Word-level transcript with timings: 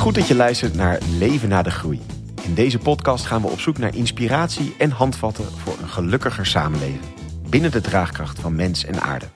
Goed 0.00 0.14
dat 0.14 0.28
je 0.28 0.34
luistert 0.34 0.74
naar 0.74 0.98
Leven 1.18 1.48
na 1.48 1.62
de 1.62 1.70
Groei. 1.70 2.00
In 2.42 2.54
deze 2.54 2.78
podcast 2.78 3.26
gaan 3.26 3.42
we 3.42 3.48
op 3.48 3.60
zoek 3.60 3.78
naar 3.78 3.94
inspiratie 3.94 4.74
en 4.78 4.90
handvatten 4.90 5.44
voor 5.44 5.76
een 5.82 5.88
gelukkiger 5.88 6.46
samenleven. 6.46 7.00
Binnen 7.48 7.70
de 7.70 7.80
draagkracht 7.80 8.40
van 8.40 8.54
mens 8.54 8.84
en 8.84 9.00
aarde. 9.00 9.26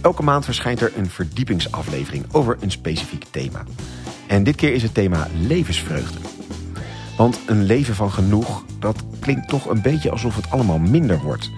Elke 0.00 0.22
maand 0.22 0.44
verschijnt 0.44 0.80
er 0.80 0.92
een 0.96 1.10
verdiepingsaflevering 1.10 2.24
over 2.32 2.56
een 2.60 2.70
specifiek 2.70 3.24
thema. 3.30 3.64
En 4.26 4.44
dit 4.44 4.56
keer 4.56 4.72
is 4.72 4.82
het 4.82 4.94
thema 4.94 5.28
levensvreugde. 5.40 6.18
Want 7.16 7.38
een 7.46 7.62
leven 7.62 7.94
van 7.94 8.10
genoeg, 8.10 8.64
dat 8.78 9.04
klinkt 9.20 9.48
toch 9.48 9.68
een 9.68 9.82
beetje 9.82 10.10
alsof 10.10 10.36
het 10.36 10.50
allemaal 10.50 10.78
minder 10.78 11.18
wordt. 11.18 11.50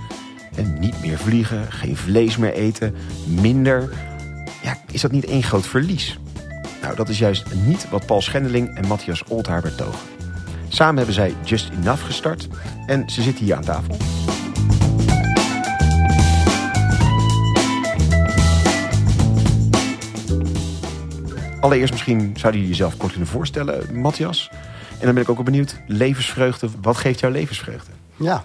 En 0.55 0.79
niet 0.79 1.01
meer 1.01 1.19
vliegen, 1.19 1.73
geen 1.73 1.97
vlees 1.97 2.37
meer 2.37 2.53
eten, 2.53 2.95
minder. 3.27 3.93
Ja, 4.63 4.79
is 4.91 5.01
dat 5.01 5.13
niet 5.13 5.25
één 5.25 5.43
groot 5.43 5.67
verlies? 5.67 6.19
Nou, 6.83 6.97
dat 6.97 7.09
is 7.09 7.19
juist 7.19 7.55
niet 7.55 7.91
wat 7.91 8.07
Paul 8.07 8.23
Schendeling 8.23 8.77
en 8.77 8.87
Matthias 8.87 9.25
Oldhaar 9.25 9.63
betogen. 9.63 10.09
Samen 10.69 10.97
hebben 10.97 11.15
zij 11.15 11.35
Just 11.45 11.71
Enough 11.71 12.05
gestart 12.05 12.49
en 12.87 13.11
ze 13.11 13.23
zitten 13.23 13.45
hier 13.45 13.55
aan 13.55 13.65
tafel. 13.65 13.97
Allereerst 21.61 21.93
misschien 21.93 22.21
zouden 22.21 22.61
jullie 22.61 22.77
jezelf 22.77 22.97
kort 22.97 23.11
kunnen 23.11 23.29
voorstellen, 23.29 24.01
Matthias. 24.01 24.51
En 24.91 25.05
dan 25.05 25.15
ben 25.15 25.23
ik 25.23 25.29
ook 25.29 25.37
wel 25.37 25.45
benieuwd, 25.45 25.77
levensvreugde, 25.87 26.69
wat 26.81 26.97
geeft 26.97 27.21
jouw 27.21 27.31
levensvreugde? 27.31 27.91
Ja, 28.17 28.43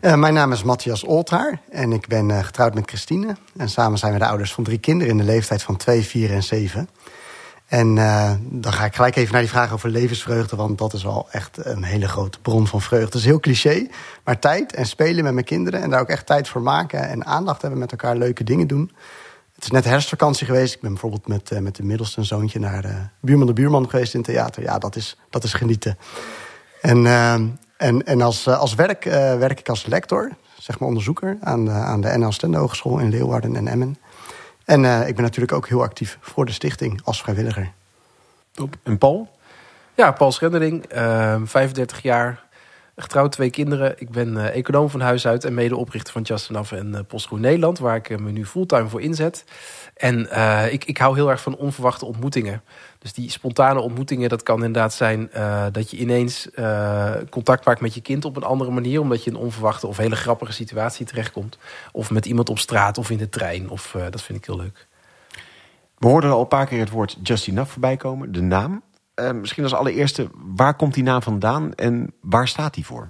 uh, 0.00 0.14
mijn 0.14 0.34
naam 0.34 0.52
is 0.52 0.62
Matthias 0.62 1.04
Olthaar 1.04 1.60
en 1.70 1.92
ik 1.92 2.06
ben 2.06 2.28
uh, 2.28 2.44
getrouwd 2.44 2.74
met 2.74 2.88
Christine. 2.88 3.36
En 3.56 3.68
samen 3.68 3.98
zijn 3.98 4.12
we 4.12 4.18
de 4.18 4.26
ouders 4.26 4.52
van 4.52 4.64
drie 4.64 4.78
kinderen 4.78 5.12
in 5.12 5.18
de 5.18 5.24
leeftijd 5.24 5.62
van 5.62 5.76
2, 5.76 6.02
4 6.02 6.32
en 6.32 6.42
7. 6.42 6.88
En 7.70 7.96
uh, 7.96 8.32
dan 8.40 8.72
ga 8.72 8.84
ik 8.84 8.94
gelijk 8.94 9.16
even 9.16 9.32
naar 9.32 9.40
die 9.40 9.50
vraag 9.50 9.72
over 9.72 9.88
levensvreugde... 9.88 10.56
want 10.56 10.78
dat 10.78 10.92
is 10.92 11.02
wel 11.02 11.28
echt 11.30 11.66
een 11.66 11.82
hele 11.82 12.08
grote 12.08 12.40
bron 12.40 12.66
van 12.66 12.80
vreugde. 12.80 13.06
Het 13.06 13.14
is 13.14 13.24
heel 13.24 13.40
cliché, 13.40 13.86
maar 14.24 14.38
tijd 14.38 14.74
en 14.74 14.86
spelen 14.86 15.24
met 15.24 15.32
mijn 15.32 15.44
kinderen... 15.44 15.82
en 15.82 15.90
daar 15.90 16.00
ook 16.00 16.08
echt 16.08 16.26
tijd 16.26 16.48
voor 16.48 16.62
maken 16.62 17.08
en 17.08 17.26
aandacht 17.26 17.60
hebben 17.60 17.80
met 17.80 17.90
elkaar... 17.90 18.16
leuke 18.16 18.44
dingen 18.44 18.66
doen. 18.66 18.92
Het 19.54 19.64
is 19.64 19.70
net 19.70 19.84
herfstvakantie 19.84 20.46
geweest. 20.46 20.74
Ik 20.74 20.80
ben 20.80 20.90
bijvoorbeeld 20.90 21.26
met, 21.26 21.50
uh, 21.50 21.58
met 21.58 21.76
de 21.76 21.82
middelste 21.82 22.24
zoontje... 22.24 22.58
naar 22.58 23.12
buurman 23.20 23.46
de 23.46 23.52
buurman 23.52 23.90
geweest 23.90 24.14
in 24.14 24.20
het 24.20 24.28
theater. 24.28 24.62
Ja, 24.62 24.78
dat 24.78 24.96
is, 24.96 25.18
dat 25.30 25.44
is 25.44 25.52
genieten. 25.52 25.98
En, 26.80 27.04
uh, 27.04 27.32
en, 27.76 28.04
en 28.04 28.20
als, 28.20 28.48
als 28.48 28.74
werk 28.74 29.04
werk 29.04 29.60
ik 29.60 29.68
als 29.68 29.86
lector, 29.86 30.30
zeg 30.58 30.78
maar 30.78 30.88
onderzoeker... 30.88 31.36
aan 31.40 31.64
de, 31.64 31.70
aan 31.70 32.00
de 32.00 32.18
NL 32.18 32.32
Stende 32.32 32.58
Hogeschool 32.58 32.98
in 32.98 33.10
Leeuwarden 33.10 33.56
en 33.56 33.68
Emmen... 33.68 33.96
En 34.70 34.84
uh, 34.84 35.08
ik 35.08 35.14
ben 35.14 35.24
natuurlijk 35.24 35.52
ook 35.52 35.68
heel 35.68 35.82
actief 35.82 36.18
voor 36.20 36.46
de 36.46 36.52
stichting 36.52 37.00
als 37.04 37.22
vrijwilliger. 37.22 37.72
Top. 38.52 38.76
En 38.82 38.98
Paul? 38.98 39.30
Ja, 39.94 40.10
Paul 40.12 40.32
Schendering, 40.32 40.94
uh, 40.94 41.36
35 41.44 42.02
jaar, 42.02 42.42
getrouwd, 42.96 43.32
twee 43.32 43.50
kinderen. 43.50 43.94
Ik 43.98 44.10
ben 44.10 44.34
uh, 44.34 44.56
econoom 44.56 44.90
van 44.90 45.00
huis 45.00 45.26
uit 45.26 45.44
en 45.44 45.54
medeoprichter 45.54 46.12
van 46.12 46.22
Just 46.22 46.50
Enough 46.50 46.72
en 46.72 46.88
uh, 46.88 46.98
Postgroen 47.06 47.40
Nederland, 47.40 47.78
waar 47.78 47.96
ik 47.96 48.20
me 48.20 48.30
nu 48.30 48.46
fulltime 48.46 48.88
voor 48.88 49.00
inzet. 49.00 49.44
En 49.96 50.18
ik, 50.72 50.84
ik 50.84 50.98
hou 50.98 51.14
heel 51.14 51.30
erg 51.30 51.40
van 51.42 51.56
onverwachte 51.56 52.04
ontmoetingen. 52.04 52.62
Dus 52.98 53.12
die 53.12 53.30
spontane 53.30 53.80
ontmoetingen, 53.80 54.28
dat 54.28 54.42
kan 54.42 54.56
inderdaad 54.56 54.94
zijn 54.94 55.30
dat 55.72 55.90
je 55.90 55.96
ineens 55.96 56.48
contact 57.30 57.64
maakt 57.64 57.80
met 57.80 57.94
je 57.94 58.00
kind 58.00 58.24
op 58.24 58.36
een 58.36 58.42
andere 58.42 58.70
manier, 58.70 59.00
omdat 59.00 59.24
je 59.24 59.30
een 59.30 59.36
onverwachte 59.36 59.86
of 59.86 59.96
hele 59.96 60.16
grappige 60.16 60.52
situatie 60.52 61.06
terechtkomt. 61.06 61.58
Of 61.92 62.10
met 62.10 62.26
iemand 62.26 62.48
op 62.48 62.58
straat 62.58 62.98
of 62.98 63.10
in 63.10 63.18
de 63.18 63.28
trein. 63.28 63.70
Of, 63.70 63.96
dat 64.10 64.22
vind 64.22 64.38
ik 64.38 64.44
heel 64.44 64.56
leuk. 64.56 64.86
We 65.98 66.06
hoorden 66.06 66.30
al 66.30 66.40
een 66.40 66.48
paar 66.48 66.66
keer 66.66 66.80
het 66.80 66.90
woord 66.90 67.16
Just 67.22 67.48
Enough 67.48 67.70
voorbij 67.70 67.96
komen, 67.96 68.32
de 68.32 68.42
naam. 68.42 68.82
Misschien 69.32 69.62
als 69.64 69.74
allereerste, 69.74 70.30
waar 70.54 70.74
komt 70.74 70.94
die 70.94 71.02
naam 71.02 71.22
vandaan 71.22 71.74
en 71.74 72.12
waar 72.20 72.48
staat 72.48 72.74
die 72.74 72.86
voor? 72.86 73.08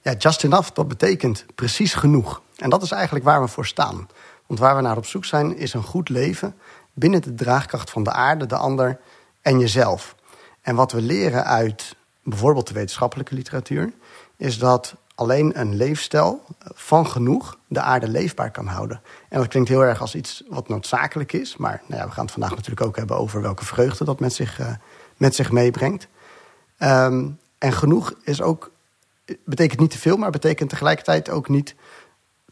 Ja, 0.00 0.12
Just 0.12 0.44
Enough, 0.44 0.70
dat 0.72 0.88
betekent 0.88 1.46
precies 1.54 1.94
genoeg. 1.94 2.42
En 2.56 2.70
dat 2.70 2.82
is 2.82 2.90
eigenlijk 2.90 3.24
waar 3.24 3.40
we 3.40 3.48
voor 3.48 3.66
staan. 3.66 4.08
Want 4.46 4.60
waar 4.60 4.76
we 4.76 4.82
naar 4.82 4.96
op 4.96 5.06
zoek 5.06 5.24
zijn, 5.24 5.56
is 5.56 5.74
een 5.74 5.82
goed 5.82 6.08
leven 6.08 6.54
binnen 6.92 7.22
de 7.22 7.34
draagkracht 7.34 7.90
van 7.90 8.02
de 8.02 8.12
aarde, 8.12 8.46
de 8.46 8.56
ander 8.56 9.00
en 9.42 9.58
jezelf. 9.58 10.14
En 10.60 10.74
wat 10.74 10.92
we 10.92 11.00
leren 11.00 11.44
uit 11.44 11.96
bijvoorbeeld 12.22 12.66
de 12.66 12.74
wetenschappelijke 12.74 13.34
literatuur, 13.34 13.92
is 14.36 14.58
dat 14.58 14.96
alleen 15.14 15.60
een 15.60 15.74
leefstijl 15.74 16.44
van 16.62 17.06
genoeg 17.06 17.58
de 17.66 17.80
aarde 17.80 18.08
leefbaar 18.08 18.50
kan 18.50 18.66
houden. 18.66 19.00
En 19.28 19.38
dat 19.38 19.48
klinkt 19.48 19.68
heel 19.68 19.84
erg 19.84 20.00
als 20.00 20.14
iets 20.14 20.42
wat 20.48 20.68
noodzakelijk 20.68 21.32
is, 21.32 21.56
maar 21.56 21.82
nou 21.86 22.00
ja, 22.00 22.06
we 22.06 22.12
gaan 22.12 22.24
het 22.24 22.32
vandaag 22.32 22.50
natuurlijk 22.50 22.86
ook 22.86 22.96
hebben 22.96 23.16
over 23.16 23.42
welke 23.42 23.64
vreugde 23.64 24.04
dat 24.04 24.20
met 24.20 24.32
zich, 24.32 24.60
uh, 24.60 24.66
met 25.16 25.34
zich 25.34 25.50
meebrengt. 25.50 26.08
Um, 26.78 27.38
en 27.58 27.72
genoeg 27.72 28.14
is 28.22 28.42
ook, 28.42 28.70
betekent 29.44 29.80
niet 29.80 29.90
te 29.90 29.98
veel, 29.98 30.16
maar 30.16 30.30
betekent 30.30 30.68
tegelijkertijd 30.68 31.30
ook 31.30 31.48
niet 31.48 31.74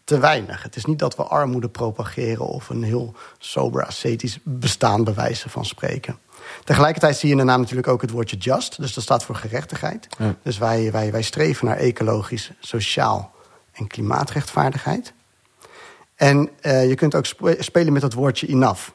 te 0.05 0.19
weinig. 0.19 0.63
Het 0.63 0.77
is 0.77 0.85
niet 0.85 0.99
dat 0.99 1.17
we 1.17 1.23
armoede 1.23 1.69
propageren 1.69 2.47
of 2.47 2.69
een 2.69 2.83
heel 2.83 3.15
sober 3.39 3.87
ascetisch 3.87 4.39
bestaan 4.43 5.05
bewijzen 5.05 5.51
van 5.51 5.65
spreken. 5.65 6.19
Tegelijkertijd 6.65 7.17
zie 7.17 7.29
je 7.29 7.35
in 7.35 7.41
de 7.41 7.47
naam 7.47 7.61
natuurlijk 7.61 7.89
ook 7.89 8.01
het 8.01 8.11
woordje 8.11 8.37
just, 8.37 8.77
dus 8.77 8.95
dat 8.95 9.05
staat 9.05 9.25
voor 9.25 9.35
gerechtigheid. 9.35 10.07
Ja. 10.19 10.35
Dus 10.43 10.59
wij, 10.59 10.93
wij, 10.93 11.13
wij 11.13 11.23
streven 11.23 11.67
naar 11.67 11.77
ecologisch, 11.77 12.51
sociaal 12.61 13.33
en 13.73 13.87
klimaatrechtvaardigheid. 13.87 15.13
En 16.15 16.51
uh, 16.63 16.89
je 16.89 16.95
kunt 16.95 17.15
ook 17.15 17.27
spelen 17.59 17.93
met 17.93 18.03
het 18.03 18.13
woordje 18.13 18.47
enough. 18.47 18.89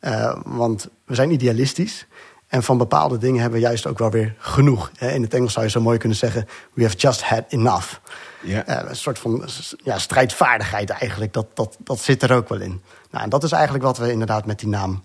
Uh, 0.00 0.36
want 0.44 0.88
we 1.04 1.14
zijn 1.14 1.30
idealistisch. 1.30 2.06
En 2.48 2.62
van 2.62 2.78
bepaalde 2.78 3.18
dingen 3.18 3.40
hebben 3.40 3.60
we 3.60 3.66
juist 3.66 3.86
ook 3.86 3.98
wel 3.98 4.10
weer 4.10 4.34
genoeg. 4.38 4.90
In 4.98 5.22
het 5.22 5.34
Engels 5.34 5.52
zou 5.52 5.64
je 5.64 5.70
zo 5.70 5.80
mooi 5.80 5.98
kunnen 5.98 6.18
zeggen: 6.18 6.48
We 6.72 6.82
have 6.82 6.96
just 6.96 7.22
had 7.22 7.44
enough. 7.48 7.96
Ja. 8.42 8.68
Uh, 8.68 8.88
een 8.88 8.96
soort 8.96 9.18
van 9.18 9.48
ja, 9.84 9.98
strijdvaardigheid 9.98 10.90
eigenlijk, 10.90 11.32
dat, 11.32 11.46
dat, 11.54 11.76
dat 11.78 11.98
zit 11.98 12.22
er 12.22 12.32
ook 12.32 12.48
wel 12.48 12.60
in. 12.60 12.82
Nou, 13.10 13.24
en 13.24 13.30
dat 13.30 13.44
is 13.44 13.52
eigenlijk 13.52 13.84
wat 13.84 13.98
we 13.98 14.12
inderdaad 14.12 14.46
met 14.46 14.58
die 14.58 14.68
naam 14.68 15.02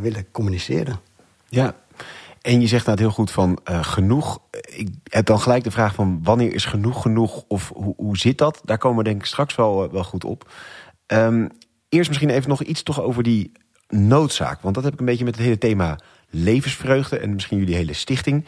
willen 0.00 0.30
communiceren. 0.30 1.00
Ja, 1.48 1.74
en 2.42 2.60
je 2.60 2.66
zegt 2.66 2.86
nou 2.86 2.98
heel 2.98 3.10
goed 3.10 3.30
van 3.30 3.58
uh, 3.70 3.84
genoeg. 3.84 4.38
Ik 4.60 4.88
heb 5.04 5.26
dan 5.26 5.40
gelijk 5.40 5.64
de 5.64 5.70
vraag 5.70 5.94
van 5.94 6.20
wanneer 6.22 6.54
is 6.54 6.64
genoeg 6.64 7.02
genoeg 7.02 7.44
of 7.48 7.72
hoe, 7.74 7.94
hoe 7.96 8.16
zit 8.16 8.38
dat? 8.38 8.60
Daar 8.64 8.78
komen 8.78 8.98
we 8.98 9.04
denk 9.04 9.20
ik 9.20 9.26
straks 9.26 9.54
wel, 9.54 9.90
wel 9.90 10.04
goed 10.04 10.24
op. 10.24 10.50
Um, 11.06 11.48
eerst 11.88 12.08
misschien 12.08 12.30
even 12.30 12.48
nog 12.48 12.62
iets 12.62 12.82
toch 12.82 13.00
over 13.00 13.22
die 13.22 13.52
noodzaak. 13.88 14.60
Want 14.60 14.74
dat 14.74 14.84
heb 14.84 14.92
ik 14.92 14.98
een 14.98 15.06
beetje 15.06 15.24
met 15.24 15.34
het 15.34 15.44
hele 15.44 15.58
thema 15.58 15.98
levensvreugde 16.30 17.18
en 17.18 17.32
misschien 17.32 17.58
jullie 17.58 17.74
hele 17.74 17.92
stichting. 17.92 18.44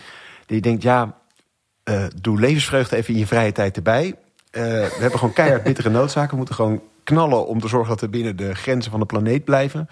Dat 0.46 0.56
je 0.56 0.60
denkt, 0.60 0.82
ja, 0.82 1.18
doe 2.20 2.40
levensvreugde 2.40 2.96
even 2.96 3.14
in 3.14 3.20
je 3.20 3.26
vrije 3.26 3.52
tijd 3.52 3.76
erbij. 3.76 4.14
We 4.50 4.96
hebben 4.98 5.18
gewoon 5.18 5.34
keihard 5.34 5.62
bittere 5.62 5.90
noodzaken. 5.90 6.30
We 6.30 6.36
moeten 6.36 6.54
gewoon 6.54 6.82
knallen 7.04 7.46
om 7.46 7.60
te 7.60 7.68
zorgen 7.68 7.88
dat 7.88 8.00
we 8.00 8.08
binnen 8.08 8.36
de 8.36 8.54
grenzen 8.54 8.90
van 8.90 9.00
de 9.00 9.06
planeet 9.06 9.44
blijven. 9.44 9.88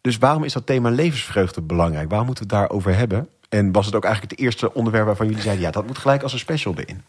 Dus 0.00 0.18
waarom 0.18 0.44
is 0.44 0.52
dat 0.52 0.66
thema 0.66 0.90
levensvreugde 0.90 1.62
belangrijk? 1.62 2.08
Waarom 2.08 2.26
moeten 2.26 2.48
we 2.48 2.54
het 2.54 2.60
daarover 2.60 2.96
hebben? 2.96 3.28
En 3.48 3.72
was 3.72 3.86
het 3.86 3.94
ook 3.94 4.04
eigenlijk 4.04 4.32
het 4.32 4.44
eerste 4.44 4.74
onderwerp 4.74 5.06
waarvan 5.06 5.26
jullie 5.26 5.42
zeiden... 5.42 5.64
ja, 5.64 5.70
dat 5.70 5.86
moet 5.86 5.98
gelijk 5.98 6.22
als 6.22 6.32
een 6.32 6.38
special 6.38 6.74
erin? 6.76 7.02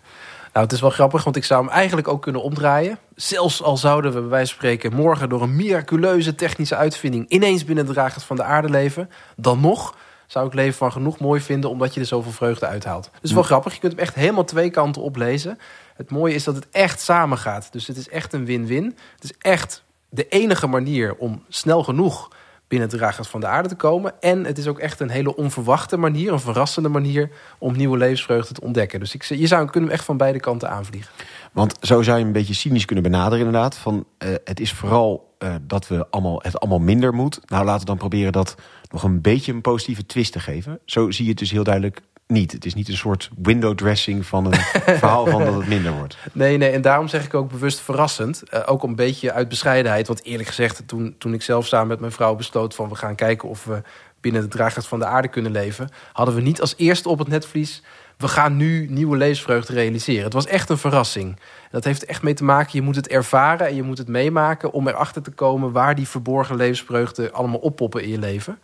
Nou, 0.54 0.66
het 0.66 0.74
is 0.74 0.82
wel 0.82 0.90
grappig, 0.90 1.24
want 1.24 1.36
ik 1.36 1.44
zou 1.44 1.66
hem 1.66 1.74
eigenlijk 1.74 2.08
ook 2.08 2.22
kunnen 2.22 2.42
omdraaien. 2.42 2.98
Zelfs 3.16 3.64
al 3.64 3.78
zouden 3.78 4.14
we 4.14 4.20
bij 4.20 4.30
wijze 4.30 4.48
van 4.48 4.56
spreken 4.56 4.96
morgen 4.96 5.30
door 5.30 5.42
een 5.42 5.56
miraculeuze 5.56 6.36
technische 6.36 6.76
uitvinding... 6.76 7.30
ineens 7.30 7.66
binnen 7.66 7.86
de 7.86 7.94
dragers 7.94 8.24
van 8.24 8.36
de 8.36 8.44
aarde 8.44 8.70
leven, 8.70 9.10
dan 9.36 9.60
nog 9.60 9.96
zou 10.28 10.48
ik 10.48 10.54
leven 10.54 10.78
van 10.78 10.92
genoeg 10.92 11.20
mooi 11.20 11.42
vinden, 11.42 11.70
omdat 11.70 11.94
je 11.94 12.00
er 12.00 12.06
zoveel 12.06 12.32
vreugde 12.32 12.66
uithaalt. 12.66 13.10
Dus 13.22 13.32
wel 13.32 13.42
hm. 13.42 13.48
grappig, 13.48 13.74
je 13.74 13.80
kunt 13.80 13.92
hem 13.92 14.02
echt 14.02 14.16
helemaal 14.16 14.44
twee 14.44 14.70
kanten 14.70 15.02
oplezen. 15.02 15.60
Het 15.96 16.12
mooie 16.12 16.34
is 16.34 16.44
dat 16.44 16.56
het 16.56 16.68
echt 16.72 17.02
samen 17.02 17.38
gaat. 17.38 17.72
Dus 17.72 17.88
het 17.88 17.98
is 17.98 18.10
echt 18.10 18.34
een 18.34 18.46
win-win. 18.46 18.98
Het 19.16 19.24
is 19.24 19.34
echt 19.40 19.84
de 20.10 20.28
enige 20.28 20.68
manier 20.68 21.16
om 21.16 21.44
snel 21.48 21.84
genoeg 21.84 22.30
binnen 22.70 22.90
dragers 22.90 23.28
van 23.28 23.40
de 23.40 23.48
aarde 23.48 23.70
te 23.70 23.76
komen. 23.76 24.14
En 24.20 24.46
het 24.46 24.58
is 24.58 24.68
ook 24.68 24.80
echt 24.80 25.00
een 25.00 25.10
hele 25.10 25.36
onverwachte 25.36 25.98
manier, 25.98 26.32
een 26.32 26.40
verrassende 26.40 26.90
manier 26.90 27.30
om 27.58 27.76
nieuwe 27.76 27.98
levensvreugde 27.98 28.54
te 28.54 28.62
ontdekken. 28.62 29.00
Dus 29.00 29.14
ik, 29.16 29.24
je 29.24 29.48
zou 29.48 29.70
kunnen 29.70 29.90
echt 29.90 30.06
van 30.06 30.18
beide 30.18 30.40
kanten 30.40 30.70
aanvliegen. 30.70 31.12
Want 31.52 31.76
zo 31.82 32.02
zou 32.02 32.20
je 32.20 32.26
een 32.26 32.32
beetje 32.32 32.54
cynisch 32.54 32.86
kunnen 32.86 33.04
benaderen, 33.04 33.46
inderdaad. 33.46 33.78
Van 33.78 34.06
uh, 34.24 34.30
het 34.44 34.60
is 34.60 34.74
vooral 34.74 35.36
uh, 35.40 35.56
dat 35.62 35.88
we 35.88 36.08
allemaal, 36.10 36.40
het 36.44 36.60
allemaal 36.60 36.80
minder 36.80 37.14
moet. 37.14 37.40
Nou, 37.46 37.66
laten 37.66 37.80
we 37.80 37.86
dan 37.86 37.98
proberen 37.98 38.32
dat 38.32 38.56
nog 38.90 39.04
een 39.04 39.22
beetje 39.22 39.54
een 39.54 39.62
positieve 39.62 40.06
twist 40.06 40.32
te 40.32 40.40
geven. 40.40 40.80
Zo 40.86 41.12
zie 41.12 41.24
je 41.24 41.30
het 41.30 41.40
dus 41.40 41.52
heel 41.52 41.64
duidelijk 41.64 42.02
niet. 42.30 42.52
Het 42.52 42.66
is 42.66 42.74
niet 42.74 42.88
een 42.88 42.98
soort 42.98 43.30
window 43.38 43.76
dressing 43.76 44.26
van 44.26 44.46
een 44.46 44.60
verhaal 45.00 45.26
van 45.26 45.46
dat 45.46 45.54
het 45.54 45.68
minder 45.68 45.92
wordt. 45.92 46.18
Nee, 46.32 46.58
nee, 46.58 46.70
en 46.70 46.82
daarom 46.82 47.08
zeg 47.08 47.26
ik 47.26 47.34
ook 47.34 47.52
bewust 47.52 47.80
verrassend. 47.80 48.44
Uh, 48.54 48.62
ook 48.66 48.84
een 48.84 48.96
beetje 48.96 49.32
uit 49.32 49.50
bescheidenheid. 49.50 50.08
Want 50.08 50.24
eerlijk 50.24 50.48
gezegd, 50.48 50.84
toen, 50.86 51.16
toen 51.18 51.34
ik 51.34 51.42
zelf 51.42 51.68
samen 51.68 51.88
met 51.88 52.00
mijn 52.00 52.12
vrouw 52.12 52.36
besloot 52.36 52.76
van 52.76 52.90
we 52.90 52.96
gaan 52.96 53.16
kijken 53.16 53.50
of 53.50 53.66
we 53.66 53.82
binnen 54.22 54.42
de 54.42 54.48
dragers 54.48 54.86
van 54.86 55.00
de 55.00 55.06
aarde 55.06 55.28
kunnen 55.28 55.52
leven, 55.52 55.90
hadden 56.14 56.36
we 56.36 56.42
niet 56.42 56.62
als 56.62 56.74
eerste 56.78 57.10
op 57.10 57.20
het 57.20 57.28
netvlies 57.28 57.84
we 58.20 58.28
gaan 58.28 58.58
nu 58.58 58.88
nieuwe 58.90 59.18
levensvreugde 59.18 59.74
realiseren. 59.74 60.24
Het 60.24 60.34
was 60.34 60.46
echt 60.46 60.70
een 60.70 60.78
verrassing. 60.78 61.40
Dat 61.72 61.84
heeft 61.84 62.06
echt 62.06 62.22
mee 62.22 62.34
te 62.34 62.44
maken, 62.44 62.72
je 62.74 62.82
moet 62.82 62.96
het 62.96 63.08
ervaren 63.08 63.68
en 63.68 63.76
je 63.76 63.84
moet 63.84 63.98
het 63.98 64.08
meemaken 64.08 64.72
om 64.72 64.88
erachter 64.88 65.22
te 65.22 65.32
komen 65.32 65.72
waar 65.72 65.96
die 65.96 66.08
verborgen 66.08 66.56
levensvreugde 66.56 67.32
allemaal 67.32 67.60
oppoppen 67.60 68.04
in 68.04 68.10
je 68.10 68.20
leven. 68.20 68.60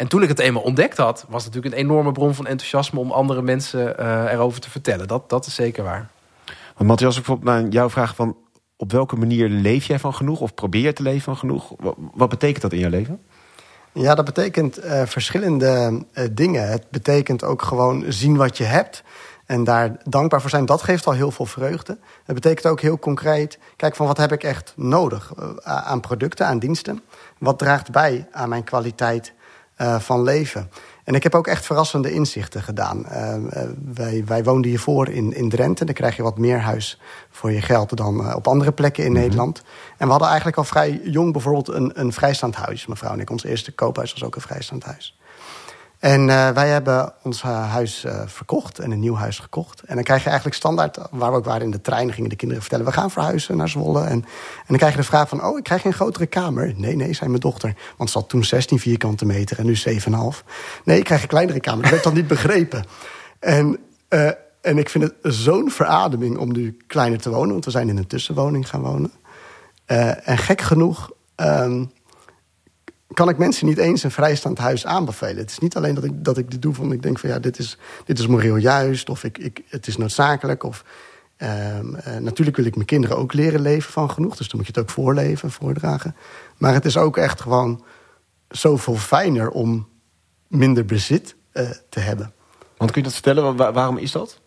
En 0.00 0.08
toen 0.08 0.22
ik 0.22 0.28
het 0.28 0.38
eenmaal 0.38 0.62
ontdekt 0.62 0.96
had, 0.96 1.24
was 1.28 1.44
het 1.44 1.54
natuurlijk 1.54 1.82
een 1.82 1.88
enorme 1.88 2.12
bron 2.12 2.34
van 2.34 2.46
enthousiasme 2.46 3.00
om 3.00 3.10
andere 3.10 3.42
mensen 3.42 3.96
uh, 4.00 4.32
erover 4.32 4.60
te 4.60 4.70
vertellen. 4.70 5.08
Dat, 5.08 5.28
dat 5.28 5.46
is 5.46 5.54
zeker 5.54 5.84
waar. 5.84 6.10
Want 6.76 6.88
Matthias, 6.88 7.16
ik 7.16 7.24
bijvoorbeeld 7.24 7.56
naar 7.56 7.70
jouw 7.70 7.90
vraag 7.90 8.14
van 8.14 8.36
op 8.76 8.92
welke 8.92 9.16
manier 9.16 9.48
leef 9.48 9.84
jij 9.84 9.98
van 9.98 10.14
genoeg 10.14 10.40
of 10.40 10.54
probeer 10.54 10.82
je 10.82 10.92
te 10.92 11.02
leven 11.02 11.22
van 11.22 11.36
genoeg? 11.36 11.72
Wat, 11.78 11.96
wat 12.14 12.28
betekent 12.28 12.62
dat 12.62 12.72
in 12.72 12.78
jouw 12.78 12.90
leven? 12.90 13.20
Ja, 13.92 14.14
dat 14.14 14.24
betekent 14.24 14.84
uh, 14.84 15.02
verschillende 15.06 16.04
uh, 16.14 16.24
dingen. 16.32 16.68
Het 16.68 16.90
betekent 16.90 17.44
ook 17.44 17.62
gewoon 17.62 18.04
zien 18.08 18.36
wat 18.36 18.56
je 18.56 18.64
hebt. 18.64 19.02
En 19.46 19.64
daar 19.64 19.96
dankbaar 20.04 20.40
voor 20.40 20.50
zijn, 20.50 20.66
dat 20.66 20.82
geeft 20.82 21.06
al 21.06 21.12
heel 21.12 21.30
veel 21.30 21.46
vreugde. 21.46 21.98
Het 22.24 22.34
betekent 22.34 22.66
ook 22.66 22.80
heel 22.80 22.98
concreet, 22.98 23.58
kijk 23.76 23.96
van 23.96 24.06
wat 24.06 24.16
heb 24.16 24.32
ik 24.32 24.42
echt 24.42 24.72
nodig 24.76 25.32
uh, 25.38 25.50
aan 25.64 26.00
producten, 26.00 26.46
aan 26.46 26.58
diensten. 26.58 27.02
Wat 27.38 27.58
draagt 27.58 27.90
bij 27.90 28.28
aan 28.32 28.48
mijn 28.48 28.64
kwaliteit 28.64 29.32
van 29.98 30.22
leven. 30.22 30.70
En 31.04 31.14
ik 31.14 31.22
heb 31.22 31.34
ook 31.34 31.46
echt 31.46 31.66
verrassende 31.66 32.12
inzichten 32.12 32.62
gedaan. 32.62 33.06
Uh, 33.12 33.34
wij, 33.94 34.24
wij 34.26 34.44
woonden 34.44 34.70
hiervoor 34.70 35.08
in, 35.08 35.32
in 35.34 35.48
Drenthe. 35.48 35.84
Dan 35.84 35.94
krijg 35.94 36.16
je 36.16 36.22
wat 36.22 36.38
meer 36.38 36.60
huis 36.60 37.00
voor 37.30 37.52
je 37.52 37.60
geld 37.60 37.96
dan 37.96 38.34
op 38.34 38.46
andere 38.46 38.72
plekken 38.72 39.04
in 39.04 39.10
mm 39.10 39.16
-hmm. 39.16 39.24
Nederland. 39.24 39.62
En 39.96 40.04
we 40.04 40.10
hadden 40.10 40.28
eigenlijk 40.28 40.58
al 40.58 40.64
vrij 40.64 41.00
jong 41.04 41.32
bijvoorbeeld 41.32 41.68
een, 41.68 41.90
een 41.94 42.12
vrijstaand 42.12 42.54
huis. 42.54 42.86
Mevrouw 42.86 43.12
en 43.12 43.20
ik, 43.20 43.30
ons 43.30 43.44
eerste 43.44 43.72
koophuis 43.72 44.12
was 44.12 44.24
ook 44.24 44.34
een 44.34 44.40
vrijstaand 44.40 44.84
huis. 44.84 45.19
En 46.00 46.28
uh, 46.28 46.50
wij 46.50 46.68
hebben 46.68 47.12
ons 47.22 47.42
huis 47.42 48.04
uh, 48.04 48.22
verkocht 48.26 48.78
en 48.78 48.90
een 48.90 49.00
nieuw 49.00 49.14
huis 49.14 49.38
gekocht. 49.38 49.82
En 49.82 49.94
dan 49.94 50.04
krijg 50.04 50.20
je 50.20 50.28
eigenlijk 50.28 50.56
standaard, 50.56 50.98
waar 51.10 51.30
we 51.30 51.36
ook 51.36 51.44
waren 51.44 51.62
in 51.62 51.70
de 51.70 51.80
trein, 51.80 52.12
gingen 52.12 52.30
de 52.30 52.36
kinderen 52.36 52.62
vertellen: 52.62 52.86
we 52.86 52.92
gaan 52.92 53.10
verhuizen 53.10 53.56
naar 53.56 53.68
Zwolle. 53.68 54.04
En, 54.04 54.10
en 54.10 54.24
dan 54.66 54.76
krijg 54.76 54.92
je 54.92 55.00
de 55.00 55.06
vraag 55.06 55.28
van: 55.28 55.44
oh, 55.44 55.58
ik 55.58 55.64
krijg 55.64 55.82
geen 55.82 55.92
grotere 55.92 56.26
kamer. 56.26 56.74
Nee, 56.76 56.96
nee, 56.96 57.12
zei 57.12 57.30
mijn 57.30 57.42
dochter. 57.42 57.74
Want 57.96 58.10
ze 58.10 58.18
had 58.18 58.28
toen 58.28 58.44
16 58.44 58.78
vierkante 58.78 59.26
meter 59.26 59.58
en 59.58 59.66
nu 59.66 59.76
7,5. 59.76 59.90
Nee, 60.84 60.98
ik 60.98 61.04
krijg 61.04 61.22
een 61.22 61.28
kleinere 61.28 61.60
kamer. 61.60 61.82
Dat 61.82 61.90
werd 61.90 62.04
dan 62.04 62.14
niet 62.14 62.28
begrepen. 62.36 62.84
En, 63.38 63.78
en 64.60 64.78
ik 64.78 64.88
vind 64.88 65.04
het 65.04 65.14
zo'n 65.22 65.70
verademing 65.70 66.38
om 66.38 66.52
nu 66.52 66.76
kleiner 66.86 67.20
te 67.20 67.30
wonen, 67.30 67.52
want 67.52 67.64
we 67.64 67.70
zijn 67.70 67.88
in 67.88 67.96
een 67.96 68.06
tussenwoning 68.06 68.68
gaan 68.68 68.80
wonen. 68.80 69.12
en 70.24 70.38
gek 70.38 70.60
genoeg. 70.60 71.10
Um, 71.36 71.90
kan 73.12 73.28
ik 73.28 73.38
mensen 73.38 73.66
niet 73.66 73.78
eens 73.78 74.02
een 74.02 74.10
vrijstaand 74.10 74.58
huis 74.58 74.86
aanbevelen. 74.86 75.36
Het 75.36 75.50
is 75.50 75.58
niet 75.58 75.76
alleen 75.76 75.94
dat 75.94 76.04
ik, 76.04 76.24
dat 76.24 76.38
ik 76.38 76.50
dit 76.50 76.62
doe 76.62 76.74
van 76.74 76.92
ik 76.92 77.02
denk 77.02 77.18
van 77.18 77.30
ja, 77.30 77.38
dit 77.38 77.58
is, 77.58 77.78
dit 78.04 78.18
is 78.18 78.26
moreel 78.26 78.56
juist 78.56 79.08
of 79.08 79.24
ik, 79.24 79.38
ik, 79.38 79.62
het 79.68 79.86
is 79.86 79.96
noodzakelijk. 79.96 80.62
Of, 80.62 80.84
um, 81.38 81.96
uh, 81.96 82.16
natuurlijk 82.16 82.56
wil 82.56 82.66
ik 82.66 82.74
mijn 82.74 82.86
kinderen 82.86 83.16
ook 83.16 83.32
leren 83.32 83.60
leven 83.60 83.92
van 83.92 84.10
genoeg. 84.10 84.36
Dus 84.36 84.48
dan 84.48 84.56
moet 84.56 84.66
je 84.66 84.72
het 84.72 84.82
ook 84.82 84.90
voorleven, 84.90 85.50
voordragen. 85.50 86.16
Maar 86.56 86.74
het 86.74 86.84
is 86.84 86.96
ook 86.96 87.16
echt 87.16 87.40
gewoon 87.40 87.84
zoveel 88.48 88.96
fijner 88.96 89.50
om 89.50 89.88
minder 90.46 90.84
bezit 90.84 91.36
uh, 91.52 91.70
te 91.88 92.00
hebben. 92.00 92.32
Want 92.76 92.90
kun 92.90 93.00
je 93.00 93.06
dat 93.08 93.16
vertellen? 93.16 93.56
Waar, 93.56 93.72
waarom 93.72 93.96
is 93.96 94.12
dat? 94.12 94.40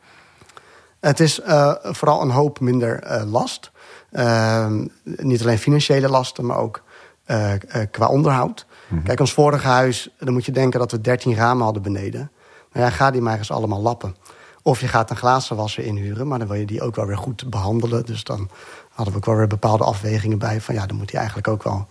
Het 1.00 1.20
is 1.20 1.40
uh, 1.40 1.74
vooral 1.82 2.22
een 2.22 2.30
hoop 2.30 2.60
minder 2.60 3.24
last. 3.26 3.72
Ehm, 4.12 4.88
niet 5.04 5.42
alleen 5.42 5.60
financiële 5.60 6.10
lasten, 6.10 6.46
maar 6.46 6.58
ook 6.58 6.84
uh, 7.28 7.54
uh, 7.54 7.60
qua 7.92 8.08
onderhoud. 8.08 8.66
Mm 8.88 8.98
-hmm. 8.98 9.06
Kijk, 9.06 9.20
ons 9.20 9.34
vorige 9.34 9.68
huis, 9.68 10.10
dan 10.20 10.34
moet 10.34 10.46
je 10.46 10.52
denken 10.52 10.80
dat 10.80 10.92
we 10.92 11.02
13 11.02 11.36
ramen 11.36 11.64
hadden 11.64 11.82
beneden. 11.82 12.32
Nou 12.72 12.86
ja, 12.86 12.92
ga 12.92 13.12
die 13.12 13.22
maar 13.22 13.38
eens 13.38 13.52
allemaal 13.52 13.82
lappen. 13.82 14.16
Of 14.62 14.80
je 14.80 14.88
gaat 14.88 15.10
een 15.10 15.16
glazenwasser 15.16 15.84
inhuren, 15.84 16.28
maar 16.28 16.40
dan 16.40 16.48
wil 16.48 16.58
je 16.58 16.66
die 16.66 16.82
ook 16.82 16.96
wel 16.96 17.06
weer 17.06 17.18
goed 17.18 17.50
behandelen. 17.50 18.06
Dus 18.06 18.24
dan 18.24 18.50
hadden 18.90 19.14
we 19.14 19.20
ook 19.20 19.26
wel 19.26 19.36
weer 19.36 19.48
bepaalde 19.48 19.84
afwegingen 19.84 20.38
bij. 20.38 20.62
Van 20.62 20.76
ja, 20.76 20.86
dan 20.86 20.98
moet 20.98 21.10
hij 21.10 21.20
eigenlijk 21.20 21.48
ook 21.48 21.64
wel, 21.64 21.88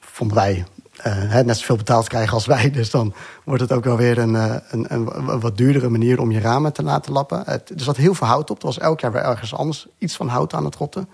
vonden 0.00 0.36
wij, 0.36 0.64
uh, 1.06 1.34
net 1.40 1.58
zoveel 1.58 1.76
betaald 1.76 2.08
krijgen 2.08 2.32
als 2.32 2.46
wij. 2.46 2.70
Dus 2.78 2.90
dan 2.90 3.14
wordt 3.44 3.62
het 3.62 3.72
ook 3.72 3.84
wel 3.84 3.96
weer 3.96 4.18
een, 4.18 4.34
een, 4.34 4.62
een, 4.68 5.28
een 5.28 5.40
wat 5.40 5.56
duurdere 5.56 5.88
manier 5.88 6.20
om 6.20 6.30
je 6.30 6.40
ramen 6.40 6.72
te 6.72 6.82
laten 6.82 7.12
lappen. 7.12 7.42
Het, 7.46 7.70
er 7.70 7.80
zat 7.80 7.96
heel 7.96 8.14
veel 8.14 8.26
hout 8.26 8.50
op. 8.50 8.58
Er 8.58 8.66
was 8.66 8.78
elk 8.78 9.00
jaar 9.00 9.12
weer 9.12 9.22
ergens 9.22 9.54
anders 9.54 9.86
iets 9.98 10.16
van 10.16 10.28
hout 10.28 10.54
aan 10.54 10.64
het 10.64 10.74
rotten. 10.74 11.08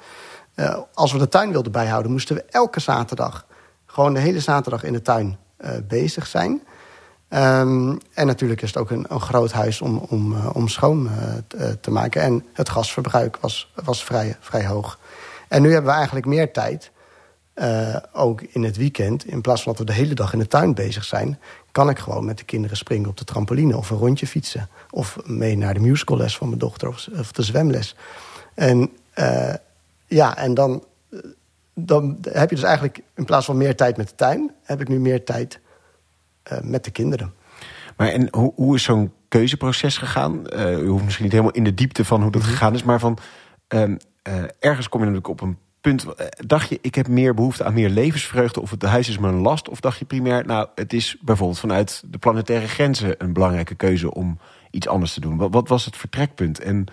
Uh, 0.55 0.79
als 0.95 1.13
we 1.13 1.19
de 1.19 1.29
tuin 1.29 1.53
wilden 1.53 1.73
bijhouden, 1.73 2.13
moesten 2.13 2.37
we 2.37 2.45
elke 2.51 2.81
zaterdag 2.81 3.47
gewoon 3.95 4.15
de 4.15 4.21
hele 4.21 4.41
zaterdag 4.41 4.85
in 4.85 4.93
de 4.93 5.03
tuin 5.03 5.37
uh, 5.61 5.71
bezig 5.89 6.27
zijn. 6.27 6.51
Um, 6.51 7.99
en 8.15 8.27
natuurlijk 8.27 8.63
is 8.63 8.69
het 8.69 8.79
ook 8.79 8.91
een, 8.91 9.07
een 9.09 9.21
groot 9.21 9.53
huis 9.53 9.81
om, 9.81 9.99
om, 9.99 10.33
uh, 10.33 10.51
om 10.53 10.69
schoon 10.69 11.11
te, 11.47 11.81
te, 11.81 11.91
maken. 11.91 12.23
En 12.23 12.45
het 12.53 12.69
gasverbruik 12.69 13.37
was, 13.41 13.73
was 13.85 14.05
vrij, 14.05 14.37
vrij 14.41 14.67
hoog. 14.67 14.99
En 15.49 15.63
nu 15.63 15.73
hebben 15.73 15.91
we 15.91 15.97
eigenlijk 15.97 16.27
meer 16.27 16.53
tijd, 16.53 16.91
ook 18.13 18.41
in 18.43 18.63
het 18.63 18.77
weekend. 18.77 19.27
In 19.27 19.41
plaats 19.41 19.63
van 19.63 19.73
dat 19.73 19.81
we 19.81 19.93
de 19.93 19.99
hele 19.99 20.15
dag 20.15 20.33
in 20.33 20.39
de 20.39 20.47
tuin 20.47 20.75
bezig 20.75 21.05
zijn... 21.05 21.39
kan 21.73 21.89
ik 21.89 21.99
gewoon 21.99 22.25
met 22.25 22.39
de 22.39 22.45
kinderen 22.45 22.77
springen 22.77 23.09
op 23.09 23.17
de 23.17 23.25
trampoline... 23.25 23.77
of 23.77 23.91
een 23.91 23.97
rondje 23.97 24.27
fietsen. 24.27 24.69
Of 24.91 25.19
mee 25.25 25.57
naar 25.57 25.75
de 25.75 25.81
musicalles 25.81 26.37
van 26.37 26.49
mijn 26.49 26.59
dochter 26.59 26.89
of, 26.89 27.09
of 27.19 27.33
de 27.33 27.43
zwemles. 27.43 27.97
En 28.55 28.91
ja, 30.07 30.37
en 30.37 30.55
dan 30.55 30.85
dan 31.75 32.19
heb 32.23 32.49
je 32.51 32.55
dus 32.55 32.65
eigenlijk 32.65 33.01
in 33.15 33.25
plaats 33.25 33.47
van 33.47 33.57
meer 33.57 33.77
tijd 33.77 33.97
met 33.97 34.09
de 34.09 34.15
tuin... 34.15 34.55
heb 34.63 34.81
ik 34.81 34.89
nu 34.89 35.01
meer 35.01 35.25
tijd 35.25 35.61
uh, 36.53 36.61
met 36.61 36.85
de 36.85 36.91
kinderen. 36.91 37.35
Maar 37.97 38.09
en 38.09 38.29
hoe, 38.31 38.53
hoe 38.55 38.75
is 38.75 38.83
zo'n 38.83 39.13
keuzeproces 39.29 39.99
gegaan? 39.99 40.43
Uh, 40.57 40.79
u 40.79 40.87
hoeft 40.87 41.05
misschien 41.05 41.25
niet 41.25 41.35
helemaal 41.35 41.55
in 41.55 41.65
de 41.65 41.75
diepte 41.75 42.05
van 42.05 42.23
hoe 42.23 42.31
dat 42.31 42.43
-hmm. 42.43 42.51
gegaan 42.51 42.75
is... 42.75 42.83
maar 42.83 43.01
van 43.01 43.19
uh, 43.75 43.93
ergens 44.59 44.89
kom 44.89 45.01
je 45.01 45.07
natuurlijk 45.07 45.29
op 45.29 45.41
een 45.41 45.59
punt... 45.81 46.07
dacht 46.37 46.69
je, 46.69 46.79
ik 46.81 46.95
heb 46.95 47.09
meer 47.09 47.35
behoefte 47.35 47.65
aan 47.65 47.75
meer 47.75 47.89
levensvreugde... 47.89 48.61
of 48.61 48.71
het 48.71 48.83
huis 48.83 49.09
is 49.09 49.19
me 49.19 49.29
een 49.29 49.41
last? 49.41 49.69
Of 49.69 49.81
dacht 49.81 49.99
je 49.99 50.05
primair, 50.05 50.47
nou, 50.47 50.69
het 50.75 50.93
is 50.93 51.17
bijvoorbeeld 51.21 51.59
vanuit 51.59 52.03
de 52.07 52.19
planetaire 52.19 52.69
grenzen... 52.69 53.15
een 53.19 53.33
belangrijke 53.33 53.75
keuze 53.75 54.15
om 54.15 54.39
iets 54.71 54.89
anders 54.89 55.15
te 55.15 55.21
doen? 55.21 55.37
Wat, 55.37 55.53
wat 55.53 55.69
was 55.69 55.85
het 55.85 55.97
vertrekpunt? 55.97 56.61
En 56.61 56.87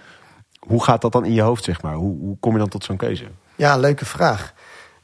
hoe 0.60 0.84
gaat 0.84 1.02
dat 1.02 1.12
dan 1.12 1.26
in 1.26 1.34
je 1.34 1.42
hoofd, 1.42 1.64
zeg 1.64 1.82
maar? 1.82 1.94
Hoe, 1.94 2.20
hoe 2.20 2.38
kom 2.40 2.52
je 2.54 2.60
dan 2.60 2.70
tot 2.70 2.84
zo'n 2.84 2.98
keuze? 2.98 3.26
Ja, 3.56 3.78
leuke 3.78 4.06
vraag. 4.06 4.54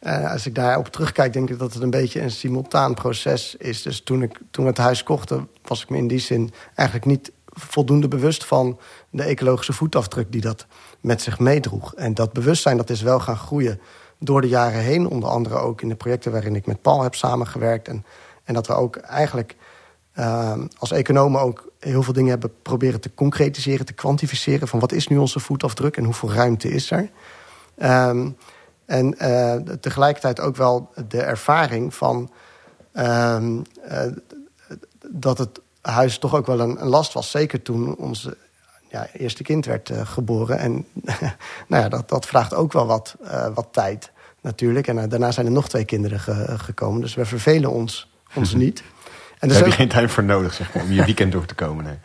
Uh, 0.02 0.32
als 0.32 0.46
ik 0.46 0.56
daarop 0.56 0.88
terugkijk, 0.88 1.34
denk 1.34 1.50
ik 1.50 1.60
dat 1.60 1.74
het 1.74 1.84
een 1.84 1.90
beetje 1.90 2.22
een 2.22 2.32
simultaan 2.32 2.94
proces 2.94 3.56
is. 3.56 3.82
Dus 3.82 4.02
toen, 4.02 4.22
ik, 4.22 4.40
toen 4.52 4.64
we 4.64 4.70
het 4.70 4.80
huis 4.80 5.04
kochten, 5.04 5.50
was 5.64 5.82
ik 5.82 5.90
me 5.90 5.98
in 5.98 6.08
die 6.08 6.20
zin 6.20 6.54
eigenlijk 6.76 7.08
niet 7.08 7.32
voldoende 7.46 8.08
bewust 8.08 8.46
van 8.46 8.80
de 9.10 9.24
ecologische 9.24 9.74
voetafdruk 9.74 10.32
die 10.32 10.42
dat 10.42 10.66
met 11.02 11.22
zich 11.22 11.40
meedroeg. 11.40 11.94
En 11.94 12.14
dat 12.14 12.34
bewustzijn 12.34 12.78
dat 12.78 12.90
is 12.90 13.02
wel 13.02 13.20
gaan 13.20 13.38
groeien 13.38 13.80
door 14.20 14.42
de 14.42 14.48
jaren 14.48 14.82
heen. 14.82 15.08
Onder 15.08 15.30
andere 15.30 15.56
ook 15.56 15.82
in 15.82 15.90
de 15.90 15.96
projecten 15.96 16.32
waarin 16.32 16.56
ik 16.56 16.66
met 16.66 16.82
Paul 16.82 17.02
heb 17.02 17.16
samengewerkt. 17.16 17.88
En, 17.88 18.06
en 18.44 18.54
dat 18.54 18.68
we 18.68 18.74
ook 18.74 18.96
eigenlijk 18.96 19.56
uh, 20.20 20.54
als 20.78 20.92
economen 20.92 21.42
ook 21.42 21.72
heel 21.80 22.04
veel 22.04 22.14
dingen 22.14 22.30
hebben 22.30 22.52
proberen 22.62 23.02
te 23.02 23.14
concretiseren, 23.14 23.86
te 23.86 23.94
kwantificeren. 23.94 24.68
Van 24.68 24.80
wat 24.80 24.92
is 24.92 25.08
nu 25.08 25.18
onze 25.18 25.40
voetafdruk 25.40 25.98
en 25.98 26.04
hoeveel 26.04 26.32
ruimte 26.32 26.70
is 26.70 26.92
er? 26.92 27.10
Um, 28.10 28.38
en 28.88 29.16
uh, 29.22 29.56
tegelijkertijd 29.80 30.40
ook 30.40 30.56
wel 30.56 30.92
de 31.08 31.22
ervaring 31.22 31.94
van 31.94 32.32
uh, 32.94 33.38
uh, 33.92 34.02
dat 35.10 35.38
het 35.38 35.60
huis 35.82 36.18
toch 36.18 36.36
ook 36.36 36.46
wel 36.46 36.60
een, 36.60 36.82
een, 36.82 36.88
last 36.88 37.14
was. 37.14 37.32
Zeker 37.32 37.62
toen 37.62 37.96
ons 37.96 38.30
ja, 38.90 39.08
eerste 39.14 39.44
kind 39.44 39.66
werd 39.66 39.90
uh, 39.90 40.06
geboren. 40.06 40.58
En 40.58 40.86
nou 41.68 41.84
ja, 41.84 41.90
dat, 41.90 42.10
dat 42.10 42.26
vraagt 42.26 42.54
ook 42.54 42.74
wel 42.74 42.86
wat, 42.86 43.16
wat 43.54 43.68
tijd 43.72 44.12
natuurlijk. 44.42 44.88
En 44.88 45.10
daarna 45.10 45.32
zijn 45.32 45.46
er 45.46 45.52
nog 45.52 45.70
twee 45.70 45.86
kinderen 45.86 46.20
ge 46.20 46.56
gekomen. 46.58 47.02
Dus 47.02 47.16
we 47.16 47.26
vervelen 47.26 47.72
ons, 47.72 48.12
ons 48.36 48.54
niet. 48.64 48.84
En 49.40 49.48
dus 49.48 49.58
Daar 49.58 49.68
heb 49.68 49.76
je 49.76 49.80
geen 49.80 49.90
tijd 49.90 50.12
voor 50.12 50.24
nodig 50.24 50.54
zeg 50.54 50.74
maar, 50.74 50.84
om 50.84 50.92
je 50.92 51.06
weekend 51.06 51.32
door 51.32 51.46
te 51.46 51.56
komen. 51.56 51.84
Nee. 51.84 51.98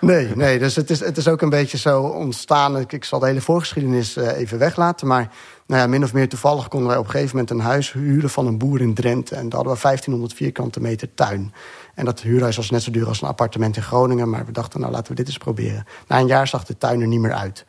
Nee, 0.00 0.36
nee, 0.36 0.58
dus 0.58 0.76
het 0.76 0.90
is, 0.90 1.00
het 1.00 1.16
is 1.16 1.28
ook 1.28 1.42
een 1.42 1.48
beetje 1.48 1.78
zo 1.78 2.02
ontstaan. 2.02 2.78
Ik, 2.78 2.92
ik 2.92 3.04
zal 3.04 3.18
de 3.18 3.26
hele 3.26 3.40
voorgeschiedenis 3.40 4.16
uh, 4.16 4.38
even 4.38 4.58
weglaten. 4.58 5.06
Maar 5.06 5.30
nou 5.66 5.80
ja, 5.80 5.86
min 5.86 6.04
of 6.04 6.12
meer 6.12 6.28
toevallig 6.28 6.68
konden 6.68 6.88
wij 6.88 6.98
op 6.98 7.04
een 7.04 7.10
gegeven 7.10 7.36
moment 7.36 7.50
een 7.50 7.60
huis 7.60 7.92
huren 7.92 8.30
van 8.30 8.46
een 8.46 8.58
boer 8.58 8.80
in 8.80 8.94
Drenthe. 8.94 9.34
En 9.34 9.48
daar 9.48 9.54
hadden 9.54 9.74
we 9.74 9.80
1500 9.82 10.34
vierkante 10.34 10.80
meter 10.80 11.14
tuin. 11.14 11.52
En 11.94 12.04
dat 12.04 12.20
huurhuis 12.20 12.56
was 12.56 12.70
net 12.70 12.82
zo 12.82 12.90
duur 12.90 13.06
als 13.06 13.22
een 13.22 13.28
appartement 13.28 13.76
in 13.76 13.82
Groningen. 13.82 14.30
Maar 14.30 14.46
we 14.46 14.52
dachten, 14.52 14.80
nou 14.80 14.92
laten 14.92 15.10
we 15.10 15.14
dit 15.14 15.26
eens 15.26 15.38
proberen. 15.38 15.84
Na 16.06 16.18
een 16.18 16.26
jaar 16.26 16.48
zag 16.48 16.64
de 16.64 16.78
tuin 16.78 17.00
er 17.00 17.06
niet 17.06 17.20
meer 17.20 17.34
uit. 17.34 17.64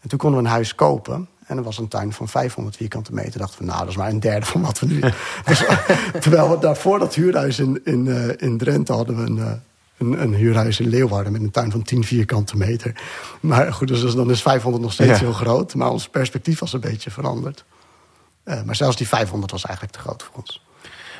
En 0.00 0.08
toen 0.08 0.18
konden 0.18 0.40
we 0.40 0.46
een 0.46 0.52
huis 0.52 0.74
kopen. 0.74 1.28
En 1.46 1.56
er 1.56 1.62
was 1.62 1.78
een 1.78 1.88
tuin 1.88 2.12
van 2.12 2.28
500 2.28 2.76
vierkante 2.76 3.12
meter. 3.12 3.38
Dachten 3.38 3.58
we, 3.58 3.64
nou, 3.64 3.78
dat 3.78 3.88
is 3.88 3.96
maar 3.96 4.08
een 4.08 4.20
derde 4.20 4.46
van 4.46 4.62
wat 4.62 4.78
we 4.78 4.86
nu... 4.86 5.00
dus, 5.44 5.64
terwijl 6.20 6.50
we 6.50 6.58
daarvoor 6.58 6.98
dat 6.98 7.14
huurhuis 7.14 7.58
in, 7.58 7.80
in, 7.84 8.06
uh, 8.06 8.28
in 8.36 8.58
Drenthe 8.58 8.92
hadden 8.92 9.16
we 9.16 9.22
een... 9.22 9.62
Een, 9.98 10.22
een, 10.22 10.34
huurhuis 10.34 10.80
in 10.80 10.88
Leeuwarden 10.88 11.32
met 11.32 11.40
een 11.40 11.50
tuin 11.50 11.70
van 11.70 11.82
10 11.82 12.04
vierkante 12.04 12.56
meter. 12.56 13.00
Maar 13.40 13.72
goed, 13.72 13.88
dus 13.88 14.14
dan 14.14 14.30
is 14.30 14.42
500 14.42 14.82
nog 14.82 14.92
steeds 14.92 15.10
ja. 15.10 15.24
heel 15.24 15.32
groot. 15.32 15.74
Maar 15.74 15.90
ons 15.90 16.08
perspectief 16.08 16.58
was 16.58 16.72
een 16.72 16.80
beetje 16.80 17.10
veranderd. 17.10 17.64
Uh, 18.44 18.62
maar 18.62 18.76
zelfs 18.76 18.96
die 18.96 19.08
500 19.08 19.52
was 19.52 19.64
eigenlijk 19.64 19.96
te 19.96 20.02
groot 20.02 20.22
voor 20.22 20.34
ons. 20.36 20.62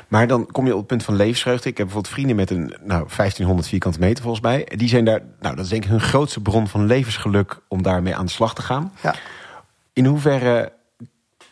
Maar 0.07 0.27
dan 0.27 0.45
kom 0.51 0.65
je 0.65 0.71
op 0.71 0.77
het 0.77 0.87
punt 0.87 1.03
van 1.03 1.15
levensvreugde. 1.15 1.69
Ik 1.69 1.77
heb 1.77 1.85
bijvoorbeeld 1.85 2.13
vrienden 2.13 2.35
met 2.35 2.49
een 2.49 2.75
nou, 2.81 3.07
1500 3.15 3.67
vierkante 3.67 3.99
meter 3.99 4.23
volgens 4.23 4.43
mij. 4.43 4.67
Die 4.75 4.89
zijn 4.89 5.05
daar, 5.05 5.21
nou 5.39 5.55
dat 5.55 5.65
is 5.65 5.71
denk 5.71 5.83
ik 5.83 5.89
hun 5.89 6.01
grootste 6.01 6.41
bron 6.41 6.67
van 6.67 6.85
levensgeluk 6.85 7.59
om 7.67 7.81
daarmee 7.81 8.15
aan 8.15 8.25
de 8.25 8.31
slag 8.31 8.55
te 8.55 8.61
gaan. 8.61 8.93
Ja. 9.01 9.15
In 9.93 10.05
hoeverre 10.05 10.71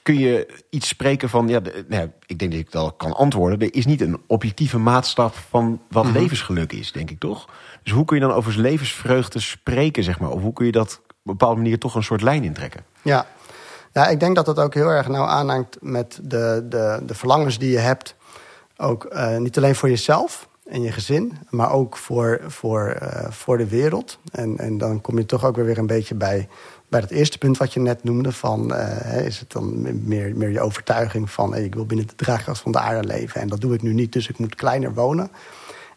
kun 0.03 0.17
je 0.19 0.63
iets 0.69 0.87
spreken 0.87 1.29
van, 1.29 1.47
ja, 1.47 1.59
de- 1.59 1.85
nou, 1.87 2.09
ik 2.25 2.39
denk 2.39 2.51
dat 2.51 2.59
ik 2.59 2.71
dat 2.71 2.93
kan 2.97 3.13
antwoorden. 3.13 3.59
Er 3.59 3.73
is 3.73 3.85
niet 3.85 4.01
een 4.01 4.21
objectieve 4.27 4.77
maatstaf 4.77 5.45
van 5.49 5.81
wat 5.89 6.03
Mhm. 6.03 6.13
levensgeluk 6.13 6.73
is, 6.73 6.91
denk 6.91 7.09
ik 7.11 7.19
toch? 7.19 7.47
Dus 7.83 7.93
hoe 7.93 8.05
kun 8.05 8.15
je 8.19 8.21
dan 8.25 8.33
over 8.33 8.59
levensvreugde 8.59 9.39
spreken, 9.39 10.03
zeg 10.03 10.19
maar? 10.19 10.29
Of 10.29 10.41
hoe 10.41 10.53
kun 10.53 10.65
je 10.65 10.71
dat 10.71 11.01
op 11.03 11.09
een 11.09 11.21
bepaalde 11.23 11.55
manier 11.61 11.79
toch 11.79 11.95
een 11.95 12.03
soort 12.03 12.21
lijn 12.21 12.43
intrekken? 12.43 12.83
Ja. 13.01 13.25
ja, 13.91 14.07
ik 14.07 14.19
denk 14.19 14.35
dat 14.35 14.47
het 14.47 14.59
ook 14.59 14.73
heel 14.73 14.87
erg 14.89 15.07
nauw 15.07 15.25
aanhangt 15.25 15.77
met 15.81 16.19
de, 16.23 16.65
de, 16.69 16.99
de 17.05 17.15
verlangens 17.15 17.57
die 17.57 17.71
je 17.71 17.77
hebt. 17.79 18.15
Ook 18.77 19.03
eh, 19.05 19.37
niet 19.37 19.57
alleen 19.57 19.75
voor 19.75 19.89
jezelf 19.89 20.49
en 20.71 20.81
je 20.81 20.91
gezin, 20.91 21.37
maar 21.49 21.71
ook 21.71 21.97
voor, 21.97 22.41
voor, 22.47 22.87
eh, 22.87 23.31
voor 23.31 23.57
de 23.57 23.67
wereld. 23.67 24.19
En, 24.31 24.57
en 24.57 24.77
dan 24.77 25.01
kom 25.01 25.17
je 25.17 25.25
toch 25.25 25.45
ook 25.45 25.55
weer 25.55 25.77
een 25.77 25.87
beetje 25.87 26.15
bij, 26.15 26.47
bij 26.89 27.01
dat 27.01 27.09
eerste 27.09 27.37
punt 27.37 27.57
wat 27.57 27.73
je 27.73 27.79
net 27.79 28.03
noemde. 28.03 28.31
Van, 28.31 28.73
eh, 28.73 29.25
is 29.25 29.39
het 29.39 29.51
dan 29.51 29.81
meer, 30.07 30.35
meer 30.35 30.49
je 30.49 30.61
overtuiging 30.61 31.31
van 31.31 31.53
hey, 31.53 31.63
ik 31.63 31.73
wil 31.73 31.85
binnen 31.85 32.07
de 32.07 32.15
draagkracht 32.15 32.61
van 32.61 32.71
de 32.71 32.79
aarde 32.79 33.07
leven. 33.07 33.41
En 33.41 33.47
dat 33.47 33.61
doe 33.61 33.73
ik 33.73 33.81
nu 33.81 33.93
niet, 33.93 34.13
dus 34.13 34.29
ik 34.29 34.37
moet 34.37 34.55
kleiner 34.55 34.93
wonen. 34.93 35.31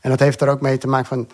En 0.00 0.10
dat 0.10 0.20
heeft 0.20 0.40
er 0.40 0.48
ook 0.48 0.60
mee 0.60 0.78
te 0.78 0.86
maken 0.86 1.06
van 1.06 1.28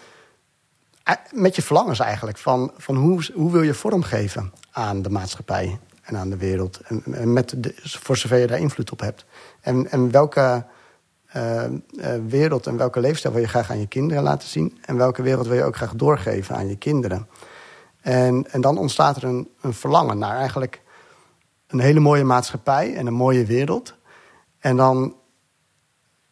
eh, 1.02 1.14
met 1.30 1.56
je 1.56 1.62
verlangens 1.62 1.98
eigenlijk. 1.98 2.38
Van, 2.38 2.72
van 2.76 2.96
hoe, 2.96 3.30
hoe 3.34 3.52
wil 3.52 3.62
je 3.62 3.74
vormgeven 3.74 4.52
aan 4.70 5.02
de 5.02 5.10
maatschappij 5.10 5.78
en 6.02 6.16
aan 6.16 6.30
de 6.30 6.36
wereld. 6.36 6.80
En, 6.80 7.02
en 7.12 7.32
met 7.32 7.54
de, 7.56 7.74
voor 7.82 8.16
zover 8.16 8.38
je 8.38 8.46
daar 8.46 8.58
invloed 8.58 8.92
op 8.92 9.00
hebt. 9.00 9.24
En, 9.60 9.90
en 9.90 10.10
welke 10.10 10.64
eh, 11.32 11.64
eh, 11.64 11.72
wereld 12.26 12.66
en 12.66 12.76
welke 12.76 13.00
leefstijl 13.00 13.34
wil 13.34 13.42
je 13.42 13.48
graag 13.48 13.70
aan 13.70 13.80
je 13.80 13.86
kinderen 13.86 14.22
laten 14.22 14.48
zien. 14.48 14.78
En 14.84 14.96
welke 14.96 15.22
wereld 15.22 15.46
wil 15.46 15.56
je 15.56 15.64
ook 15.64 15.76
graag 15.76 15.94
doorgeven 15.94 16.56
aan 16.56 16.68
je 16.68 16.76
kinderen. 16.76 17.28
En, 18.00 18.52
en 18.52 18.60
dan 18.60 18.78
ontstaat 18.78 19.16
er 19.16 19.24
een, 19.24 19.48
een 19.60 19.74
verlangen 19.74 20.18
naar 20.18 20.36
eigenlijk 20.36 20.82
een 21.66 21.80
hele 21.80 22.00
mooie 22.00 22.24
maatschappij 22.24 22.94
en 22.94 23.06
een 23.06 23.14
mooie 23.14 23.44
wereld. 23.44 23.94
En 24.58 24.76
dan 24.76 25.14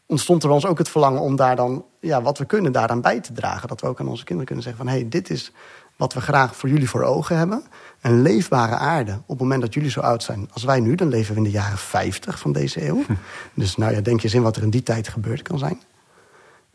ontstond 0.07 0.43
er 0.43 0.51
ons 0.51 0.67
ook 0.67 0.79
het 0.79 0.89
verlangen 0.89 1.21
om 1.21 1.37
daar 1.37 1.57
dan, 1.57 1.85
ja, 2.01 2.23
wat 2.23 2.39
we 2.39 2.45
kunnen 2.45 2.73
daaraan 2.73 3.01
bij 3.01 3.21
te 3.21 3.33
dragen. 3.33 3.69
Dat 3.69 3.81
we 3.81 3.87
ook 3.87 4.01
aan 4.01 4.09
onze 4.09 4.25
kinderen 4.25 4.47
kunnen 4.47 4.65
zeggen 4.65 4.85
van, 4.85 4.95
hé, 4.95 5.01
hey, 5.01 5.09
dit 5.09 5.31
is 5.31 5.53
wat 5.99 6.15
we 6.15 6.21
graag 6.21 6.57
voor 6.57 6.69
jullie 6.69 6.89
voor 6.89 7.03
ogen 7.03 7.37
hebben. 7.37 7.63
Een 8.01 8.23
leefbare 8.23 8.75
aarde. 8.75 9.13
Op 9.13 9.29
het 9.29 9.39
moment 9.39 9.61
dat 9.61 9.75
jullie 9.75 9.91
zo 9.91 10.01
oud 10.01 10.23
zijn 10.23 10.49
als 10.53 10.65
wij 10.65 10.81
nu, 10.81 10.95
dan 10.95 11.09
leven 11.09 11.33
we 11.33 11.39
in 11.39 11.45
de 11.45 11.51
jaren 11.51 11.79
50 11.79 12.39
van 12.39 12.53
deze 12.53 12.87
eeuw. 12.87 13.03
Dus 13.55 13.77
nou 13.77 13.93
ja, 13.93 14.01
denk 14.01 14.19
je 14.19 14.25
eens 14.25 14.35
in 14.35 14.43
wat 14.43 14.57
er 14.57 14.63
in 14.63 14.71
die 14.71 14.83
tijd 14.83 15.09
gebeurd 15.09 15.43
kan 15.43 15.59
zijn. 15.59 15.83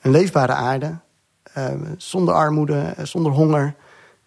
Een 0.01 0.11
leefbare 0.11 0.53
aarde, 0.53 0.97
eh, 1.53 1.69
zonder 1.97 2.33
armoede, 2.33 2.79
eh, 2.79 3.05
zonder 3.05 3.31
honger. 3.31 3.73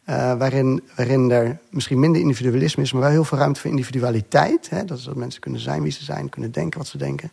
eh, 0.04 0.34
waarin, 0.34 0.82
waarin 0.96 1.30
er 1.30 1.58
misschien 1.70 2.00
minder 2.00 2.20
individualisme 2.20 2.82
is, 2.82 2.92
maar 2.92 3.02
wel 3.02 3.10
heel 3.10 3.24
veel 3.24 3.38
ruimte 3.38 3.60
voor 3.60 3.70
individualiteit. 3.70 4.70
Hè? 4.70 4.84
Dat 4.84 4.98
is 4.98 5.04
dat 5.04 5.14
mensen 5.14 5.40
kunnen 5.40 5.60
zijn 5.60 5.82
wie 5.82 5.92
ze 5.92 6.04
zijn, 6.04 6.28
kunnen 6.28 6.50
denken 6.50 6.78
wat 6.78 6.88
ze 6.88 6.98
denken. 6.98 7.30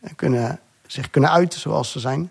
En 0.00 0.14
kunnen 0.14 0.60
zich 0.86 1.10
kunnen 1.10 1.30
uiten 1.30 1.60
zoals 1.60 1.90
ze 1.90 2.00
zijn. 2.00 2.20
Een 2.20 2.30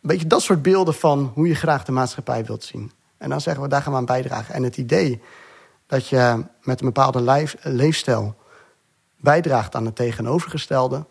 beetje 0.00 0.26
dat 0.26 0.42
soort 0.42 0.62
beelden 0.62 0.94
van 0.94 1.30
hoe 1.34 1.48
je 1.48 1.54
graag 1.54 1.84
de 1.84 1.92
maatschappij 1.92 2.44
wilt 2.44 2.64
zien. 2.64 2.90
En 3.18 3.28
dan 3.28 3.40
zeggen 3.40 3.62
we, 3.62 3.68
daar 3.68 3.82
gaan 3.82 3.92
we 3.92 3.98
aan 3.98 4.04
bijdragen. 4.04 4.54
En 4.54 4.62
het 4.62 4.76
idee 4.76 5.20
dat 5.86 6.08
je 6.08 6.44
met 6.62 6.80
een 6.80 6.86
bepaalde 6.86 7.20
lijf, 7.20 7.56
leefstijl 7.62 8.36
bijdraagt 9.16 9.74
aan 9.74 9.84
het 9.84 9.96
tegenovergestelde, 9.96 11.06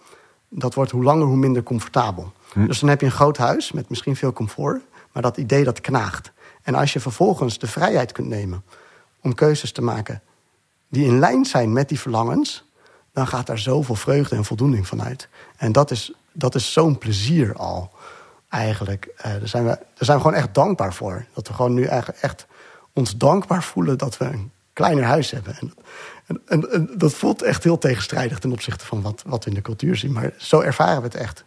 dat 0.50 0.74
wordt 0.74 0.92
hoe 0.92 1.04
langer 1.04 1.26
hoe 1.26 1.36
minder 1.36 1.64
comfortabel. 1.64 2.34
Dus 2.54 2.80
dan 2.80 2.90
heb 2.90 3.00
je 3.00 3.06
een 3.06 3.12
groot 3.12 3.38
huis 3.38 3.72
met 3.72 3.90
misschien 3.90 4.16
veel 4.16 4.34
comfort, 4.34 4.82
maar 5.12 5.24
dat 5.24 5.38
idee 5.38 5.64
dat 5.64 5.82
knaagt. 5.82 6.32
En 6.62 6.76
als 6.76 6.94
je 6.94 7.00
vervolgens 7.00 7.60
de 7.60 7.68
vrijheid 7.68 8.12
kunt 8.12 8.28
nemen 8.28 8.64
om 9.22 9.34
keuzes 9.34 9.72
te 9.72 9.82
maken 9.82 10.22
die 10.90 11.06
in 11.06 11.20
lijn 11.20 11.46
zijn 11.46 11.74
met 11.74 11.90
die 11.90 12.00
verlangens, 12.00 12.64
dan 13.14 13.28
gaat 13.28 13.48
daar 13.48 13.60
zoveel 13.60 13.96
vreugde 13.96 14.36
en 14.36 14.46
voldoening 14.46 14.88
van 14.88 15.04
uit. 15.04 15.28
En 15.58 15.72
dat 15.72 15.92
is, 15.92 16.14
dat 16.32 16.56
is 16.56 16.74
zo'n 16.74 16.98
plezier 16.98 17.56
al, 17.56 17.92
eigenlijk. 18.56 19.14
Eh, 19.18 19.32
daar, 19.32 19.48
zijn 19.48 19.64
we, 19.64 19.70
daar 19.70 19.86
zijn 19.98 20.18
we 20.18 20.24
gewoon 20.24 20.38
echt 20.38 20.54
dankbaar 20.54 20.94
voor. 20.94 21.26
Dat 21.34 21.48
we 21.48 21.54
gewoon 21.54 21.74
nu 21.74 21.86
eigenlijk 21.86 22.22
echt 22.22 22.46
ons 22.94 23.18
dankbaar 23.18 23.64
voelen 23.64 23.98
dat 23.98 24.18
we 24.18 24.26
een 24.26 24.52
kleiner 24.74 25.04
huis 25.04 25.32
hebben. 25.32 25.56
En, 25.60 25.74
en, 26.46 26.72
en, 26.72 26.90
dat 26.98 27.14
voelt 27.14 27.42
echt 27.42 27.64
heel 27.64 27.78
tegenstrijdig 27.78 28.40
ten 28.40 28.52
opzichte 28.52 28.86
van 28.86 29.02
wat, 29.02 29.24
wat 29.26 29.44
we 29.44 29.50
in 29.50 29.56
de 29.56 29.62
cultuur 29.62 29.96
zien. 29.96 30.12
Maar 30.12 30.34
zo 30.38 30.60
ervaren 30.60 30.98
we 30.98 31.04
het 31.04 31.16
echt. 31.16 31.46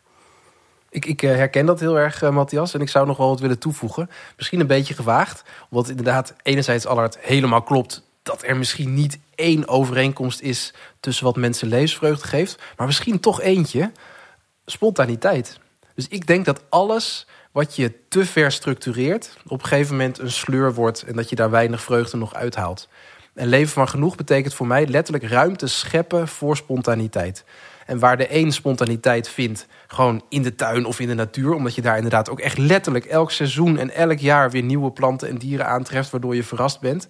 Ik, 0.91 1.05
ik 1.05 1.23
eh, 1.23 1.31
herken 1.31 1.67
dat 1.67 1.81
heel 1.81 1.99
erg, 1.99 2.23
eh, 2.23 2.31
Matthias. 2.31 2.75
En 2.75 2.81
ik 2.81 2.89
zou 2.89 3.07
nog 3.07 3.17
wel 3.17 3.29
wat 3.29 3.41
willen 3.41 3.59
toevoegen. 3.59 4.11
Misschien 4.37 4.61
een 4.61 4.67
beetje 4.67 4.95
gewaagd. 4.95 5.43
Omdat 5.71 5.89
inderdaad 5.89 6.35
enerzijds 6.43 6.87
Allard 6.87 7.19
helemaal 7.21 7.63
klopt... 7.63 8.03
dat 8.23 8.43
er 8.43 8.57
misschien 8.57 8.95
niet 8.95 9.19
één 9.35 9.69
overeenkomst 9.69 10.41
is... 10.41 10.75
tussen 11.01 11.25
wat 11.25 11.37
mensen 11.37 11.69
levensvreugde 11.69 12.27
geeft. 12.27 12.63
Maar 12.77 12.87
misschien 12.87 13.21
toch 13.21 13.41
eentje. 13.41 13.93
Spontaniteit. 14.67 15.59
Dus 15.99 16.09
ik 16.09 16.27
denk 16.27 16.45
dat 16.45 16.63
alles 16.69 17.27
wat 17.53 17.77
je 17.77 17.93
te 18.09 18.25
ver 18.25 18.53
structureert... 18.53 19.37
op 19.47 19.63
een 19.63 19.67
gegeven 19.67 19.97
moment 19.97 20.19
een 20.19 20.31
sleur 20.31 20.75
wordt... 20.75 21.03
en 21.03 21.17
dat 21.17 21.29
je 21.29 21.37
daar 21.37 21.51
weinig 21.51 21.83
vreugde 21.83 22.17
nog 22.17 22.35
uithaalt. 22.35 22.89
En 23.35 23.49
leven 23.49 23.73
van 23.73 23.89
genoeg 23.89 24.17
betekent 24.17 24.55
voor 24.55 24.67
mij 24.67 24.87
letterlijk 24.87 25.25
ruimte 25.25 25.67
scheppen 25.67 26.29
voor 26.29 26.57
spontaniteit. 26.57 27.45
En 27.87 27.99
waar 27.99 28.17
de 28.17 28.35
een 28.35 28.53
spontaniteit 28.53 29.29
vindt, 29.29 29.67
gewoon 29.87 30.25
in 30.29 30.43
de 30.43 30.55
tuin 30.55 30.85
of 30.85 31.01
in 31.01 31.09
de 31.09 31.15
natuur, 31.15 31.53
omdat 31.53 31.75
je 31.75 31.83
daar 31.83 31.97
inderdaad 31.97 32.31
ook 32.31 32.41
echt 32.41 32.59
letterlijk 32.59 33.05
elk 33.05 33.31
seizoen 33.31 33.79
en 33.79 33.91
elk 33.91 34.19
jaar 34.19 34.51
weer 34.51 34.63
nieuwe 34.63 34.91
planten 34.91 35.29
en 35.29 35.39
dieren 35.39 35.67
aantreft, 35.67 36.11
waardoor 36.11 36.35
je 36.35 36.45
verrast 36.45 36.81
bent. 36.81 37.09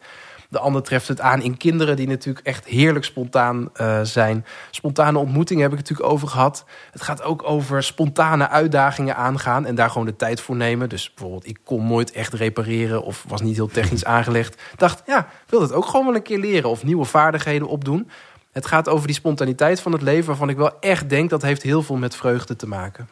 De 0.50 0.58
ander 0.58 0.82
treft 0.82 1.08
het 1.08 1.20
aan 1.20 1.42
in 1.42 1.56
kinderen 1.56 1.96
die 1.96 2.06
natuurlijk 2.06 2.46
echt 2.46 2.64
heerlijk 2.64 3.04
spontaan 3.04 3.70
uh, 3.80 4.00
zijn. 4.02 4.44
Spontane 4.70 5.18
ontmoetingen 5.18 5.62
heb 5.62 5.72
ik 5.72 5.78
het 5.78 5.88
natuurlijk 5.88 6.14
over 6.14 6.28
gehad. 6.28 6.64
Het 6.90 7.02
gaat 7.02 7.22
ook 7.22 7.42
over 7.42 7.82
spontane 7.82 8.48
uitdagingen 8.48 9.16
aangaan 9.16 9.66
en 9.66 9.74
daar 9.74 9.90
gewoon 9.90 10.06
de 10.06 10.16
tijd 10.16 10.40
voor 10.40 10.56
nemen. 10.56 10.88
Dus 10.88 11.10
bijvoorbeeld, 11.14 11.46
ik 11.46 11.58
kon 11.64 11.86
nooit 11.86 12.10
echt 12.10 12.32
repareren 12.32 13.02
of 13.02 13.24
was 13.28 13.40
niet 13.40 13.56
heel 13.56 13.68
technisch 13.68 14.04
aangelegd. 14.16 14.62
Dacht, 14.76 15.02
ja, 15.06 15.28
wil 15.46 15.60
het 15.60 15.72
ook 15.72 15.86
gewoon 15.86 16.06
wel 16.06 16.14
een 16.14 16.22
keer 16.22 16.38
leren 16.38 16.70
of 16.70 16.84
nieuwe 16.84 17.04
vaardigheden 17.04 17.68
opdoen. 17.68 18.10
Het 18.52 18.66
gaat 18.66 18.88
over 18.88 19.06
die 19.06 19.16
spontaniteit 19.16 19.80
van 19.80 19.92
het 19.92 20.02
leven, 20.02 20.26
waarvan 20.26 20.48
ik 20.48 20.56
wel 20.56 20.80
echt 20.80 21.08
denk 21.08 21.30
dat 21.30 21.42
heeft 21.42 21.62
heel 21.62 21.82
veel 21.82 21.96
met 21.96 22.16
vreugde 22.16 22.56
te 22.56 22.68
maken. 22.68 23.08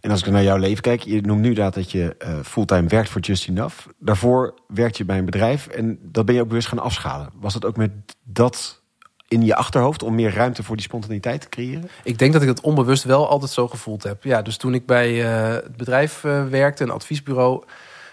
En 0.00 0.10
als 0.10 0.22
ik 0.22 0.32
naar 0.32 0.42
jouw 0.42 0.56
leven 0.56 0.82
kijk, 0.82 1.02
je 1.02 1.20
noemt 1.20 1.40
nu 1.40 1.52
dat 1.52 1.90
je 1.90 2.16
uh, 2.18 2.38
fulltime 2.44 2.88
werkt 2.88 3.08
voor 3.08 3.20
Just 3.20 3.48
Enough. 3.48 3.76
Daarvoor 3.98 4.54
werkte 4.66 4.98
je 4.98 5.04
bij 5.04 5.18
een 5.18 5.24
bedrijf 5.24 5.66
en 5.66 5.98
dat 6.02 6.24
ben 6.24 6.34
je 6.34 6.40
ook 6.40 6.48
bewust 6.48 6.68
gaan 6.68 6.78
afschalen. 6.78 7.30
Was 7.34 7.54
het 7.54 7.64
ook 7.64 7.76
met 7.76 7.90
dat 8.24 8.82
in 9.28 9.42
je 9.42 9.54
achterhoofd 9.54 10.02
om 10.02 10.14
meer 10.14 10.34
ruimte 10.34 10.62
voor 10.62 10.76
die 10.76 10.84
spontaniteit 10.84 11.40
te 11.40 11.48
creëren? 11.48 11.88
Ik 12.02 12.18
denk 12.18 12.32
dat 12.32 12.42
ik 12.42 12.48
het 12.48 12.60
onbewust 12.60 13.04
wel 13.04 13.28
altijd 13.28 13.50
zo 13.50 13.68
gevoeld 13.68 14.02
heb. 14.02 14.24
Ja, 14.24 14.42
dus 14.42 14.56
toen 14.56 14.74
ik 14.74 14.86
bij 14.86 15.12
uh, 15.12 15.52
het 15.52 15.76
bedrijf 15.76 16.24
uh, 16.24 16.44
werkte, 16.44 16.82
een 16.82 16.90
adviesbureau, 16.90 17.64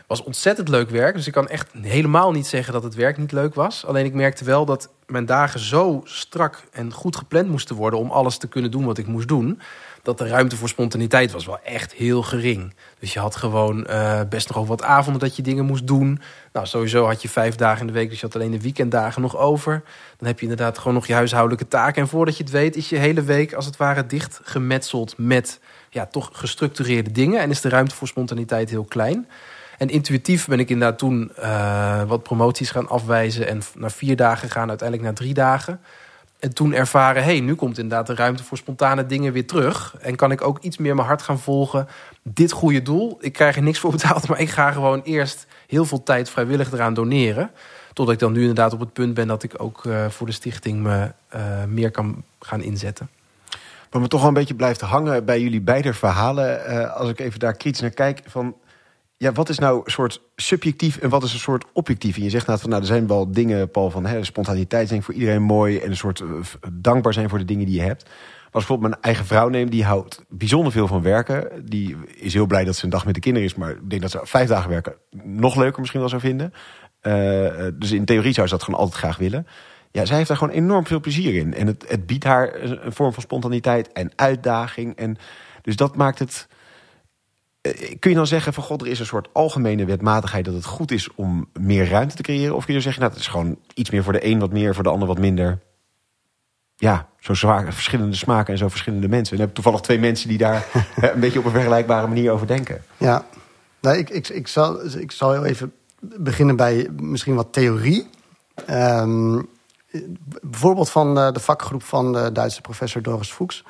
was 0.07 0.23
ontzettend 0.23 0.69
leuk 0.69 0.89
werk. 0.89 1.15
Dus 1.15 1.27
ik 1.27 1.33
kan 1.33 1.47
echt 1.47 1.71
helemaal 1.81 2.31
niet 2.31 2.47
zeggen 2.47 2.73
dat 2.73 2.83
het 2.83 2.95
werk 2.95 3.17
niet 3.17 3.31
leuk 3.31 3.55
was. 3.55 3.85
Alleen 3.85 4.05
ik 4.05 4.13
merkte 4.13 4.43
wel 4.43 4.65
dat 4.65 4.89
mijn 5.05 5.25
dagen 5.25 5.59
zo 5.59 6.01
strak 6.03 6.63
en 6.71 6.93
goed 6.93 7.15
gepland 7.15 7.49
moesten 7.49 7.75
worden 7.75 7.99
om 7.99 8.11
alles 8.11 8.37
te 8.37 8.47
kunnen 8.47 8.71
doen 8.71 8.85
wat 8.85 8.97
ik 8.97 9.07
moest 9.07 9.27
doen. 9.27 9.59
Dat 10.07 10.17
de 10.17 10.27
ruimte 10.27 10.55
voor 10.55 10.69
spontaniteit 10.69 11.31
was 11.31 11.45
wel 11.45 11.59
echt 11.63 11.93
heel 11.93 12.21
gering. 12.21 12.73
Dus 12.99 13.13
je 13.13 13.19
had 13.19 13.35
gewoon 13.35 13.87
uh, 13.89 14.21
best 14.29 14.53
nog 14.53 14.67
wat 14.67 14.83
avonden 14.83 15.21
dat 15.21 15.35
je 15.35 15.41
dingen 15.41 15.65
moest 15.65 15.87
doen. 15.87 16.21
Nou, 16.53 16.65
sowieso 16.65 17.05
had 17.05 17.21
je 17.21 17.29
vijf 17.29 17.55
dagen 17.55 17.81
in 17.81 17.87
de 17.87 17.93
week, 17.93 18.09
dus 18.09 18.19
je 18.19 18.25
had 18.25 18.35
alleen 18.35 18.51
de 18.51 18.61
weekenddagen 18.61 19.21
nog 19.21 19.37
over. 19.37 19.83
Dan 20.17 20.27
heb 20.27 20.39
je 20.39 20.41
inderdaad 20.41 20.77
gewoon 20.77 20.93
nog 20.93 21.07
je 21.07 21.13
huishoudelijke 21.13 21.67
taken. 21.67 22.01
En 22.01 22.07
voordat 22.07 22.37
je 22.37 22.43
het 22.43 22.51
weet, 22.51 22.75
is 22.75 22.89
je 22.89 22.95
hele 22.95 23.23
week 23.23 23.53
als 23.53 23.65
het 23.65 23.77
ware 23.77 24.05
dicht 24.05 24.39
gemetseld 24.43 25.13
met 25.17 25.59
ja, 25.89 26.05
toch 26.05 26.29
gestructureerde 26.33 27.11
dingen. 27.11 27.39
En 27.41 27.49
is 27.49 27.61
de 27.61 27.69
ruimte 27.69 27.95
voor 27.95 28.07
spontaniteit 28.07 28.69
heel 28.69 28.85
klein. 28.85 29.27
En 29.77 29.89
intuïtief 29.89 30.47
ben 30.47 30.59
ik 30.59 30.69
inderdaad 30.69 30.97
toen 30.97 31.31
uh, 31.39 32.03
wat 32.03 32.23
promoties 32.23 32.71
gaan 32.71 32.89
afwijzen. 32.89 33.47
En 33.47 33.61
naar 33.75 33.91
vier 33.91 34.15
dagen 34.15 34.49
gaan, 34.49 34.69
uiteindelijk 34.69 35.07
naar 35.07 35.17
drie 35.17 35.33
dagen. 35.33 35.79
En 36.39 36.53
toen 36.53 36.73
ervaren, 36.73 37.23
hé, 37.23 37.31
hey, 37.31 37.39
nu 37.39 37.55
komt 37.55 37.77
inderdaad 37.77 38.07
de 38.07 38.15
ruimte 38.15 38.43
voor 38.43 38.57
spontane 38.57 39.05
dingen 39.05 39.33
weer 39.33 39.47
terug. 39.47 39.95
En 39.99 40.15
kan 40.15 40.31
ik 40.31 40.41
ook 40.41 40.59
iets 40.59 40.77
meer 40.77 40.95
mijn 40.95 41.07
hart 41.07 41.21
gaan 41.21 41.39
volgen. 41.39 41.87
Dit 42.23 42.51
goede 42.51 42.81
doel, 42.81 43.17
ik 43.19 43.33
krijg 43.33 43.55
er 43.55 43.63
niks 43.63 43.79
voor 43.79 43.91
betaald. 43.91 44.27
Maar 44.29 44.39
ik 44.39 44.49
ga 44.49 44.71
gewoon 44.71 45.01
eerst 45.01 45.47
heel 45.67 45.85
veel 45.85 46.03
tijd 46.03 46.29
vrijwillig 46.29 46.71
eraan 46.71 46.93
doneren. 46.93 47.51
Totdat 47.93 48.13
ik 48.13 48.19
dan 48.19 48.31
nu 48.31 48.39
inderdaad 48.39 48.73
op 48.73 48.79
het 48.79 48.93
punt 48.93 49.13
ben 49.13 49.27
dat 49.27 49.43
ik 49.43 49.53
ook 49.57 49.83
uh, 49.83 50.09
voor 50.09 50.25
de 50.25 50.33
stichting 50.33 50.81
me 50.81 51.11
uh, 51.35 51.63
meer 51.67 51.91
kan 51.91 52.23
gaan 52.39 52.61
inzetten. 52.61 53.09
Wat 53.89 54.01
me 54.01 54.07
toch 54.07 54.19
wel 54.19 54.27
een 54.27 54.33
beetje 54.33 54.55
blijft 54.55 54.81
hangen 54.81 55.25
bij 55.25 55.41
jullie 55.41 55.61
beide 55.61 55.93
verhalen. 55.93 56.61
Uh, 56.69 56.95
als 56.95 57.09
ik 57.09 57.19
even 57.19 57.39
daar 57.39 57.53
kritisch 57.53 57.81
naar 57.81 57.89
kijk. 57.89 58.21
Van 58.25 58.55
ja, 59.17 59.31
wat 59.31 59.49
is 59.49 59.59
nou 59.59 59.81
een 59.83 59.91
soort 59.91 60.21
subjectief 60.35 60.97
en 60.97 61.09
wat 61.09 61.23
is 61.23 61.33
een 61.33 61.39
soort 61.39 61.65
objectief? 61.73 62.17
En 62.17 62.23
je 62.23 62.29
zegt 62.29 62.47
nou 62.47 62.59
van, 62.59 62.69
nou, 62.69 62.81
er 62.81 62.87
zijn 62.87 63.07
wel 63.07 63.31
dingen, 63.31 63.71
Paul, 63.71 63.89
van 63.89 64.05
hè, 64.05 64.23
spontaniteit 64.23 64.87
zijn 64.87 65.03
voor 65.03 65.13
iedereen 65.13 65.41
mooi 65.41 65.77
en 65.79 65.89
een 65.89 65.97
soort 65.97 66.19
uh, 66.19 66.29
dankbaar 66.73 67.13
zijn 67.13 67.29
voor 67.29 67.37
de 67.37 67.45
dingen 67.45 67.65
die 67.65 67.75
je 67.75 67.81
hebt. 67.81 68.03
Maar 68.03 68.55
als 68.55 68.65
bijvoorbeeld 68.65 68.89
mijn 68.89 69.03
eigen 69.03 69.25
vrouw 69.25 69.49
neem, 69.49 69.69
die 69.69 69.83
houdt 69.83 70.23
bijzonder 70.29 70.71
veel 70.71 70.87
van 70.87 71.01
werken. 71.01 71.65
Die 71.65 71.97
is 72.15 72.33
heel 72.33 72.45
blij 72.45 72.63
dat 72.63 72.75
ze 72.75 72.83
een 72.83 72.89
dag 72.89 73.05
met 73.05 73.13
de 73.13 73.19
kinderen 73.19 73.47
is, 73.47 73.55
maar 73.55 73.71
ik 73.71 73.89
denk 73.89 74.01
dat 74.01 74.11
ze 74.11 74.19
vijf 74.23 74.49
dagen 74.49 74.69
werken 74.69 74.95
nog 75.23 75.55
leuker 75.55 75.79
misschien 75.79 75.99
wel 75.99 76.09
zou 76.09 76.21
vinden. 76.21 76.53
Uh, 77.01 77.13
dus 77.73 77.91
in 77.91 78.05
theorie 78.05 78.33
zou 78.33 78.47
ze 78.47 78.53
dat 78.53 78.63
gewoon 78.63 78.79
altijd 78.79 78.99
graag 78.99 79.17
willen. 79.17 79.47
ja, 79.91 80.05
zij 80.05 80.15
heeft 80.15 80.27
daar 80.27 80.37
gewoon 80.37 80.53
enorm 80.53 80.85
veel 80.85 80.99
plezier 80.99 81.35
in. 81.35 81.53
En 81.53 81.67
het, 81.67 81.85
het 81.87 82.05
biedt 82.05 82.23
haar 82.23 82.61
een 82.61 82.93
vorm 82.93 83.13
van 83.13 83.23
spontaniteit 83.23 83.91
en 83.91 84.11
uitdaging. 84.15 84.95
En 84.95 85.17
dus 85.61 85.75
dat 85.75 85.95
maakt 85.95 86.19
het. 86.19 86.47
Eh, 87.75 87.95
Kun 87.99 88.09
je 88.09 88.17
dan 88.17 88.27
zeggen 88.27 88.53
van 88.53 88.63
god, 88.63 88.81
er 88.81 88.87
is 88.87 88.99
een 88.99 89.05
soort 89.05 89.27
algemene 89.33 89.85
wetmatigheid 89.85 90.45
dat 90.45 90.53
het 90.53 90.65
goed 90.65 90.91
is 90.91 91.09
om 91.15 91.49
meer 91.59 91.89
ruimte 91.89 92.15
te 92.15 92.21
creëren? 92.21 92.55
Of 92.55 92.65
kun 92.65 92.73
je 92.73 92.81
zeggen, 92.81 93.01
nou, 93.01 93.13
het 93.13 93.21
is 93.21 93.27
gewoon 93.27 93.57
iets 93.73 93.89
meer 93.89 94.03
voor 94.03 94.13
de 94.13 94.25
een 94.25 94.39
wat 94.39 94.51
meer, 94.51 94.73
voor 94.73 94.83
de 94.83 94.89
ander 94.89 95.07
wat 95.07 95.19
minder? 95.19 95.59
Ja, 96.75 97.09
zo 97.19 97.33
zwaar, 97.33 97.73
verschillende 97.73 98.15
smaken 98.15 98.53
en 98.53 98.59
zo 98.59 98.67
verschillende 98.67 99.07
mensen. 99.07 99.31
En 99.31 99.37
dan 99.37 99.47
heb 99.47 99.57
ik 99.57 99.63
toevallig 99.63 99.81
twee 99.81 99.99
mensen 99.99 100.29
die 100.29 100.37
daar 100.37 100.65
eh, 100.73 101.13
een 101.13 101.19
beetje 101.19 101.39
op 101.39 101.45
een 101.45 101.51
vergelijkbare 101.51 102.07
manier 102.07 102.31
over 102.31 102.47
denken. 102.47 102.83
Ja, 102.97 103.25
nou, 103.79 103.97
ik, 103.97 104.09
ik, 104.09 104.29
ik, 104.29 104.47
zal, 104.47 104.85
ik 104.97 105.11
zal 105.11 105.31
heel 105.31 105.45
even 105.45 105.73
beginnen 105.99 106.55
bij 106.55 106.89
misschien 106.95 107.35
wat 107.35 107.53
theorie. 107.53 108.07
Ehm, 108.65 109.41
bijvoorbeeld 110.41 110.89
van 110.89 111.19
eh, 111.19 111.31
de 111.31 111.39
vakgroep 111.39 111.83
van 111.83 112.13
de 112.13 112.31
Duitse 112.31 112.61
professor 112.61 113.01
Doris 113.01 113.31
Fuchs. 113.31 113.63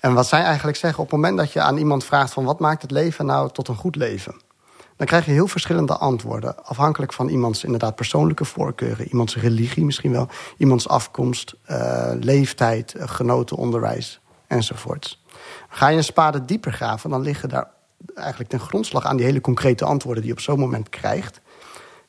En 0.00 0.14
wat 0.14 0.26
zij 0.26 0.42
eigenlijk 0.42 0.76
zeggen, 0.76 1.02
op 1.02 1.10
het 1.10 1.20
moment 1.20 1.38
dat 1.38 1.52
je 1.52 1.60
aan 1.60 1.76
iemand 1.76 2.04
vraagt 2.04 2.32
van 2.32 2.44
wat 2.44 2.60
maakt 2.60 2.82
het 2.82 2.90
leven 2.90 3.26
nou 3.26 3.50
tot 3.52 3.68
een 3.68 3.76
goed 3.76 3.96
leven? 3.96 4.44
Dan 4.96 5.06
krijg 5.06 5.24
je 5.24 5.32
heel 5.32 5.48
verschillende 5.48 5.96
antwoorden. 5.96 6.64
Afhankelijk 6.64 7.12
van 7.12 7.28
iemands 7.28 7.64
inderdaad 7.64 7.94
persoonlijke 7.94 8.44
voorkeuren, 8.44 9.08
iemands 9.08 9.36
religie 9.36 9.84
misschien 9.84 10.12
wel, 10.12 10.28
iemands 10.56 10.88
afkomst, 10.88 11.54
eh, 11.64 12.10
leeftijd, 12.20 12.94
eh, 12.94 13.08
genoten 13.08 13.56
onderwijs 13.56 14.20
enzovoorts. 14.46 15.24
Ga 15.68 15.88
je 15.88 15.96
een 15.96 16.04
spade 16.04 16.44
dieper 16.44 16.72
graven, 16.72 17.10
dan 17.10 17.22
liggen 17.22 17.48
daar 17.48 17.70
eigenlijk 18.14 18.50
ten 18.50 18.60
grondslag 18.60 19.04
aan 19.04 19.16
die 19.16 19.26
hele 19.26 19.40
concrete 19.40 19.84
antwoorden 19.84 20.22
die 20.22 20.32
je 20.32 20.38
op 20.38 20.44
zo'n 20.44 20.58
moment 20.58 20.88
krijgt, 20.88 21.40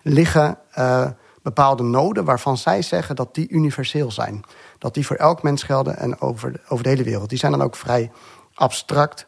liggen 0.01 0.57
eh, 0.71 1.07
bepaalde 1.41 1.83
noden 1.83 2.25
waarvan 2.25 2.57
zij 2.57 2.81
zeggen 2.81 3.15
dat 3.15 3.35
die 3.35 3.49
universeel 3.49 4.11
zijn. 4.11 4.43
Dat 4.77 4.93
die 4.93 5.05
voor 5.05 5.15
elk 5.15 5.43
mens 5.43 5.63
gelden 5.63 5.97
en 5.97 6.21
over 6.21 6.51
de, 6.51 6.59
over 6.67 6.83
de 6.83 6.89
hele 6.89 7.03
wereld. 7.03 7.29
Die 7.29 7.37
zijn 7.37 7.51
dan 7.51 7.61
ook 7.61 7.75
vrij 7.75 8.11
abstract 8.53 9.27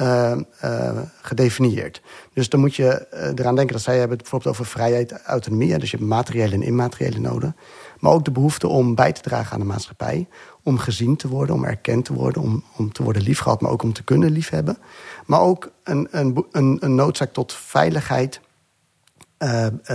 uh, 0.00 0.36
uh, 0.64 0.98
gedefinieerd. 1.22 2.02
Dus 2.32 2.48
dan 2.48 2.60
moet 2.60 2.74
je 2.74 3.06
uh, 3.12 3.20
eraan 3.20 3.54
denken 3.54 3.72
dat 3.72 3.82
zij 3.82 3.98
hebben 3.98 4.12
het 4.12 4.20
bijvoorbeeld 4.20 4.54
over 4.54 4.66
vrijheid, 4.66 5.12
autonomie. 5.12 5.78
Dus 5.78 5.90
je 5.90 5.96
hebt 5.96 6.08
materiële 6.08 6.54
en 6.54 6.62
immateriële 6.62 7.18
noden. 7.18 7.56
Maar 7.98 8.12
ook 8.12 8.24
de 8.24 8.30
behoefte 8.30 8.68
om 8.68 8.94
bij 8.94 9.12
te 9.12 9.20
dragen 9.20 9.52
aan 9.52 9.60
de 9.60 9.66
maatschappij. 9.66 10.28
Om 10.62 10.78
gezien 10.78 11.16
te 11.16 11.28
worden, 11.28 11.54
om 11.54 11.64
erkend 11.64 12.04
te 12.04 12.12
worden, 12.12 12.42
om, 12.42 12.64
om 12.76 12.92
te 12.92 13.02
worden 13.02 13.22
liefgehad, 13.22 13.60
maar 13.60 13.70
ook 13.70 13.82
om 13.82 13.92
te 13.92 14.04
kunnen 14.04 14.30
liefhebben. 14.30 14.78
Maar 15.26 15.40
ook 15.40 15.70
een, 15.84 16.08
een, 16.10 16.46
een, 16.80 16.94
noodzaak 16.94 17.32
tot 17.32 17.52
veiligheid, 17.52 18.40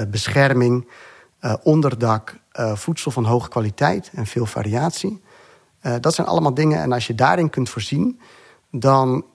bescherming, 0.09 0.87
onderdak, 1.63 2.35
uh, 2.59 2.75
voedsel 2.75 3.11
van 3.11 3.25
hoge 3.25 3.49
kwaliteit 3.49 4.11
en 4.13 4.25
veel 4.25 4.45
variatie. 4.45 5.21
dat 5.99 6.13
zijn 6.13 6.27
allemaal 6.27 6.53
dingen. 6.53 6.81
En 6.81 6.91
als 6.91 7.07
je 7.07 7.15
daarin 7.15 7.49
kunt 7.49 7.69
voorzien, 7.69 8.19
dan 8.71 9.25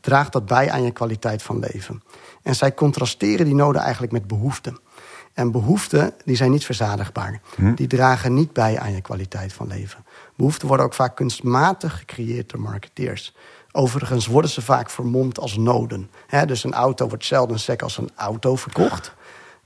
draagt 0.00 0.32
dat 0.32 0.46
bij 0.46 0.70
aan 0.70 0.82
je 0.82 0.90
kwaliteit 0.90 1.42
van 1.42 1.58
leven. 1.58 2.02
En 2.42 2.54
zij 2.54 2.74
contrasteren 2.74 3.46
die 3.46 3.54
noden 3.54 3.82
eigenlijk 3.82 4.12
met 4.12 4.26
behoeften. 4.26 4.78
En 5.38 5.50
behoeften 5.50 6.14
die 6.24 6.36
zijn 6.36 6.50
niet 6.50 6.64
verzadigbaar. 6.64 7.40
Hm. 7.54 7.74
Die 7.74 7.86
dragen 7.86 8.34
niet 8.34 8.52
bij 8.52 8.78
aan 8.78 8.92
je 8.92 9.00
kwaliteit 9.00 9.52
van 9.52 9.66
leven. 9.66 10.04
Behoeften 10.36 10.68
worden 10.68 10.86
ook 10.86 10.94
vaak 10.94 11.16
kunstmatig 11.16 11.98
gecreëerd 11.98 12.50
door 12.50 12.60
marketeers. 12.60 13.34
Overigens 13.72 14.26
worden 14.26 14.50
ze 14.50 14.62
vaak 14.62 14.90
vermomd 14.90 15.38
als 15.38 15.56
noden. 15.56 16.10
He, 16.26 16.46
dus 16.46 16.64
een 16.64 16.72
auto 16.72 17.08
wordt 17.08 17.24
zelden 17.24 17.58
sec 17.58 17.82
als 17.82 17.98
een 17.98 18.10
auto 18.14 18.56
verkocht. 18.56 19.14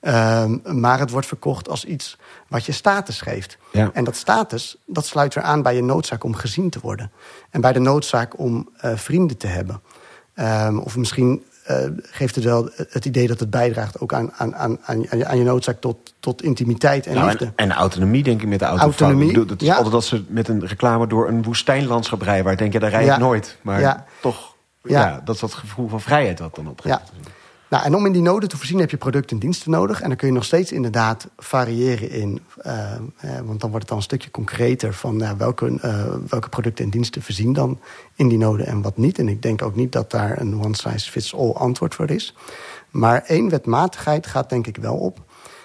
Um, 0.05 0.63
maar 0.81 0.99
het 0.99 1.11
wordt 1.11 1.27
verkocht 1.27 1.69
als 1.69 1.85
iets 1.85 2.19
wat 2.49 2.65
je 2.65 2.73
status 2.73 3.21
geeft. 3.21 3.59
Ja. 3.73 3.91
En 3.93 4.05
dat 4.05 4.17
status, 4.17 4.77
dat 4.87 5.07
sluit 5.07 5.35
weer 5.35 5.45
aan 5.45 5.63
bij 5.63 5.75
je 5.75 5.83
noodzaak 5.83 6.25
om 6.25 6.35
gezien 6.35 6.71
te 6.71 6.81
worden. 6.81 7.13
En 7.51 7.61
bij 7.61 7.73
de 7.73 7.79
noodzaak 7.79 8.39
om 8.39 8.69
uh, 8.85 8.97
vrienden 8.97 9.37
te 9.37 9.47
hebben. 9.47 9.81
Um, 10.35 10.79
of 10.79 10.97
misschien 10.97 11.43
uh, 11.71 11.77
geeft 11.97 12.35
het 12.35 12.45
wel 12.45 12.71
het 12.89 13.05
idee 13.05 13.27
dat 13.27 13.41
het 13.41 13.51
bijdraagt 13.51 14.01
ook 14.01 14.13
aan, 14.13 14.33
aan, 14.33 14.57
aan, 14.57 14.81
aan 15.27 15.39
je 15.39 15.45
noodzaak 15.45 15.81
tot, 15.81 16.15
tot 16.21 16.43
intimiteit 16.43 17.07
en 17.07 17.15
nou, 17.15 17.29
liefde. 17.29 17.45
En, 17.45 17.53
en, 17.57 17.73
autonomie, 17.73 18.23
denk 18.23 18.43
ik, 18.43 18.49
met 18.49 18.59
de 18.59 18.65
auto. 18.65 18.83
Autonomie, 18.83 19.27
bedoel, 19.27 19.47
dat 19.47 19.61
is 19.61 19.67
ja. 19.67 19.75
altijd 19.75 19.93
dat 19.93 20.05
ze 20.05 20.25
met 20.29 20.49
een 20.49 20.67
reclame 20.67 21.07
door 21.07 21.29
een 21.29 21.43
woestijnlandschap 21.43 22.23
rijden. 22.23 22.45
Waar 22.45 22.57
denk, 22.57 22.73
ja, 22.73 22.79
daar 22.79 22.91
rijd 22.91 23.07
ik 23.07 23.11
Ja. 23.11 23.19
nooit. 23.19 23.59
Maar 23.63 24.05
toch, 24.21 24.55
ja. 24.83 25.21
dat 25.25 25.35
is 25.35 25.41
dat 25.41 25.55
gevoel 25.55 25.89
van 25.89 26.01
vrijheid 26.01 26.39
wat 26.39 26.55
dan 26.55 26.69
opgeeft. 26.69 27.13
Nou, 27.73 27.85
en 27.85 27.95
om 27.95 28.07
in 28.07 28.13
die 28.13 28.23
noden 28.23 28.49
te 28.49 28.57
voorzien 28.57 28.79
heb 28.79 28.91
je 28.91 28.97
producten 28.97 29.37
en 29.37 29.43
diensten 29.43 29.71
nodig. 29.71 30.01
En 30.01 30.09
dan 30.09 30.17
kun 30.17 30.27
je 30.27 30.35
nog 30.35 30.45
steeds 30.45 30.73
inderdaad 30.73 31.29
variëren 31.39 32.11
in. 32.11 32.43
Uh, 32.67 32.93
eh, 32.95 33.01
want 33.45 33.61
dan 33.61 33.71
wordt 33.71 33.75
het 33.75 33.89
dan 33.89 33.97
een 33.97 34.03
stukje 34.03 34.31
concreter 34.31 34.95
van 34.95 35.17
nou, 35.17 35.37
welke, 35.37 35.79
uh, 35.85 36.15
welke 36.29 36.49
producten 36.49 36.85
en 36.85 36.91
diensten 36.91 37.23
voorzien 37.23 37.53
dan 37.53 37.81
in 38.15 38.29
die 38.29 38.39
noden 38.39 38.67
en 38.67 38.83
wat 38.83 38.97
niet. 38.97 39.19
En 39.19 39.29
ik 39.29 39.43
denk 39.43 39.63
ook 39.63 39.75
niet 39.75 39.93
dat 39.93 40.11
daar 40.11 40.41
een 40.41 40.61
one-size-fits-all 40.61 41.51
antwoord 41.51 41.95
voor 41.95 42.11
is. 42.11 42.35
Maar 42.91 43.23
één 43.23 43.49
wetmatigheid 43.49 44.27
gaat 44.27 44.51
denk 44.51 44.67
ik 44.67 44.77
wel 44.77 44.97
op. 44.97 45.25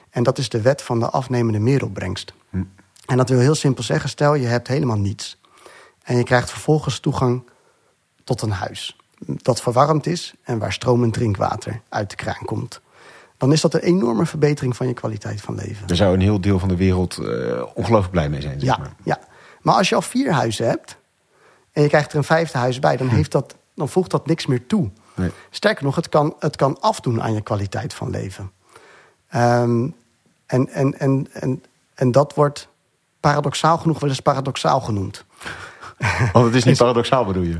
En 0.09 0.23
dat 0.23 0.37
is 0.37 0.49
de 0.49 0.61
wet 0.61 0.81
van 0.81 0.99
de 0.99 1.09
afnemende 1.09 1.59
meeropbrengst. 1.59 2.33
Hm. 2.49 2.63
En 3.05 3.17
dat 3.17 3.29
wil 3.29 3.39
heel 3.39 3.55
simpel 3.55 3.83
zeggen: 3.83 4.09
stel 4.09 4.35
je 4.35 4.47
hebt 4.47 4.67
helemaal 4.67 4.99
niets. 4.99 5.41
En 6.03 6.17
je 6.17 6.23
krijgt 6.23 6.49
vervolgens 6.49 6.99
toegang 6.99 7.49
tot 8.23 8.41
een 8.41 8.51
huis 8.51 8.96
dat 9.17 9.61
verwarmd 9.61 10.05
is 10.05 10.33
en 10.43 10.59
waar 10.59 10.73
stromend 10.73 11.13
drinkwater 11.13 11.81
uit 11.89 12.09
de 12.09 12.15
kraan 12.15 12.45
komt. 12.45 12.81
Dan 13.37 13.51
is 13.51 13.61
dat 13.61 13.73
een 13.73 13.79
enorme 13.79 14.25
verbetering 14.25 14.75
van 14.75 14.87
je 14.87 14.93
kwaliteit 14.93 15.41
van 15.41 15.55
leven. 15.55 15.87
Daar 15.87 15.97
zou 15.97 16.13
een 16.13 16.21
heel 16.21 16.41
deel 16.41 16.59
van 16.59 16.67
de 16.67 16.75
wereld 16.75 17.17
uh, 17.21 17.63
ongelooflijk 17.73 18.11
blij 18.11 18.29
mee 18.29 18.41
zijn. 18.41 18.59
Zeg 18.59 18.69
ja, 18.69 18.77
maar. 18.77 18.93
ja, 19.03 19.19
maar 19.61 19.75
als 19.75 19.89
je 19.89 19.95
al 19.95 20.01
vier 20.01 20.31
huizen 20.31 20.67
hebt 20.67 20.97
en 21.71 21.81
je 21.81 21.87
krijgt 21.87 22.11
er 22.11 22.17
een 22.17 22.23
vijfde 22.23 22.57
huis 22.57 22.79
bij, 22.79 22.97
dan, 22.97 23.07
heeft 23.07 23.31
dat, 23.31 23.55
dan 23.75 23.89
voegt 23.89 24.11
dat 24.11 24.27
niks 24.27 24.45
meer 24.45 24.67
toe. 24.67 24.89
Nee. 25.13 25.31
Sterker 25.49 25.83
nog, 25.83 25.95
het 25.95 26.09
kan, 26.09 26.35
het 26.39 26.55
kan 26.55 26.79
afdoen 26.79 27.21
aan 27.21 27.33
je 27.33 27.41
kwaliteit 27.41 27.93
van 27.93 28.09
leven. 28.09 28.51
Um, 29.35 29.95
en, 30.45 30.69
en, 30.69 30.99
en, 30.99 31.27
en, 31.31 31.63
en 31.93 32.11
dat 32.11 32.33
wordt 32.33 32.67
paradoxaal 33.19 33.77
genoeg 33.77 33.99
wel 33.99 34.09
eens 34.09 34.19
paradoxaal 34.19 34.81
genoemd. 34.81 35.25
Want 36.33 36.45
het 36.45 36.55
is 36.55 36.63
niet 36.63 36.77
paradoxaal, 36.85 37.25
bedoel 37.25 37.43
je? 37.43 37.59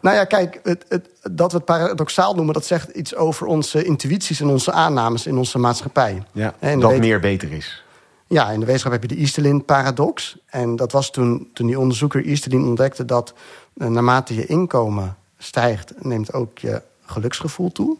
Nou 0.00 0.16
ja, 0.16 0.24
kijk, 0.24 0.60
het, 0.62 0.84
het, 0.88 1.08
dat 1.30 1.50
we 1.50 1.56
het 1.56 1.66
paradoxaal 1.66 2.34
noemen, 2.34 2.54
dat 2.54 2.66
zegt 2.66 2.88
iets 2.88 3.14
over 3.14 3.46
onze 3.46 3.84
intuïties 3.84 4.40
en 4.40 4.48
onze 4.48 4.72
aannames 4.72 5.26
in 5.26 5.36
onze 5.36 5.58
maatschappij. 5.58 6.22
Ja, 6.32 6.54
en 6.58 6.80
dat 6.80 6.98
meer 6.98 7.20
beter 7.20 7.52
is. 7.52 7.84
Ja, 8.26 8.50
in 8.50 8.60
de 8.60 8.66
wetenschap 8.66 8.92
heb 8.92 9.02
je 9.02 9.08
de 9.08 9.16
Easterlin-paradox. 9.16 10.36
En 10.46 10.76
dat 10.76 10.92
was 10.92 11.10
toen, 11.10 11.50
toen 11.52 11.66
die 11.66 11.78
onderzoeker 11.78 12.24
Easterlin 12.24 12.64
ontdekte 12.64 13.04
dat 13.04 13.34
uh, 13.74 13.88
naarmate 13.88 14.34
je 14.34 14.46
inkomen 14.46 15.16
stijgt, 15.38 15.92
neemt 15.98 16.32
ook 16.32 16.58
je 16.58 16.82
geluksgevoel 17.04 17.72
toe. 17.72 17.96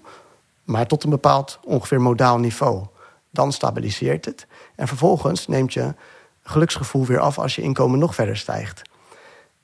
Maar 0.65 0.87
tot 0.87 1.05
een 1.05 1.11
bepaald 1.11 1.59
ongeveer 1.65 2.01
modaal 2.01 2.39
niveau. 2.39 2.87
Dan 3.31 3.53
stabiliseert 3.53 4.25
het. 4.25 4.47
En 4.75 4.89
vervolgens 4.89 5.47
neemt 5.47 5.73
je 5.73 5.95
geluksgevoel 6.43 7.07
weer 7.07 7.21
af 7.21 7.39
als 7.39 7.57
je 7.57 7.63
inkomen 7.63 7.99
nog 7.99 8.15
verder 8.15 8.37
stijgt. 8.37 8.83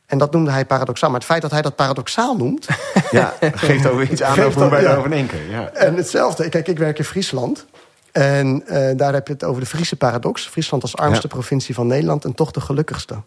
En 0.06 0.18
dat 0.18 0.32
noemde 0.32 0.50
hij 0.50 0.66
paradoxaal. 0.66 1.10
Maar 1.10 1.18
het 1.18 1.28
feit 1.28 1.42
dat 1.42 1.50
hij 1.50 1.62
dat 1.62 1.76
paradoxaal 1.76 2.36
noemt... 2.36 2.66
Ja, 3.10 3.34
geeft 3.40 3.86
ook 3.86 4.00
iets 4.02 4.22
aan 4.22 4.40
over 4.44 4.60
hoe 4.60 4.70
wij 4.70 4.82
daarover 4.82 5.10
denken. 5.10 5.50
Ja. 5.50 5.68
En 5.68 5.94
hetzelfde, 5.94 6.48
kijk, 6.48 6.68
ik 6.68 6.78
werk 6.78 6.98
in 6.98 7.04
Friesland. 7.04 7.66
En 8.12 8.62
uh, 8.66 8.90
daar 8.96 9.12
heb 9.12 9.26
je 9.26 9.32
het 9.32 9.44
over 9.44 9.60
de 9.60 9.66
Friese 9.66 9.96
paradox. 9.96 10.48
Friesland 10.48 10.82
als 10.82 10.96
armste 10.96 11.26
Ja. 11.28 11.34
provincie 11.34 11.74
van 11.74 11.86
Nederland 11.86 12.24
en 12.24 12.34
toch 12.34 12.50
de 12.50 12.60
gelukkigste. 12.60 13.22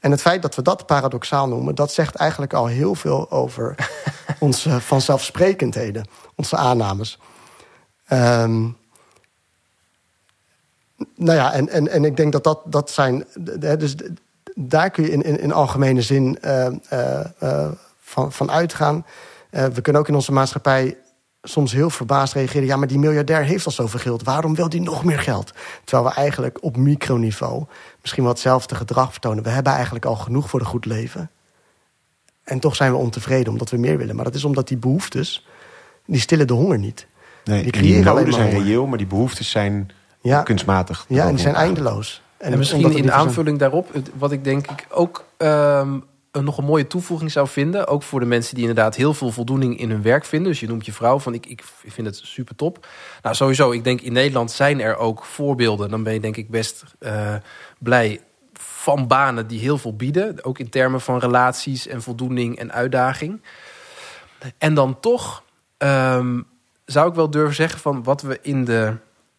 En 0.00 0.10
het 0.10 0.20
feit 0.20 0.42
dat 0.42 0.54
we 0.54 0.62
dat 0.62 0.86
paradoxaal 0.86 1.48
noemen... 1.48 1.74
dat 1.74 1.92
zegt 1.92 2.14
eigenlijk 2.14 2.52
al 2.52 2.66
heel 2.66 2.94
veel 2.94 3.30
over 3.30 3.74
onze 4.38 4.80
vanzelfsprekendheden. 4.80 6.08
Onze 6.34 6.56
aannames. 6.56 7.18
Ehm, 8.06 8.60
nou 11.16 11.36
ja, 11.36 11.52
en, 11.52 11.68
en, 11.68 11.88
en 11.88 12.04
ik 12.04 12.16
denk 12.16 12.32
dat 12.32 12.44
dat, 12.44 12.60
dat 12.64 12.90
zijn... 12.90 13.24
Dus 13.78 13.94
daar 14.58 14.90
kun 14.90 15.04
je 15.04 15.10
in, 15.10 15.22
in, 15.22 15.40
in 15.40 15.52
algemene 15.52 16.02
zin 16.02 16.38
uh, 16.44 16.66
uh, 16.92 17.20
uh, 17.42 17.68
van, 18.00 18.32
van 18.32 18.50
uitgaan. 18.50 19.06
We 19.50 19.80
kunnen 19.80 20.02
ook 20.02 20.08
in 20.08 20.14
onze 20.14 20.32
maatschappij 20.32 20.96
soms 21.42 21.72
heel 21.72 21.90
verbaasd 21.90 22.32
reageren. 22.34 22.66
Ja, 22.66 22.76
maar 22.76 22.88
die 22.88 22.98
miljardair 22.98 23.42
heeft 23.42 23.66
al 23.66 23.72
zoveel 23.72 24.00
geld. 24.00 24.22
Waarom 24.22 24.54
wil 24.54 24.68
die 24.68 24.80
nog 24.80 25.04
meer 25.04 25.18
geld? 25.18 25.52
Terwijl 25.84 26.08
we 26.08 26.14
eigenlijk 26.14 26.58
op 26.62 26.76
microniveau 26.76 27.64
misschien 28.00 28.22
wel 28.22 28.32
hetzelfde 28.32 28.74
gedrag 28.74 29.10
vertonen. 29.12 29.42
We 29.44 29.50
hebben 29.50 29.72
eigenlijk 29.72 30.04
al 30.04 30.16
genoeg 30.16 30.48
voor 30.50 30.60
een 30.60 30.66
goed 30.66 30.84
leven. 30.84 31.30
En 32.44 32.58
toch 32.60 32.76
zijn 32.76 32.90
we 32.92 32.98
ontevreden 32.98 33.52
omdat 33.52 33.70
we 33.70 33.76
meer 33.76 33.98
willen. 33.98 34.16
Maar 34.16 34.24
dat 34.24 34.34
is 34.34 34.44
omdat 34.44 34.68
die 34.68 34.76
behoeftes, 34.76 35.46
die 36.06 36.20
stillen 36.20 36.46
de 36.46 36.52
honger 36.52 36.78
niet. 36.78 37.06
Nee, 37.44 37.62
Die 37.62 37.72
die, 37.72 37.80
creëren 37.80 38.04
noden 38.04 38.22
maar 38.22 38.32
zijn 38.32 38.50
reëel, 38.50 38.86
maar 38.86 38.98
die 38.98 39.06
behoeftes 39.06 39.50
zijn 39.50 39.90
Ja. 40.20 40.42
kunstmatig. 40.42 41.04
Ja, 41.08 41.24
en 41.24 41.30
die 41.34 41.38
zijn 41.38 41.54
eindeloos. 41.54 42.22
En, 42.38 42.58
misschien 42.58 42.96
in 42.96 43.12
aanvulling 43.12 43.58
daarop, 43.58 43.90
wat 44.14 44.32
ik 44.32 44.44
denk 44.44 44.70
ik 44.70 44.86
ook 44.90 45.24
ehm, 45.36 45.98
een 46.36 46.44
nog 46.44 46.58
een 46.58 46.64
mooie 46.64 46.86
toevoeging 46.86 47.32
zou 47.32 47.48
vinden. 47.48 47.86
Ook 47.86 48.02
voor 48.02 48.20
de 48.20 48.26
mensen 48.26 48.54
die 48.54 48.66
inderdaad 48.66 48.96
heel 48.96 49.14
veel 49.14 49.30
voldoening 49.30 49.78
in 49.78 49.90
hun 49.90 50.02
werk 50.02 50.24
vinden. 50.24 50.50
Dus 50.50 50.60
je 50.60 50.66
noemt 50.66 50.86
je 50.86 50.92
vrouw 50.92 51.18
van 51.18 51.34
ik, 51.34 51.46
ik 51.46 51.62
vind 51.86 52.06
het 52.06 52.16
super 52.16 52.56
top. 52.56 52.86
Nou, 53.22 53.34
sowieso, 53.34 53.70
ik 53.70 53.84
denk 53.84 54.00
in 54.00 54.12
Nederland 54.12 54.50
zijn 54.50 54.80
er 54.80 54.96
ook 54.96 55.24
voorbeelden. 55.24 55.90
Dan 55.90 56.02
ben 56.02 56.12
je 56.12 56.20
denk 56.20 56.36
ik 56.36 56.50
best 56.50 56.84
eh, 56.98 57.34
blij 57.78 58.20
van 58.52 59.06
banen 59.06 59.46
die 59.46 59.60
heel 59.60 59.78
veel 59.78 59.96
bieden. 59.96 60.44
Ook 60.44 60.58
in 60.58 60.68
termen 60.68 61.00
van 61.00 61.18
relaties 61.18 61.86
en 61.86 62.02
voldoening 62.02 62.58
en 62.58 62.72
uitdaging. 62.72 63.40
En 64.58 64.74
dan 64.74 65.00
toch 65.00 65.42
ehm, 65.76 66.40
zou 66.84 67.08
ik 67.08 67.14
wel 67.14 67.30
durven 67.30 67.54
zeggen 67.54 67.80
van 67.80 68.02
wat 68.02 68.22
we 68.22 68.38
in, 68.42 68.64
de, 68.64 68.96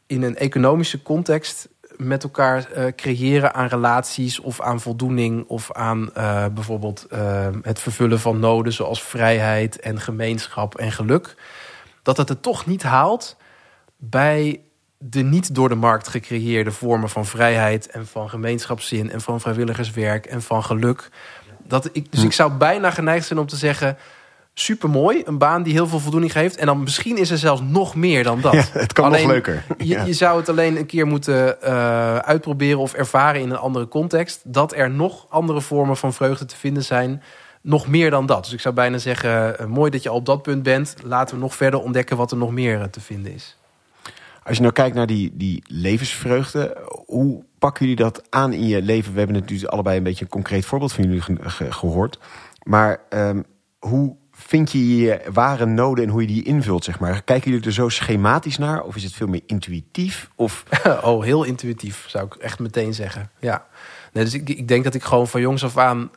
in 0.08 0.24
een 0.24 0.38
economische 0.38 1.04
context 1.04 1.70
met 1.98 2.24
elkaar 2.24 2.68
uh, 2.78 2.86
creëren 2.96 3.54
aan 3.54 3.68
relaties 3.68 4.40
of 4.40 4.62
aan 4.62 4.82
voldoening 4.82 5.48
of 5.48 5.72
aan 5.72 6.10
uh, 6.18 6.46
bijvoorbeeld 6.54 7.08
uh, 7.14 7.48
het 7.62 7.80
vervullen 7.80 8.20
van 8.20 8.40
noden 8.40 8.74
zoals 8.74 9.04
vrijheid 9.04 9.80
en 9.80 10.00
gemeenschap 10.00 10.76
en 10.76 10.92
geluk, 10.92 11.36
dat 12.04 12.18
het 12.18 12.30
het 12.30 12.42
toch 12.42 12.66
niet 12.66 12.84
haalt 12.84 13.38
bij 13.98 14.62
de 14.98 15.22
niet 15.22 15.56
door 15.56 15.70
de 15.70 15.76
markt 15.76 16.08
gecreëerde 16.08 16.72
vormen 16.72 17.10
van 17.10 17.26
vrijheid 17.26 17.88
en 17.88 18.08
van 18.08 18.30
gemeenschapszin 18.30 19.12
en 19.12 19.22
van 19.22 19.42
vrijwilligerswerk 19.42 20.26
en 20.26 20.42
van 20.42 20.64
geluk. 20.64 21.10
Dat 21.64 21.90
ik, 21.92 22.12
dus 22.12 22.24
ik 22.24 22.34
zou 22.34 22.52
bijna 22.52 22.92
geneigd 22.92 23.28
zijn 23.28 23.40
om 23.40 23.48
te 23.48 23.56
zeggen: 23.56 23.98
super 24.60 24.90
mooi, 24.90 25.22
een 25.26 25.38
baan 25.38 25.64
die 25.64 25.74
heel 25.74 25.88
veel 25.88 26.00
voldoening 26.00 26.32
geeft. 26.32 26.58
En 26.58 26.66
dan 26.66 26.84
misschien 26.84 27.18
is 27.18 27.30
er 27.30 27.38
zelfs 27.38 27.62
nog 27.62 27.96
meer 27.96 28.24
dan 28.24 28.42
dat. 28.42 28.54
Ja, 28.58 28.64
het 28.72 28.94
kan 28.94 29.06
alleen, 29.06 29.22
nog 29.22 29.32
leuker. 29.32 29.64
Je, 29.78 30.06
je, 30.06 30.14
zou 30.14 30.40
het 30.40 30.50
alleen 30.50 30.78
een 30.78 30.86
keer 30.86 31.08
moeten 31.08 31.58
uh, 31.64 32.18
uitproberen 32.18 32.80
of 32.80 32.94
ervaren 32.94 33.42
in 33.42 33.50
een 33.50 33.58
andere 33.58 33.88
context. 33.88 34.42
Dat 34.44 34.76
er 34.76 34.90
nog 34.90 35.26
andere 35.30 35.62
vormen 35.62 35.98
van 35.98 36.14
vreugde 36.14 36.46
te 36.46 36.56
vinden 36.56 36.84
zijn. 36.84 37.22
Nog 37.62 37.88
meer 37.88 38.10
dan 38.10 38.26
dat. 38.26 38.44
Dus 38.44 38.54
ik 38.54 38.60
zou 38.60 38.74
bijna 38.74 38.98
zeggen: 38.98 39.56
uh, 39.62 39.68
mooi 39.68 39.92
dat 39.92 40.04
je 40.04 40.10
al 40.10 40.16
op 40.16 40.26
dat 40.26 40.42
punt 40.42 40.64
bent. 40.64 40.96
Laten 41.04 41.36
we 41.36 41.42
nog 41.42 41.56
verder 41.56 41.80
ontdekken 41.80 42.18
wat 42.18 42.32
er 42.32 42.38
nog 42.38 42.52
meer 42.52 42.80
uh, 42.80 42.84
te 42.84 43.02
vinden 43.02 43.34
is. 43.34 43.58
Als 44.44 44.56
je 44.56 44.62
nou 44.62 44.74
kijkt 44.74 44.96
naar 44.96 45.08
die, 45.08 45.32
die 45.34 45.64
levensvreugde, 45.68 46.78
hoe 47.06 47.44
pakken 47.60 47.86
jullie 47.86 48.04
dat 48.04 48.22
aan 48.30 48.54
in 48.54 48.68
je 48.68 48.82
leven? 48.82 49.12
We 49.14 49.18
hebben 49.18 49.40
natuurlijk 49.40 49.72
allebei 49.72 49.98
een 49.98 50.04
beetje 50.04 50.24
een 50.24 50.32
concreet 50.32 50.66
voorbeeld 50.66 50.94
van 50.94 51.04
jullie 51.04 51.22
ge 51.22 51.36
ge 51.40 51.72
gehoord. 51.72 52.20
Maar 52.64 53.00
um, 53.10 53.46
hoe 53.80 54.16
vind 54.48 54.72
je 54.72 54.98
je 54.98 55.22
ware 55.34 55.66
noden 55.66 56.04
en 56.04 56.10
hoe 56.10 56.22
je 56.22 56.28
die 56.28 56.44
invult, 56.44 56.84
zeg 56.84 57.00
maar? 57.00 57.22
Kijken 57.24 57.52
jullie 57.52 57.66
er 57.66 57.74
zo 57.74 57.90
schematisch 57.90 58.58
naar? 58.58 58.84
Of 58.84 58.96
is 58.96 59.04
het 59.04 59.14
veel 59.14 59.28
meer 59.28 59.42
intuïtief? 59.46 60.30
Of... 60.36 60.64
oh, 61.04 61.24
heel 61.24 61.44
intuïtief, 61.44 62.06
zou 62.08 62.26
ik 62.26 62.36
echt 62.36 62.60
meteen 62.60 62.94
zeggen. 62.94 63.32
Ja. 63.40 63.66
Nee, 64.14 64.24
dus 64.24 64.34
ik, 64.34 64.50
ik 64.50 64.68
denk 64.68 64.84
dat 64.84 64.94
ik 64.94 65.04
gewoon 65.04 65.28
van 65.28 65.42
jongs 65.42 65.64
af 65.64 65.78
aan 65.78 66.12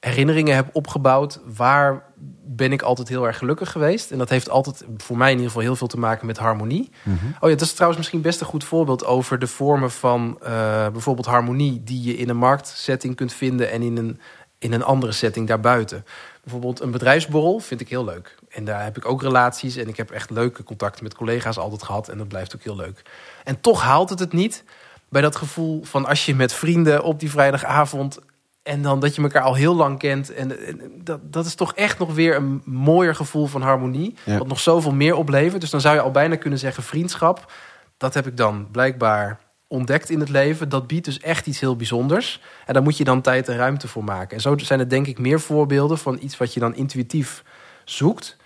herinneringen 0.00 0.54
heb 0.54 0.68
opgebouwd. 0.72 1.40
Waar 1.56 2.02
ben 2.44 2.72
ik 2.72 2.82
altijd 2.82 3.08
heel 3.08 3.26
erg 3.26 3.38
gelukkig 3.38 3.72
geweest? 3.72 4.10
En 4.10 4.18
dat 4.18 4.28
heeft 4.28 4.50
altijd 4.50 4.84
voor 4.96 5.16
mij 5.16 5.28
in 5.28 5.36
ieder 5.36 5.50
geval 5.50 5.66
heel 5.66 5.76
veel 5.76 5.86
te 5.86 5.98
maken 5.98 6.26
met 6.26 6.38
harmonie. 6.38 6.90
Mm 7.02 7.18
-hmm. 7.20 7.34
Oh 7.40 7.48
ja, 7.48 7.56
dat 7.56 7.66
is 7.66 7.72
trouwens 7.72 7.98
misschien 7.98 8.22
best 8.22 8.40
een 8.40 8.46
goed 8.46 8.64
voorbeeld 8.64 9.04
over 9.04 9.38
de 9.38 9.46
vormen 9.46 9.90
van 9.90 10.38
uh, 10.42 10.48
bijvoorbeeld 10.88 11.26
harmonie 11.26 11.82
die 11.84 12.02
je 12.02 12.16
in 12.16 12.28
een 12.28 12.36
marktsetting 12.36 13.16
kunt 13.16 13.32
vinden 13.32 13.70
en 13.70 13.82
in 13.82 13.96
een, 13.96 14.20
in 14.58 14.72
een 14.72 14.82
andere 14.82 15.12
setting 15.12 15.46
daarbuiten. 15.46 16.04
Bijvoorbeeld 16.48 16.80
een 16.80 16.90
bedrijfsborrel 16.90 17.58
vind 17.58 17.80
ik 17.80 17.88
heel 17.88 18.04
leuk. 18.04 18.34
En 18.48 18.64
daar 18.64 18.84
heb 18.84 18.96
ik 18.96 19.04
ook 19.04 19.22
relaties 19.22 19.76
en 19.76 19.88
ik 19.88 19.96
heb 19.96 20.10
echt 20.10 20.30
leuke 20.30 20.62
contacten 20.62 21.04
met 21.04 21.14
collega's 21.14 21.58
altijd 21.58 21.82
gehad. 21.82 22.08
En 22.08 22.18
dat 22.18 22.28
blijft 22.28 22.54
ook 22.54 22.62
heel 22.62 22.76
leuk. 22.76 23.02
En 23.44 23.60
toch 23.60 23.82
haalt 23.82 24.10
het 24.10 24.18
het 24.18 24.32
niet 24.32 24.64
bij 25.08 25.22
dat 25.22 25.36
gevoel 25.36 25.84
van 25.84 26.06
als 26.06 26.26
je 26.26 26.34
met 26.34 26.52
vrienden 26.52 27.02
op 27.02 27.20
die 27.20 27.30
vrijdagavond 27.30 28.18
en 28.62 28.82
dan 28.82 29.00
dat 29.00 29.14
je 29.14 29.22
elkaar 29.22 29.42
al 29.42 29.54
heel 29.54 29.74
lang 29.74 29.98
kent. 29.98 30.32
En, 30.32 30.66
en, 30.66 30.80
dat, 31.04 31.32
dat 31.32 31.46
is 31.46 31.54
toch 31.54 31.74
echt 31.74 31.98
nog 31.98 32.14
weer 32.14 32.36
een 32.36 32.62
mooier 32.64 33.14
gevoel 33.14 33.46
van 33.46 33.62
harmonie. 33.62 34.14
Ja. 34.24 34.38
Wat 34.38 34.46
nog 34.46 34.60
zoveel 34.60 34.92
meer 34.92 35.14
oplevert. 35.14 35.60
Dus 35.60 35.70
dan 35.70 35.80
zou 35.80 35.94
je 35.94 36.00
al 36.00 36.10
bijna 36.10 36.36
kunnen 36.36 36.58
zeggen 36.58 36.82
vriendschap. 36.82 37.52
Dat 37.96 38.14
heb 38.14 38.26
ik 38.26 38.36
dan 38.36 38.68
blijkbaar 38.70 39.38
ontdekt 39.68 40.10
in 40.10 40.20
het 40.20 40.28
leven. 40.28 40.68
Dat 40.68 40.86
biedt 40.86 41.04
dus 41.04 41.20
echt 41.20 41.46
iets 41.46 41.60
heel 41.60 41.76
bijzonders. 41.76 42.40
En 42.66 42.74
daar 42.74 42.82
moet 42.82 42.96
je 42.96 43.04
dan 43.04 43.20
tijd 43.20 43.48
en 43.48 43.56
ruimte 43.56 43.88
voor 43.88 44.04
maken. 44.04 44.36
En 44.36 44.42
zo 44.42 44.58
zijn 44.58 44.80
er 44.80 44.88
denk 44.88 45.06
ik 45.06 45.18
meer 45.18 45.40
voorbeelden 45.40 45.98
van 45.98 46.18
iets 46.20 46.36
wat 46.36 46.54
je 46.54 46.60
dan 46.60 46.74
intuïtief 46.74 47.44
zoekt. 47.84 48.36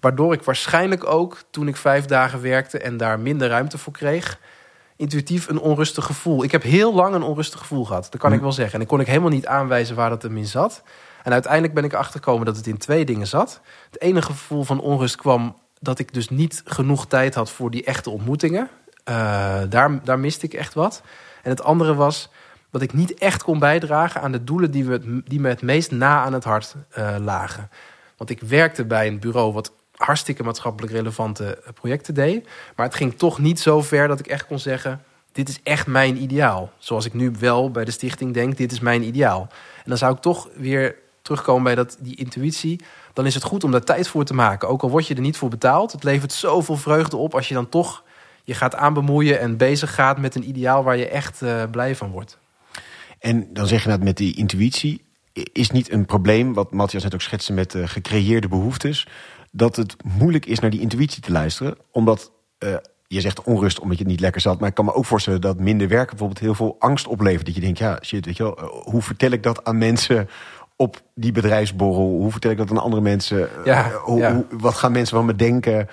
Waardoor 0.00 0.32
ik 0.32 0.42
waarschijnlijk 0.42 1.04
ook 1.04 1.42
toen 1.50 1.68
ik 1.68 1.76
vijf 1.76 2.04
dagen 2.04 2.40
werkte 2.40 2.78
en 2.78 2.96
daar 2.96 3.20
minder 3.20 3.48
ruimte 3.48 3.78
voor 3.78 3.92
kreeg 3.92 4.38
intuïtief 5.00 5.48
een 5.48 5.58
onrustig 5.58 6.04
gevoel. 6.04 6.42
Ik 6.44 6.52
heb 6.52 6.62
heel 6.62 6.94
lang 6.94 7.14
een 7.14 7.22
onrustig 7.22 7.60
gevoel 7.60 7.84
gehad. 7.84 8.06
Dat 8.10 8.20
kan 8.20 8.32
ik 8.32 8.40
wel 8.40 8.52
zeggen. 8.52 8.74
En 8.74 8.80
ik 8.80 8.86
kon 8.86 9.00
ik 9.00 9.06
helemaal 9.06 9.30
niet 9.30 9.46
aanwijzen 9.46 9.96
waar 9.96 10.10
dat 10.10 10.22
hem 10.22 10.36
in 10.36 10.46
zat. 10.46 10.82
En 11.22 11.32
uiteindelijk 11.32 11.74
ben 11.74 11.84
ik 11.84 11.94
achtergekomen 11.94 12.46
dat 12.46 12.56
het 12.56 12.66
in 12.66 12.78
twee 12.78 13.04
dingen 13.04 13.26
zat. 13.26 13.60
Het 13.90 14.00
ene 14.00 14.22
gevoel 14.22 14.62
van 14.62 14.80
onrust 14.80 15.16
kwam 15.16 15.56
dat 15.78 15.98
ik 15.98 16.14
dus 16.14 16.28
niet 16.28 16.62
genoeg 16.64 17.06
tijd 17.06 17.34
had 17.34 17.50
voor 17.50 17.70
die 17.70 17.84
echte 17.84 18.10
ontmoetingen. 18.10 18.68
Uh, 19.08 19.60
daar, 19.68 20.04
daar 20.04 20.18
miste 20.18 20.46
ik 20.46 20.54
echt 20.54 20.74
wat. 20.74 21.02
En 21.42 21.50
het 21.50 21.62
andere 21.62 21.94
was 21.94 22.30
dat 22.70 22.82
ik 22.82 22.92
niet 22.92 23.14
echt 23.14 23.42
kon 23.42 23.58
bijdragen 23.58 24.20
aan 24.20 24.32
de 24.32 24.44
doelen 24.44 24.70
die, 24.70 24.84
we, 24.84 25.22
die 25.24 25.40
me 25.40 25.48
het 25.48 25.62
meest 25.62 25.90
na 25.90 26.22
aan 26.22 26.32
het 26.32 26.44
hart 26.44 26.74
uh, 26.98 27.16
lagen. 27.18 27.70
Want 28.16 28.30
ik 28.30 28.40
werkte 28.40 28.84
bij 28.84 29.06
een 29.06 29.18
bureau 29.18 29.52
wat 29.52 29.72
hartstikke 29.94 30.42
maatschappelijk 30.42 30.92
relevante 30.92 31.62
projecten 31.74 32.14
deed. 32.14 32.48
Maar 32.76 32.86
het 32.86 32.94
ging 32.94 33.18
toch 33.18 33.38
niet 33.38 33.60
zo 33.60 33.82
ver 33.82 34.08
dat 34.08 34.18
ik 34.18 34.26
echt 34.26 34.46
kon 34.46 34.58
zeggen: 34.58 35.02
dit 35.32 35.48
is 35.48 35.60
echt 35.62 35.86
mijn 35.86 36.22
ideaal. 36.22 36.72
Zoals 36.78 37.04
ik 37.04 37.14
nu 37.14 37.32
wel 37.38 37.70
bij 37.70 37.84
de 37.84 37.90
stichting 37.90 38.34
denk: 38.34 38.56
dit 38.56 38.72
is 38.72 38.80
mijn 38.80 39.02
ideaal. 39.02 39.48
En 39.76 39.84
dan 39.86 39.98
zou 39.98 40.14
ik 40.14 40.20
toch 40.20 40.48
weer 40.56 40.96
terugkomen 41.22 41.62
bij 41.62 41.74
dat, 41.74 41.96
die 42.00 42.16
intuïtie. 42.16 42.80
Dan 43.12 43.26
is 43.26 43.34
het 43.34 43.42
goed 43.42 43.64
om 43.64 43.70
daar 43.70 43.84
tijd 43.84 44.08
voor 44.08 44.24
te 44.24 44.34
maken. 44.34 44.68
Ook 44.68 44.82
al 44.82 44.90
word 44.90 45.06
je 45.06 45.14
er 45.14 45.20
niet 45.20 45.36
voor 45.36 45.48
betaald. 45.48 45.92
Het 45.92 46.04
levert 46.04 46.32
zoveel 46.32 46.76
vreugde 46.76 47.16
op 47.16 47.34
als 47.34 47.48
je 47.48 47.54
dan 47.54 47.68
toch 47.68 48.02
je 48.50 48.56
gaat 48.56 48.74
aanbemoeien 48.74 49.40
en 49.40 49.56
bezig 49.56 49.94
gaat 49.94 50.18
met 50.18 50.34
een 50.34 50.48
ideaal 50.48 50.82
waar 50.82 50.96
je 50.96 51.08
echt 51.08 51.42
uh, 51.42 51.62
blij 51.70 51.96
van 51.96 52.10
wordt. 52.10 52.38
En 53.18 53.46
dan 53.52 53.66
zeg 53.66 53.82
je 53.82 53.88
dat 53.88 54.02
met 54.02 54.16
die 54.16 54.36
intuïtie. 54.36 55.04
Is 55.52 55.70
niet 55.70 55.92
een 55.92 56.06
probleem, 56.06 56.54
wat 56.54 56.72
Matthias 56.72 57.02
net 57.02 57.14
ook 57.14 57.20
schetste 57.20 57.52
met 57.52 57.74
uh, 57.74 57.88
gecreëerde 57.88 58.48
behoeftes 58.48 59.06
dat 59.50 59.76
het 59.76 59.96
moeilijk 60.18 60.46
is 60.46 60.58
naar 60.58 60.70
die 60.70 60.80
intuïtie 60.80 61.22
te 61.22 61.32
luisteren. 61.32 61.76
Omdat 61.90 62.32
uh, 62.58 62.74
je 63.06 63.20
zegt 63.20 63.42
onrust 63.42 63.80
omdat 63.80 63.96
je 63.96 64.02
het 64.02 64.12
niet 64.12 64.20
lekker 64.20 64.40
zat. 64.40 64.60
Maar 64.60 64.68
ik 64.68 64.74
kan 64.74 64.84
me 64.84 64.94
ook 64.94 65.04
voorstellen 65.06 65.40
dat 65.40 65.58
minder 65.58 65.88
werken 65.88 66.10
bijvoorbeeld 66.10 66.40
heel 66.40 66.54
veel 66.54 66.76
angst 66.78 67.06
oplevert. 67.06 67.46
Dat 67.46 67.54
je 67.54 67.60
denkt, 67.60 67.78
ja, 67.78 67.98
shit, 68.02 68.24
weet 68.26 68.36
je 68.36 68.42
wel, 68.42 68.82
hoe 68.84 69.02
vertel 69.02 69.30
ik 69.30 69.42
dat 69.42 69.64
aan 69.64 69.78
mensen 69.78 70.28
op 70.76 71.02
die 71.14 71.32
bedrijfsborrel? 71.32 72.08
Hoe 72.08 72.30
vertel 72.30 72.50
ik 72.50 72.56
dat 72.56 72.70
aan 72.70 72.82
andere 72.82 73.02
mensen? 73.02 73.48
Ja, 73.64 73.90
hoe, 73.90 74.18
ja. 74.18 74.34
hoe, 74.34 74.46
wat 74.50 74.74
gaan 74.74 74.92
mensen 74.92 75.16
van 75.16 75.26
me 75.26 75.36
denken? 75.36 75.88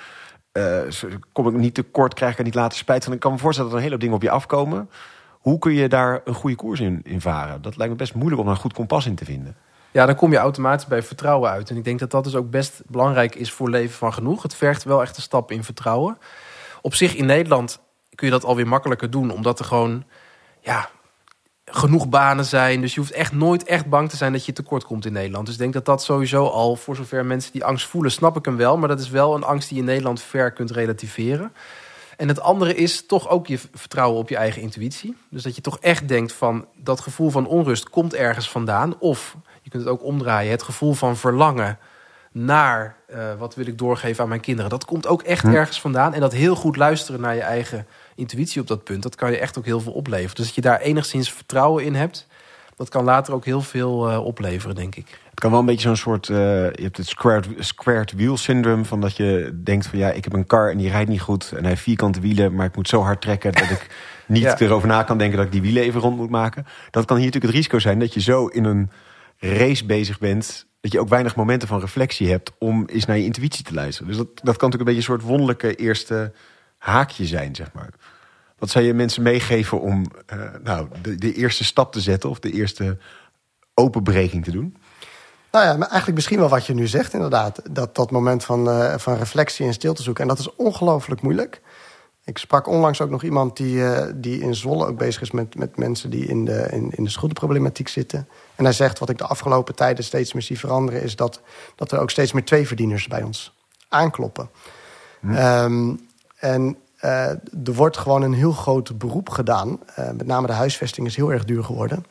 Kom 1.31 1.47
ik 1.47 1.53
niet 1.53 1.73
te 1.73 1.83
kort, 1.83 2.13
krijg 2.13 2.31
ik 2.31 2.37
er 2.37 2.43
niet 2.43 2.55
later 2.55 2.77
spijt 2.77 3.03
van? 3.03 3.13
Ik 3.13 3.19
kan 3.19 3.31
me 3.31 3.37
voorstellen 3.37 3.71
dat 3.71 3.79
er 3.79 3.85
een 3.85 3.91
hele 3.91 4.03
hoop 4.03 4.19
dingen 4.19 4.31
op 4.31 4.41
je 4.41 4.43
afkomen. 4.43 4.89
Hoe 5.31 5.59
kun 5.59 5.73
je 5.73 5.89
daar 5.89 6.21
een 6.25 6.33
goede 6.33 6.55
koers 6.55 6.79
in, 6.79 7.03
varen? 7.17 7.61
Dat 7.61 7.77
lijkt 7.77 7.91
me 7.91 7.97
best 7.97 8.15
moeilijk 8.15 8.41
om 8.41 8.47
een 8.47 8.55
goed 8.55 8.73
kompas 8.73 9.05
in 9.05 9.15
te 9.15 9.25
vinden. 9.25 9.55
Ja, 9.91 10.05
dan 10.05 10.15
kom 10.15 10.31
je 10.31 10.37
automatisch 10.37 10.87
bij 10.87 11.03
vertrouwen 11.03 11.49
uit. 11.49 11.69
En 11.69 11.77
ik 11.77 11.83
denk 11.83 11.99
dat 11.99 12.11
dat 12.11 12.23
dus 12.23 12.35
ook 12.35 12.49
best 12.49 12.81
belangrijk 12.87 13.35
is 13.35 13.51
voor 13.51 13.69
leven 13.69 13.97
van 13.97 14.13
genoeg. 14.13 14.43
Het 14.43 14.55
vergt 14.55 14.83
wel 14.83 15.01
echt 15.01 15.17
een 15.17 15.21
stap 15.21 15.51
in 15.51 15.63
vertrouwen. 15.63 16.17
Op 16.81 16.95
zich 16.95 17.15
in 17.15 17.25
Nederland 17.25 17.79
kun 18.15 18.27
je 18.27 18.33
dat 18.33 18.43
alweer 18.43 18.67
makkelijker 18.67 19.09
doen, 19.09 19.31
omdat 19.31 19.59
er 19.59 19.65
gewoon 19.65 20.03
ja, 20.61 20.89
genoeg 21.71 22.09
banen 22.09 22.45
zijn. 22.45 22.81
Dus 22.81 22.93
je 22.93 22.99
hoeft 22.99 23.11
echt 23.11 23.31
nooit 23.31 23.63
echt 23.63 23.85
bang 23.85 24.09
te 24.09 24.15
zijn 24.15 24.31
dat 24.31 24.45
je 24.45 24.53
tekort 24.53 24.83
komt 24.83 25.05
in 25.05 25.13
Nederland. 25.13 25.45
Dus 25.45 25.55
ik 25.55 25.61
denk 25.61 25.73
dat 25.73 25.85
dat 25.85 26.03
sowieso 26.03 26.45
al, 26.45 26.75
voor 26.75 26.95
zover 26.95 27.25
mensen 27.25 27.51
die 27.51 27.65
angst 27.65 27.87
voelen, 27.87 28.11
snap 28.11 28.37
ik 28.37 28.45
hem 28.45 28.57
wel. 28.57 28.77
Maar 28.77 28.87
dat 28.87 28.99
is 28.99 29.09
wel 29.09 29.35
een 29.35 29.43
angst 29.43 29.67
die 29.67 29.77
je 29.77 29.83
in 29.83 29.89
Nederland 29.89 30.21
ver 30.21 30.51
kunt 30.51 30.71
relativeren. 30.71 31.53
En 32.17 32.27
het 32.27 32.39
andere 32.39 32.75
is 32.75 33.05
toch 33.05 33.29
ook 33.29 33.47
je 33.47 33.59
vertrouwen 33.73 34.19
op 34.19 34.29
je 34.29 34.35
eigen 34.35 34.61
intuïtie. 34.61 35.15
Dus 35.29 35.43
dat 35.43 35.55
je 35.55 35.61
toch 35.61 35.79
echt 35.79 36.07
denkt 36.07 36.33
van 36.33 36.65
dat 36.75 36.99
gevoel 36.99 37.29
van 37.29 37.47
onrust 37.47 37.89
komt 37.89 38.13
ergens 38.13 38.49
vandaan. 38.49 38.99
Of 38.99 39.35
je 39.61 39.69
kunt 39.69 39.83
het 39.83 39.91
ook 39.91 40.03
omdraaien. 40.03 40.51
Het 40.51 40.63
gevoel 40.63 40.93
van 40.93 41.17
verlangen 41.17 41.79
naar 42.31 42.95
uh, 43.09 43.33
wat 43.37 43.55
wil 43.55 43.67
ik 43.67 43.77
doorgeven 43.77 44.23
aan 44.23 44.29
mijn 44.29 44.41
kinderen. 44.41 44.69
Dat 44.69 44.85
komt 44.85 45.07
ook 45.07 45.21
echt 45.21 45.43
hm. 45.43 45.53
ergens 45.53 45.81
vandaan. 45.81 46.13
En 46.13 46.19
dat 46.19 46.33
heel 46.33 46.55
goed 46.55 46.75
luisteren 46.75 47.21
naar 47.21 47.35
je 47.35 47.41
eigen 47.41 47.87
intuïtie 48.17 48.61
op 48.61 48.67
dat 48.67 48.83
punt. 48.83 49.03
Dat 49.03 49.15
kan 49.15 49.31
je 49.31 49.37
echt 49.37 49.57
ook 49.57 49.65
heel 49.65 49.79
veel 49.79 49.91
opleveren. 49.91 50.35
Dus 50.35 50.45
dat 50.45 50.55
je 50.55 50.61
daar 50.61 50.79
enigszins 50.79 51.31
vertrouwen 51.33 51.83
in 51.83 51.95
hebt. 51.95 52.27
Dat 52.75 52.89
kan 52.89 53.03
later 53.03 53.33
ook 53.33 53.45
heel 53.45 53.61
veel 53.61 54.11
uh, 54.11 54.25
opleveren, 54.25 54.75
denk 54.75 54.95
ik. 54.95 55.19
Het 55.29 55.39
kan 55.39 55.51
wel 55.51 55.59
een 55.59 55.65
beetje 55.65 55.87
zo'n 55.87 55.95
soort. 55.95 56.27
Uh, 56.27 56.37
je 56.71 56.81
hebt 56.81 56.97
het 56.97 57.07
squared, 57.07 57.47
squared 57.59 58.11
wheel 58.11 58.37
syndrome. 58.37 58.85
Van 58.85 59.01
dat 59.01 59.17
je 59.17 59.59
denkt 59.63 59.87
van 59.87 59.99
ja, 59.99 60.11
ik 60.11 60.23
heb 60.23 60.33
een 60.33 60.45
car 60.45 60.71
en 60.71 60.77
die 60.77 60.89
rijdt 60.89 61.09
niet 61.09 61.21
goed. 61.21 61.51
En 61.51 61.59
hij 61.59 61.69
heeft 61.69 61.81
vierkante 61.81 62.19
wielen, 62.19 62.55
maar 62.55 62.65
ik 62.65 62.75
moet 62.75 62.87
zo 62.87 63.01
hard 63.01 63.21
trekken 63.21 63.53
dat 63.53 63.69
ik 63.69 63.87
niet 64.27 64.41
ja. 64.41 64.59
erover 64.59 64.87
na 64.87 65.03
kan 65.03 65.17
denken 65.17 65.37
dat 65.37 65.45
ik 65.45 65.51
die 65.51 65.61
wielen 65.61 65.83
even 65.83 66.01
rond 66.01 66.17
moet 66.17 66.29
maken. 66.29 66.65
Dat 66.91 67.05
kan 67.05 67.17
hier 67.17 67.25
natuurlijk 67.25 67.53
het 67.53 67.63
risico 67.63 67.79
zijn 67.79 67.99
dat 67.99 68.13
je 68.13 68.21
zo 68.21 68.47
in 68.47 68.63
een 68.63 68.91
race 69.37 69.85
bezig 69.85 70.19
bent. 70.19 70.65
Dat 70.81 70.91
je 70.91 70.99
ook 70.99 71.09
weinig 71.09 71.35
momenten 71.35 71.67
van 71.67 71.79
reflectie 71.79 72.29
hebt 72.29 72.51
om 72.59 72.85
eens 72.85 73.05
naar 73.05 73.17
je 73.17 73.25
intuïtie 73.25 73.63
te 73.63 73.73
luisteren. 73.73 74.07
Dus 74.07 74.17
dat, 74.17 74.27
dat 74.27 74.57
kan 74.57 74.69
natuurlijk 74.69 74.73
een 74.73 74.95
beetje 74.95 75.11
een 75.11 75.19
soort 75.19 75.29
wonderlijke 75.29 75.75
eerste 75.75 76.33
haakje 76.77 77.25
zijn, 77.25 77.55
zeg 77.55 77.73
maar. 77.73 77.89
Wat 78.57 78.69
zou 78.69 78.85
je 78.85 78.93
mensen 78.93 79.23
meegeven 79.23 79.81
om 79.81 80.05
uh, 80.33 80.39
nou, 80.63 80.87
de, 81.01 81.15
de 81.15 81.33
eerste 81.33 81.63
stap 81.63 81.91
te 81.91 82.01
zetten 82.01 82.29
of 82.29 82.39
de 82.39 82.51
eerste 82.51 82.97
openbreking 83.73 84.43
te 84.43 84.51
doen? 84.51 84.77
Nou 85.51 85.65
ja, 85.65 85.71
eigenlijk 85.71 86.13
misschien 86.13 86.39
wel 86.39 86.49
wat 86.49 86.65
je 86.65 86.73
nu 86.73 86.87
zegt, 86.87 87.13
inderdaad. 87.13 87.61
Dat, 87.71 87.95
dat 87.95 88.11
moment 88.11 88.43
van, 88.43 88.67
uh, 88.69 88.97
van 88.97 89.17
reflectie 89.17 89.65
en 89.65 89.73
stilte 89.73 90.01
zoeken. 90.03 90.21
En 90.23 90.29
dat 90.29 90.39
is 90.39 90.55
ongelooflijk 90.55 91.21
moeilijk. 91.21 91.61
Ik 92.23 92.37
sprak 92.37 92.67
onlangs 92.67 93.01
ook 93.01 93.09
nog 93.09 93.23
iemand 93.23 93.57
die, 93.57 93.75
uh, 93.75 94.05
die 94.15 94.39
in 94.39 94.55
Zwolle 94.55 94.85
ook 94.85 94.97
bezig 94.97 95.21
is 95.21 95.31
met, 95.31 95.55
met 95.55 95.77
mensen 95.77 96.09
die 96.09 96.25
in 96.25 96.45
de, 96.45 96.67
in, 96.71 96.91
in 96.95 97.03
de 97.03 97.09
schuldenproblematiek 97.09 97.87
zitten. 97.87 98.27
En 98.55 98.63
hij 98.63 98.73
zegt, 98.73 98.99
wat 98.99 99.09
ik 99.09 99.17
de 99.17 99.27
afgelopen 99.27 99.75
tijden 99.75 100.03
steeds 100.03 100.33
meer 100.33 100.41
zie 100.41 100.59
veranderen, 100.59 101.01
is 101.01 101.15
dat, 101.15 101.41
dat 101.75 101.91
er 101.91 101.99
ook 101.99 102.09
steeds 102.09 102.31
meer 102.31 102.45
tweeverdieners 102.45 103.07
bij 103.07 103.23
ons 103.23 103.53
aankloppen. 103.89 104.49
Hm. 105.19 105.35
Um, 105.35 106.06
en 106.37 106.77
uh, 107.03 107.29
er 107.65 107.73
wordt 107.73 107.97
gewoon 107.97 108.21
een 108.21 108.33
heel 108.33 108.51
groot 108.51 108.97
beroep 108.97 109.29
gedaan. 109.29 109.79
Uh, 109.99 110.05
met 110.05 110.27
name 110.27 110.47
de 110.47 110.53
huisvesting 110.53 111.07
is 111.07 111.15
heel 111.15 111.31
erg 111.31 111.45
duur 111.45 111.63
geworden. 111.63 112.05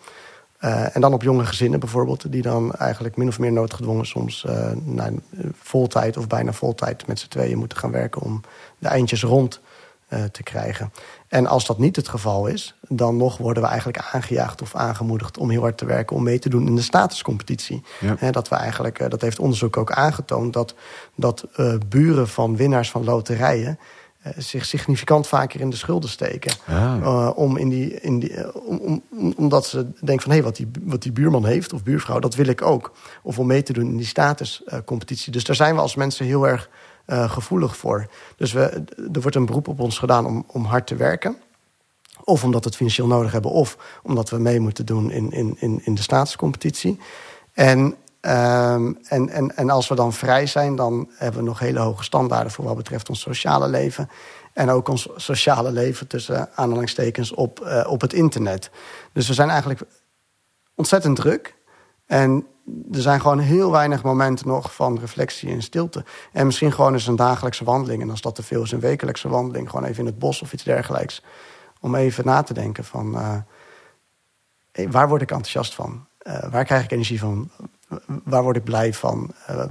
Uh, 0.60 0.96
en 0.96 1.00
dan 1.00 1.12
op 1.12 1.22
jonge 1.22 1.44
gezinnen 1.44 1.80
bijvoorbeeld, 1.80 2.32
die 2.32 2.42
dan 2.42 2.72
eigenlijk 2.74 3.16
min 3.16 3.28
of 3.28 3.38
meer 3.38 3.52
noodgedwongen 3.52 4.06
soms 4.06 4.46
naar 4.84 5.12
voltijd 5.52 6.16
of 6.16 6.26
bijna 6.26 6.52
voltijd 6.52 7.06
met 7.06 7.18
z'n 7.18 7.28
tweeën 7.28 7.58
moeten 7.58 7.78
gaan 7.78 7.90
werken 7.90 8.22
om 8.22 8.40
de 8.78 8.88
eindjes 8.88 9.22
rond 9.22 9.60
te 10.32 10.42
krijgen. 10.42 10.92
En 11.28 11.46
als 11.46 11.66
dat 11.66 11.78
niet 11.78 11.96
het 11.96 12.08
geval 12.08 12.46
is, 12.46 12.78
dan 12.88 13.16
nog 13.16 13.36
worden 13.36 13.62
we 13.62 13.68
eigenlijk 13.68 13.98
aangejaagd 14.12 14.62
of 14.62 14.74
aangemoedigd 14.74 15.38
om 15.38 15.50
heel 15.50 15.60
hard 15.60 15.78
te 15.78 15.84
werken 15.84 16.16
om 16.16 16.22
mee 16.22 16.38
te 16.38 16.48
doen 16.48 16.66
in 16.66 16.74
de 16.74 16.82
statuscompetitie. 16.82 17.82
Ja. 18.20 18.30
dat 18.30 18.48
we 18.48 18.54
eigenlijk, 18.54 19.10
dat 19.10 19.20
heeft 19.20 19.38
onderzoek 19.38 19.76
ook 19.76 19.92
aangetoond, 19.92 20.52
dat, 20.52 20.74
dat 21.14 21.46
buren 21.88 22.28
van 22.28 22.56
winnaars 22.56 22.90
van 22.90 23.04
loterijen 23.04 23.78
eh, 23.78 23.82
zich 24.36 24.64
significant 24.64 25.26
vaker 25.26 25.60
in 25.60 25.70
de 25.70 25.76
schulden 25.76 26.10
steken. 26.10 26.52
Ah. 26.66 26.96
Uh, 27.00 27.30
om 27.34 27.56
in 27.56 27.68
die, 27.68 28.00
in 28.00 28.18
die, 28.18 28.54
om, 28.60 29.02
omdat 29.36 29.66
ze 29.66 29.86
denken 30.00 30.22
van 30.22 30.30
hé, 30.30 30.36
hey, 30.36 30.46
wat, 30.46 30.56
die, 30.56 30.70
wat 30.82 31.02
die 31.02 31.12
buurman 31.12 31.46
heeft 31.46 31.72
of 31.72 31.82
buurvrouw, 31.82 32.18
dat 32.18 32.34
wil 32.34 32.46
ik 32.46 32.62
ook. 32.62 32.92
Of 33.22 33.38
om 33.38 33.46
mee 33.46 33.62
te 33.62 33.72
doen 33.72 33.86
in 33.86 33.96
die 33.96 34.06
statuscompetitie. 34.06 35.32
dus 35.32 35.44
daar 35.44 35.56
zijn 35.56 35.74
we 35.74 35.80
als 35.80 35.94
mensen 35.94 36.26
heel 36.26 36.48
erg 36.48 36.70
gevoelig 37.08 37.76
voor. 37.76 38.06
Dus 38.36 38.52
we, 38.52 38.84
er 39.12 39.20
wordt 39.20 39.36
een 39.36 39.46
beroep 39.46 39.68
op 39.68 39.80
ons 39.80 39.98
gedaan 39.98 40.26
om, 40.26 40.44
om 40.46 40.64
hard 40.64 40.86
te 40.86 40.96
werken. 40.96 41.36
Of 42.24 42.44
omdat 42.44 42.60
we 42.60 42.66
het 42.66 42.76
financieel 42.76 43.06
nodig 43.06 43.32
hebben, 43.32 43.50
of 43.50 44.00
omdat 44.02 44.30
we 44.30 44.38
mee 44.38 44.60
moeten 44.60 44.86
doen 44.86 45.10
in, 45.10 45.32
in, 45.32 45.56
in, 45.58 45.80
in 45.84 45.94
de 45.94 46.02
statuscompetitie. 46.02 46.98
En 47.52 47.96
Um, 48.26 48.98
en, 49.02 49.28
en, 49.28 49.56
en 49.56 49.70
als 49.70 49.88
we 49.88 49.94
dan 49.94 50.12
vrij 50.12 50.46
zijn, 50.46 50.76
dan 50.76 51.10
hebben 51.14 51.40
we 51.40 51.46
nog 51.46 51.58
hele 51.58 51.78
hoge 51.78 52.04
standaarden 52.04 52.52
voor 52.52 52.64
wat 52.64 52.76
betreft 52.76 53.08
ons 53.08 53.20
sociale 53.20 53.68
leven. 53.68 54.08
En 54.52 54.70
ook 54.70 54.88
ons 54.88 55.08
sociale 55.16 55.70
leven 55.70 56.06
tussen 56.06 56.48
aanhalingstekens 56.54 57.32
op, 57.32 57.60
uh, 57.62 57.86
op 57.88 58.00
het 58.00 58.12
internet. 58.12 58.70
Dus 59.12 59.28
we 59.28 59.34
zijn 59.34 59.48
eigenlijk 59.48 59.80
ontzettend 60.74 61.16
druk. 61.16 61.54
En 62.06 62.46
er 62.92 63.00
zijn 63.00 63.20
gewoon 63.20 63.38
heel 63.38 63.70
weinig 63.70 64.02
momenten 64.02 64.48
nog 64.48 64.74
van 64.74 64.98
reflectie 64.98 65.50
en 65.50 65.62
stilte. 65.62 66.04
En 66.32 66.46
misschien 66.46 66.72
gewoon 66.72 66.92
eens 66.92 67.06
een 67.06 67.16
dagelijkse 67.16 67.64
wandeling. 67.64 68.02
En 68.02 68.10
als 68.10 68.20
dat 68.20 68.34
te 68.34 68.42
veel 68.42 68.62
is, 68.62 68.72
een 68.72 68.80
wekelijkse 68.80 69.28
wandeling. 69.28 69.70
Gewoon 69.70 69.84
even 69.84 70.00
in 70.00 70.06
het 70.06 70.18
bos 70.18 70.42
of 70.42 70.52
iets 70.52 70.64
dergelijks. 70.64 71.22
Om 71.80 71.94
even 71.94 72.24
na 72.24 72.42
te 72.42 72.54
denken 72.54 72.84
van... 72.84 73.14
Uh, 73.14 74.90
waar 74.90 75.08
word 75.08 75.22
ik 75.22 75.30
enthousiast 75.30 75.74
van? 75.74 76.06
Uh, 76.22 76.50
waar 76.50 76.64
krijg 76.64 76.84
ik 76.84 76.90
energie 76.90 77.20
van? 77.20 77.50
Waar 78.06 78.42
word 78.42 78.56
ik 78.56 78.64
blij 78.64 78.92
van? 78.94 79.32
Uh, 79.50 79.64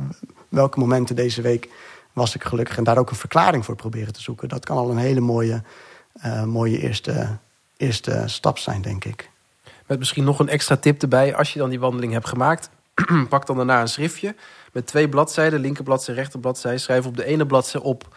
welke 0.49 0.79
momenten 0.79 1.15
deze 1.15 1.41
week 1.41 1.69
was 2.13 2.35
ik 2.35 2.43
gelukkig? 2.43 2.77
En 2.77 2.83
daar 2.83 2.97
ook 2.97 3.09
een 3.09 3.15
verklaring 3.15 3.65
voor 3.65 3.75
proberen 3.75 4.13
te 4.13 4.21
zoeken. 4.21 4.49
Dat 4.49 4.65
kan 4.65 4.77
al 4.77 4.89
een 4.91 4.97
hele 4.97 5.19
mooie, 5.19 5.63
uh, 6.25 6.43
mooie 6.43 6.79
eerste, 6.79 7.37
eerste 7.77 8.23
stap 8.25 8.57
zijn, 8.57 8.81
denk 8.81 9.05
ik. 9.05 9.29
Met 9.87 9.99
misschien 9.99 10.23
nog 10.23 10.39
een 10.39 10.49
extra 10.49 10.75
tip 10.75 11.01
erbij. 11.01 11.35
Als 11.35 11.53
je 11.53 11.59
dan 11.59 11.69
die 11.69 11.79
wandeling 11.79 12.13
hebt 12.13 12.27
gemaakt, 12.27 12.69
pak 13.29 13.45
dan 13.45 13.55
daarna 13.55 13.81
een 13.81 13.87
schriftje 13.87 14.35
met 14.71 14.87
twee 14.87 15.09
bladzijden, 15.09 15.59
linkerbladzijde, 15.59 16.21
rechterbladzijde. 16.21 16.77
Schrijf 16.77 17.05
op 17.05 17.17
de 17.17 17.25
ene 17.25 17.45
bladzijde 17.45 17.87
op 17.87 18.15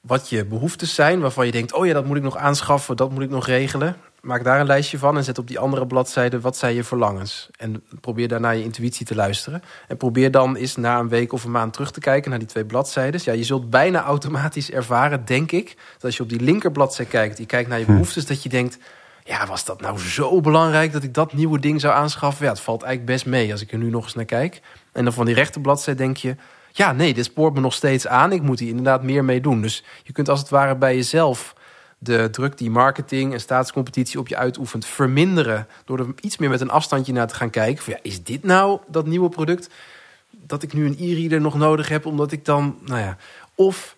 wat 0.00 0.28
je 0.28 0.44
behoeftes 0.44 0.94
zijn, 0.94 1.20
waarvan 1.20 1.46
je 1.46 1.52
denkt: 1.52 1.72
oh 1.72 1.86
ja, 1.86 1.92
dat 1.92 2.04
moet 2.04 2.16
ik 2.16 2.22
nog 2.22 2.36
aanschaffen, 2.36 2.96
dat 2.96 3.10
moet 3.10 3.22
ik 3.22 3.30
nog 3.30 3.46
regelen. 3.46 3.96
Maak 4.24 4.44
daar 4.44 4.60
een 4.60 4.66
lijstje 4.66 4.98
van 4.98 5.16
en 5.16 5.24
zet 5.24 5.38
op 5.38 5.48
die 5.48 5.58
andere 5.58 5.86
bladzijde 5.86 6.40
wat 6.40 6.56
zijn 6.56 6.74
je 6.74 6.84
verlangens. 6.84 7.48
En 7.56 7.84
probeer 8.00 8.28
daarna 8.28 8.50
je 8.50 8.62
intuïtie 8.62 9.06
te 9.06 9.14
luisteren. 9.14 9.62
En 9.88 9.96
probeer 9.96 10.30
dan 10.30 10.56
eens 10.56 10.76
na 10.76 10.98
een 10.98 11.08
week 11.08 11.32
of 11.32 11.44
een 11.44 11.50
maand 11.50 11.72
terug 11.72 11.90
te 11.90 12.00
kijken 12.00 12.30
naar 12.30 12.38
die 12.38 12.48
twee 12.48 12.64
bladzijden. 12.64 13.20
Ja, 13.24 13.32
je 13.32 13.44
zult 13.44 13.70
bijna 13.70 14.02
automatisch 14.02 14.70
ervaren, 14.70 15.24
denk 15.24 15.52
ik, 15.52 15.76
dat 15.92 16.04
als 16.04 16.16
je 16.16 16.22
op 16.22 16.28
die 16.28 16.40
linkerbladzijde 16.40 17.10
kijkt, 17.10 17.38
je 17.38 17.46
kijkt 17.46 17.68
naar 17.68 17.78
je 17.78 17.84
hm. 17.84 17.90
behoeftes, 17.92 18.26
dat 18.26 18.42
je 18.42 18.48
denkt. 18.48 18.78
Ja, 19.24 19.46
was 19.46 19.64
dat 19.64 19.80
nou 19.80 19.98
zo 19.98 20.40
belangrijk 20.40 20.92
dat 20.92 21.02
ik 21.02 21.14
dat 21.14 21.32
nieuwe 21.32 21.58
ding 21.58 21.80
zou 21.80 21.94
aanschaffen? 21.94 22.44
Ja, 22.44 22.50
het 22.50 22.60
valt 22.60 22.82
eigenlijk 22.82 23.12
best 23.12 23.26
mee 23.26 23.52
als 23.52 23.60
ik 23.60 23.72
er 23.72 23.78
nu 23.78 23.90
nog 23.90 24.04
eens 24.04 24.14
naar 24.14 24.24
kijk. 24.24 24.60
En 24.92 25.04
dan 25.04 25.12
van 25.12 25.26
die 25.26 25.34
rechterbladzijde 25.34 26.02
denk 26.02 26.16
je, 26.16 26.36
ja, 26.72 26.92
nee, 26.92 27.14
dit 27.14 27.24
spoort 27.24 27.54
me 27.54 27.60
nog 27.60 27.72
steeds 27.72 28.06
aan. 28.06 28.32
Ik 28.32 28.42
moet 28.42 28.58
hier 28.58 28.68
inderdaad 28.68 29.02
meer 29.02 29.24
mee 29.24 29.40
doen. 29.40 29.62
Dus 29.62 29.84
je 30.02 30.12
kunt 30.12 30.28
als 30.28 30.40
het 30.40 30.48
ware 30.48 30.76
bij 30.76 30.94
jezelf 30.94 31.54
de 32.04 32.28
druk 32.30 32.58
die 32.58 32.70
marketing 32.70 33.32
en 33.32 33.40
staatscompetitie 33.40 34.18
op 34.18 34.28
je 34.28 34.36
uitoefent 34.36 34.86
verminderen. 34.86 35.66
Door 35.84 35.98
er 35.98 36.06
iets 36.20 36.38
meer 36.38 36.50
met 36.50 36.60
een 36.60 36.70
afstandje 36.70 37.12
naar 37.12 37.28
te 37.28 37.34
gaan 37.34 37.50
kijken. 37.50 37.84
Van, 37.84 37.92
ja, 37.92 37.98
is 38.02 38.22
dit 38.22 38.42
nou 38.42 38.80
dat 38.86 39.06
nieuwe 39.06 39.28
product 39.28 39.70
dat 40.30 40.62
ik 40.62 40.72
nu 40.72 40.86
een 40.86 40.96
e-reader 40.98 41.40
nog 41.40 41.54
nodig 41.54 41.88
heb, 41.88 42.06
omdat 42.06 42.32
ik 42.32 42.44
dan, 42.44 42.78
nou 42.80 43.00
ja, 43.00 43.16
of 43.54 43.96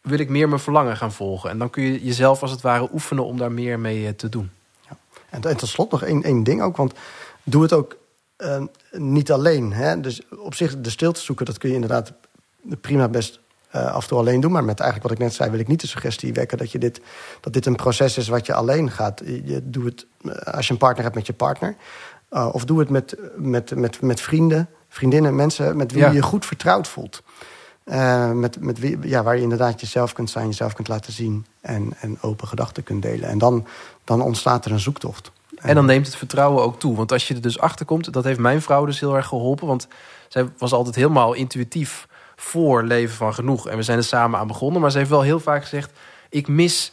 wil 0.00 0.18
ik 0.18 0.28
meer 0.28 0.48
mijn 0.48 0.60
verlangen 0.60 0.96
gaan 0.96 1.12
volgen? 1.12 1.50
En 1.50 1.58
dan 1.58 1.70
kun 1.70 1.82
je 1.82 2.04
jezelf 2.04 2.42
als 2.42 2.50
het 2.50 2.60
ware 2.60 2.88
oefenen 2.92 3.24
om 3.24 3.38
daar 3.38 3.52
meer 3.52 3.78
mee 3.78 4.06
eh, 4.06 4.12
te 4.12 4.28
doen. 4.28 4.50
Ja. 4.88 4.96
En, 5.30 5.42
en 5.42 5.56
tot 5.56 5.68
slot 5.68 5.90
nog 5.90 6.02
één, 6.02 6.22
één 6.22 6.42
ding 6.42 6.62
ook, 6.62 6.76
want 6.76 6.94
doe 7.42 7.62
het 7.62 7.72
ook 7.72 7.96
uh, 8.38 8.62
niet 8.92 9.32
alleen. 9.32 9.72
Hè? 9.72 10.00
Dus 10.00 10.20
op 10.38 10.54
zich 10.54 10.80
de 10.80 10.90
stilte 10.90 11.20
zoeken, 11.20 11.46
dat 11.46 11.58
kun 11.58 11.68
je 11.68 11.74
inderdaad 11.74 12.12
prima 12.80 13.08
best 13.08 13.40
uh, 13.76 13.92
af 13.92 14.02
en 14.02 14.08
toe 14.08 14.18
alleen 14.18 14.40
doen. 14.40 14.52
Maar 14.52 14.64
met 14.64 14.80
eigenlijk 14.80 15.08
wat 15.10 15.18
ik 15.18 15.24
net 15.24 15.34
zei, 15.34 15.50
wil 15.50 15.60
ik 15.60 15.68
niet 15.68 15.80
de 15.80 15.86
suggestie 15.86 16.32
wekken 16.32 16.58
dat, 16.58 16.72
je 16.72 16.78
dit, 16.78 17.00
dat 17.40 17.52
dit 17.52 17.66
een 17.66 17.76
proces 17.76 18.18
is 18.18 18.28
wat 18.28 18.46
je 18.46 18.54
alleen 18.54 18.90
gaat. 18.90 19.22
Je 19.24 19.60
doet 19.64 19.84
het 19.84 20.06
eh, 20.22 20.54
als 20.54 20.66
je 20.66 20.72
een 20.72 20.78
partner 20.78 21.04
hebt 21.04 21.16
met 21.16 21.26
je 21.26 21.32
partner. 21.32 21.76
Uh, 22.30 22.48
of 22.52 22.64
doe 22.64 22.78
het 22.78 22.90
met, 22.90 23.16
met, 23.36 23.74
met, 23.74 24.00
met 24.00 24.20
vrienden, 24.20 24.68
vriendinnen, 24.88 25.34
mensen 25.34 25.76
met 25.76 25.92
wie 25.92 26.00
ja. 26.00 26.08
je 26.08 26.14
je 26.14 26.22
goed 26.22 26.46
vertrouwd 26.46 26.88
voelt. 26.88 27.22
Uh, 27.84 28.30
met, 28.30 28.60
met 28.60 28.78
wie, 28.78 28.98
ja, 29.08 29.22
waar 29.22 29.36
je 29.36 29.42
inderdaad 29.42 29.80
jezelf 29.80 30.12
kunt 30.12 30.30
zijn, 30.30 30.46
jezelf 30.46 30.72
kunt 30.72 30.88
laten 30.88 31.12
zien 31.12 31.46
en, 31.60 31.92
en 32.00 32.18
open 32.20 32.48
gedachten 32.48 32.82
kunt 32.82 33.02
delen. 33.02 33.28
En 33.28 33.38
dan, 33.38 33.66
dan 34.04 34.20
ontstaat 34.20 34.64
er 34.64 34.72
een 34.72 34.80
zoektocht. 34.80 35.30
En 35.56 35.74
dan 35.74 35.86
neemt 35.86 36.06
het 36.06 36.16
vertrouwen 36.16 36.62
ook 36.62 36.78
toe. 36.78 36.96
Want 36.96 37.12
als 37.12 37.28
je 37.28 37.34
er 37.34 37.40
dus 37.40 37.58
achter 37.58 37.86
komt, 37.86 38.12
dat 38.12 38.24
heeft 38.24 38.38
mijn 38.38 38.62
vrouw 38.62 38.84
dus 38.84 39.00
heel 39.00 39.16
erg 39.16 39.26
geholpen. 39.26 39.66
Want 39.66 39.88
zij 40.28 40.48
was 40.58 40.72
altijd 40.72 40.94
helemaal 40.94 41.32
intuïtief 41.32 42.06
voor 42.36 42.82
Leven 42.82 43.16
van 43.16 43.34
Genoeg. 43.34 43.68
En 43.68 43.76
we 43.76 43.82
zijn 43.82 43.98
er 43.98 44.04
samen 44.04 44.38
aan 44.38 44.46
begonnen. 44.46 44.80
Maar 44.80 44.90
ze 44.90 44.98
heeft 44.98 45.10
wel 45.10 45.22
heel 45.22 45.40
vaak 45.40 45.62
gezegd: 45.62 45.92
ik 46.30 46.48
mis. 46.48 46.92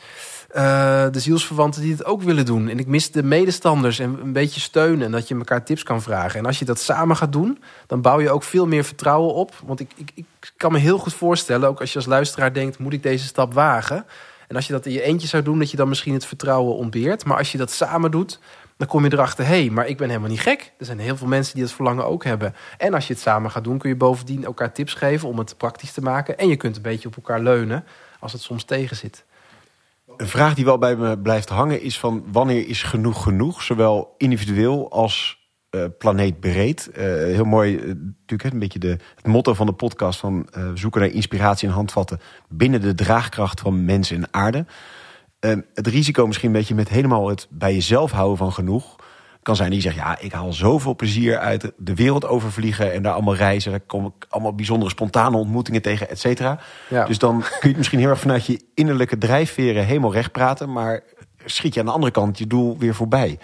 Uh, 0.56 1.06
de 1.12 1.20
zielsverwanten 1.20 1.82
die 1.82 1.92
het 1.92 2.06
ook 2.06 2.22
willen 2.22 2.46
doen. 2.46 2.70
En 2.70 2.80
ik 2.80 2.88
mis 2.88 3.12
de 3.12 3.24
medestanders 3.24 4.00
en 4.00 4.20
een 4.22 4.34
beetje 4.34 4.60
steun 4.60 5.02
en 5.02 5.12
dat 5.12 5.28
je 5.28 5.36
elkaar 5.36 5.66
tips 5.66 5.84
kan 5.84 6.02
vragen. 6.02 6.40
En 6.40 6.46
als 6.46 6.60
je 6.60 6.66
dat 6.66 6.80
samen 6.80 7.16
gaat 7.16 7.32
doen, 7.32 7.64
dan 7.88 8.02
bouw 8.02 8.20
je 8.20 8.30
ook 8.30 8.44
veel 8.44 8.68
meer 8.68 8.84
vertrouwen 8.84 9.34
op. 9.34 9.54
Want 9.66 9.80
ik, 9.80 9.92
ik, 9.96 10.12
ik 10.16 10.26
kan 10.58 10.72
me 10.72 10.78
heel 10.78 10.98
goed 10.98 11.14
voorstellen, 11.14 11.70
ook 11.70 11.80
als 11.80 11.92
je 11.92 11.98
als 11.98 12.06
luisteraar 12.06 12.54
denkt: 12.54 12.78
moet 12.78 12.94
ik 12.94 13.04
deze 13.04 13.26
stap 13.26 13.54
wagen? 13.54 14.06
En 14.48 14.56
als 14.56 14.68
je 14.68 14.74
dat 14.74 14.86
in 14.86 14.92
je 14.92 15.02
eentje 15.02 15.28
zou 15.28 15.44
doen, 15.44 15.60
dat 15.60 15.72
je 15.72 15.78
dan 15.78 15.90
misschien 15.90 16.14
het 16.14 16.26
vertrouwen 16.26 16.76
ontbeert. 16.76 17.26
Maar 17.26 17.38
als 17.38 17.52
je 17.52 17.58
dat 17.58 17.72
samen 17.72 18.12
doet, 18.12 18.40
dan 18.78 18.88
kom 18.88 19.04
je 19.04 19.14
erachter, 19.14 19.46
hé, 19.46 19.62
hey, 19.62 19.70
maar 19.70 19.88
ik 19.88 19.98
ben 19.98 20.08
helemaal 20.08 20.30
niet 20.30 20.40
gek. 20.40 20.74
Er 20.78 20.86
zijn 20.86 21.00
heel 21.00 21.18
veel 21.18 21.28
mensen 21.28 21.54
die 21.54 21.64
dat 21.64 21.74
verlangen 21.74 22.06
ook 22.06 22.24
hebben. 22.24 22.56
En 22.78 22.94
als 22.94 23.08
je 23.08 23.14
het 23.14 23.22
samen 23.22 23.52
gaat 23.52 23.64
doen, 23.64 23.78
kun 23.78 23.90
je 23.90 23.96
bovendien 23.96 24.46
elkaar 24.46 24.74
tips 24.74 24.94
geven 24.94 25.28
om 25.28 25.38
het 25.38 25.58
praktisch 25.58 25.92
te 25.92 26.02
maken. 26.02 26.38
En 26.38 26.48
je 26.48 26.56
kunt 26.56 26.76
een 26.76 26.82
beetje 26.82 27.08
op 27.08 27.16
elkaar 27.16 27.40
leunen 27.40 27.86
als 28.20 28.34
het 28.34 28.42
soms 28.42 28.64
tegen 28.64 28.96
zit. 28.96 29.26
Een 30.18 30.28
vraag 30.28 30.54
die 30.54 30.66
wel 30.66 30.78
bij 30.78 30.96
me 30.96 31.20
blijft 31.20 31.50
hangen 31.50 31.82
is 31.82 32.00
van 32.00 32.24
wanneer 32.32 32.68
is 32.68 32.84
genoeg 32.84 33.24
genoeg? 33.24 33.62
Zowel 33.62 34.16
individueel 34.18 34.92
als 34.92 35.42
uh, 35.72 35.86
planeetbreed. 35.98 36.90
Uh, 36.92 36.96
heel 37.06 37.46
mooi, 37.46 37.76
uh, 37.76 37.94
natuurlijk 38.20 38.54
een 38.54 38.60
beetje 38.60 38.80
de, 38.80 38.98
het 39.16 39.28
motto 39.28 39.54
van 39.54 39.66
de 39.66 39.74
podcast 39.74 40.20
van 40.20 40.48
zoeken 40.74 41.02
naar 41.02 41.10
inspiratie 41.10 41.68
en 41.68 41.74
handvatten 41.74 42.20
binnen 42.50 42.82
de 42.82 42.96
draagkracht 42.96 43.60
van 43.60 43.86
mensen 43.86 44.18
en 44.18 44.28
aarde. 44.32 44.66
Ehm, 45.44 45.62
het 45.74 45.88
risico 45.88 46.28
misschien 46.28 46.48
een 46.48 46.56
beetje 46.56 46.76
met 46.76 46.90
helemaal 46.90 47.30
het 47.30 47.48
bij 47.50 47.74
jezelf 47.74 48.12
houden 48.12 48.38
van 48.38 48.52
genoeg. 48.52 48.96
Kan 49.42 49.56
zijn 49.56 49.72
die 49.72 49.82
zegt, 49.82 49.96
ja, 49.96 50.20
ik 50.20 50.32
haal 50.32 50.54
zoveel 50.54 50.96
plezier 50.96 51.38
uit 51.38 51.72
de 51.78 51.94
wereld 51.96 52.26
overvliegen 52.26 52.94
en 52.94 53.04
daar 53.04 53.14
allemaal 53.14 53.36
reizen. 53.36 53.72
Daar 53.72 53.80
kom 53.80 54.06
ik 54.06 54.26
allemaal 54.30 54.56
bijzondere 54.56 54.92
spontane 54.92 55.38
ontmoetingen 55.38 55.82
tegen, 55.82 56.10
et 56.10 56.20
cetera. 56.20 56.60
Ja. 56.90 57.06
Dus 57.06 57.18
dan 57.18 57.40
kun 57.40 57.60
je 57.62 57.68
het 57.68 57.78
misschien 57.78 58.00
heel 58.00 58.10
erg 58.10 58.20
vanuit 58.20 58.46
je 58.46 58.62
innerlijke 58.74 59.18
drijfveren 59.18 59.86
helemaal 59.86 60.14
recht 60.14 60.32
praten. 60.32 60.72
Maar 60.72 61.04
schiet 61.46 61.74
je 61.74 61.80
aan 61.80 61.86
de 61.86 61.92
andere 61.92 62.12
kant 62.12 62.38
je 62.38 62.48
doel 62.48 62.78
weer 62.78 62.96
voorbij. 62.96 63.40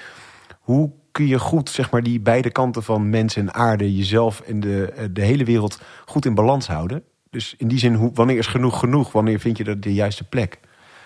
Hoe 0.59 0.91
kun 1.12 1.27
je 1.27 1.39
goed, 1.39 1.69
zeg 1.69 1.91
maar, 1.91 2.03
die 2.03 2.19
beide 2.19 2.49
kanten 2.49 2.83
van 2.83 3.09
mens 3.09 3.35
en 3.35 3.53
aarde, 3.53 3.95
jezelf 3.95 4.39
en 4.39 4.59
de, 4.59 5.09
de 5.12 5.21
hele 5.21 5.43
wereld 5.43 5.81
goed 6.05 6.25
in 6.25 6.35
balans 6.35 6.67
houden? 6.67 7.03
Dus 7.29 7.55
in 7.57 7.67
die 7.67 7.79
zin, 7.79 7.93
hoe, 7.93 8.12
wanneer 8.13 8.38
is 8.38 8.47
genoeg 8.47 8.79
genoeg? 8.79 9.12
Wanneer 9.12 9.39
vind 9.39 9.57
je 9.57 9.63
de, 9.63 9.79
de 9.79 9.93
juiste 9.93 10.23
plek? 10.23 10.59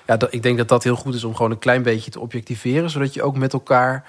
Ja, 0.06 0.18
ik 0.30 0.44
denk 0.44 0.58
dat 0.58 0.68
dat 0.68 0.84
heel 0.84 0.96
goed 0.96 1.16
is 1.16 1.24
om 1.24 1.36
gewoon 1.36 1.52
een 1.52 1.60
klein 1.60 1.84
beetje 1.84 2.12
te 2.12 2.20
objectiveren, 2.20 2.90
zodat 2.90 3.14
je 3.14 3.24
ook 3.24 3.38
met 3.38 3.54
elkaar 3.54 4.04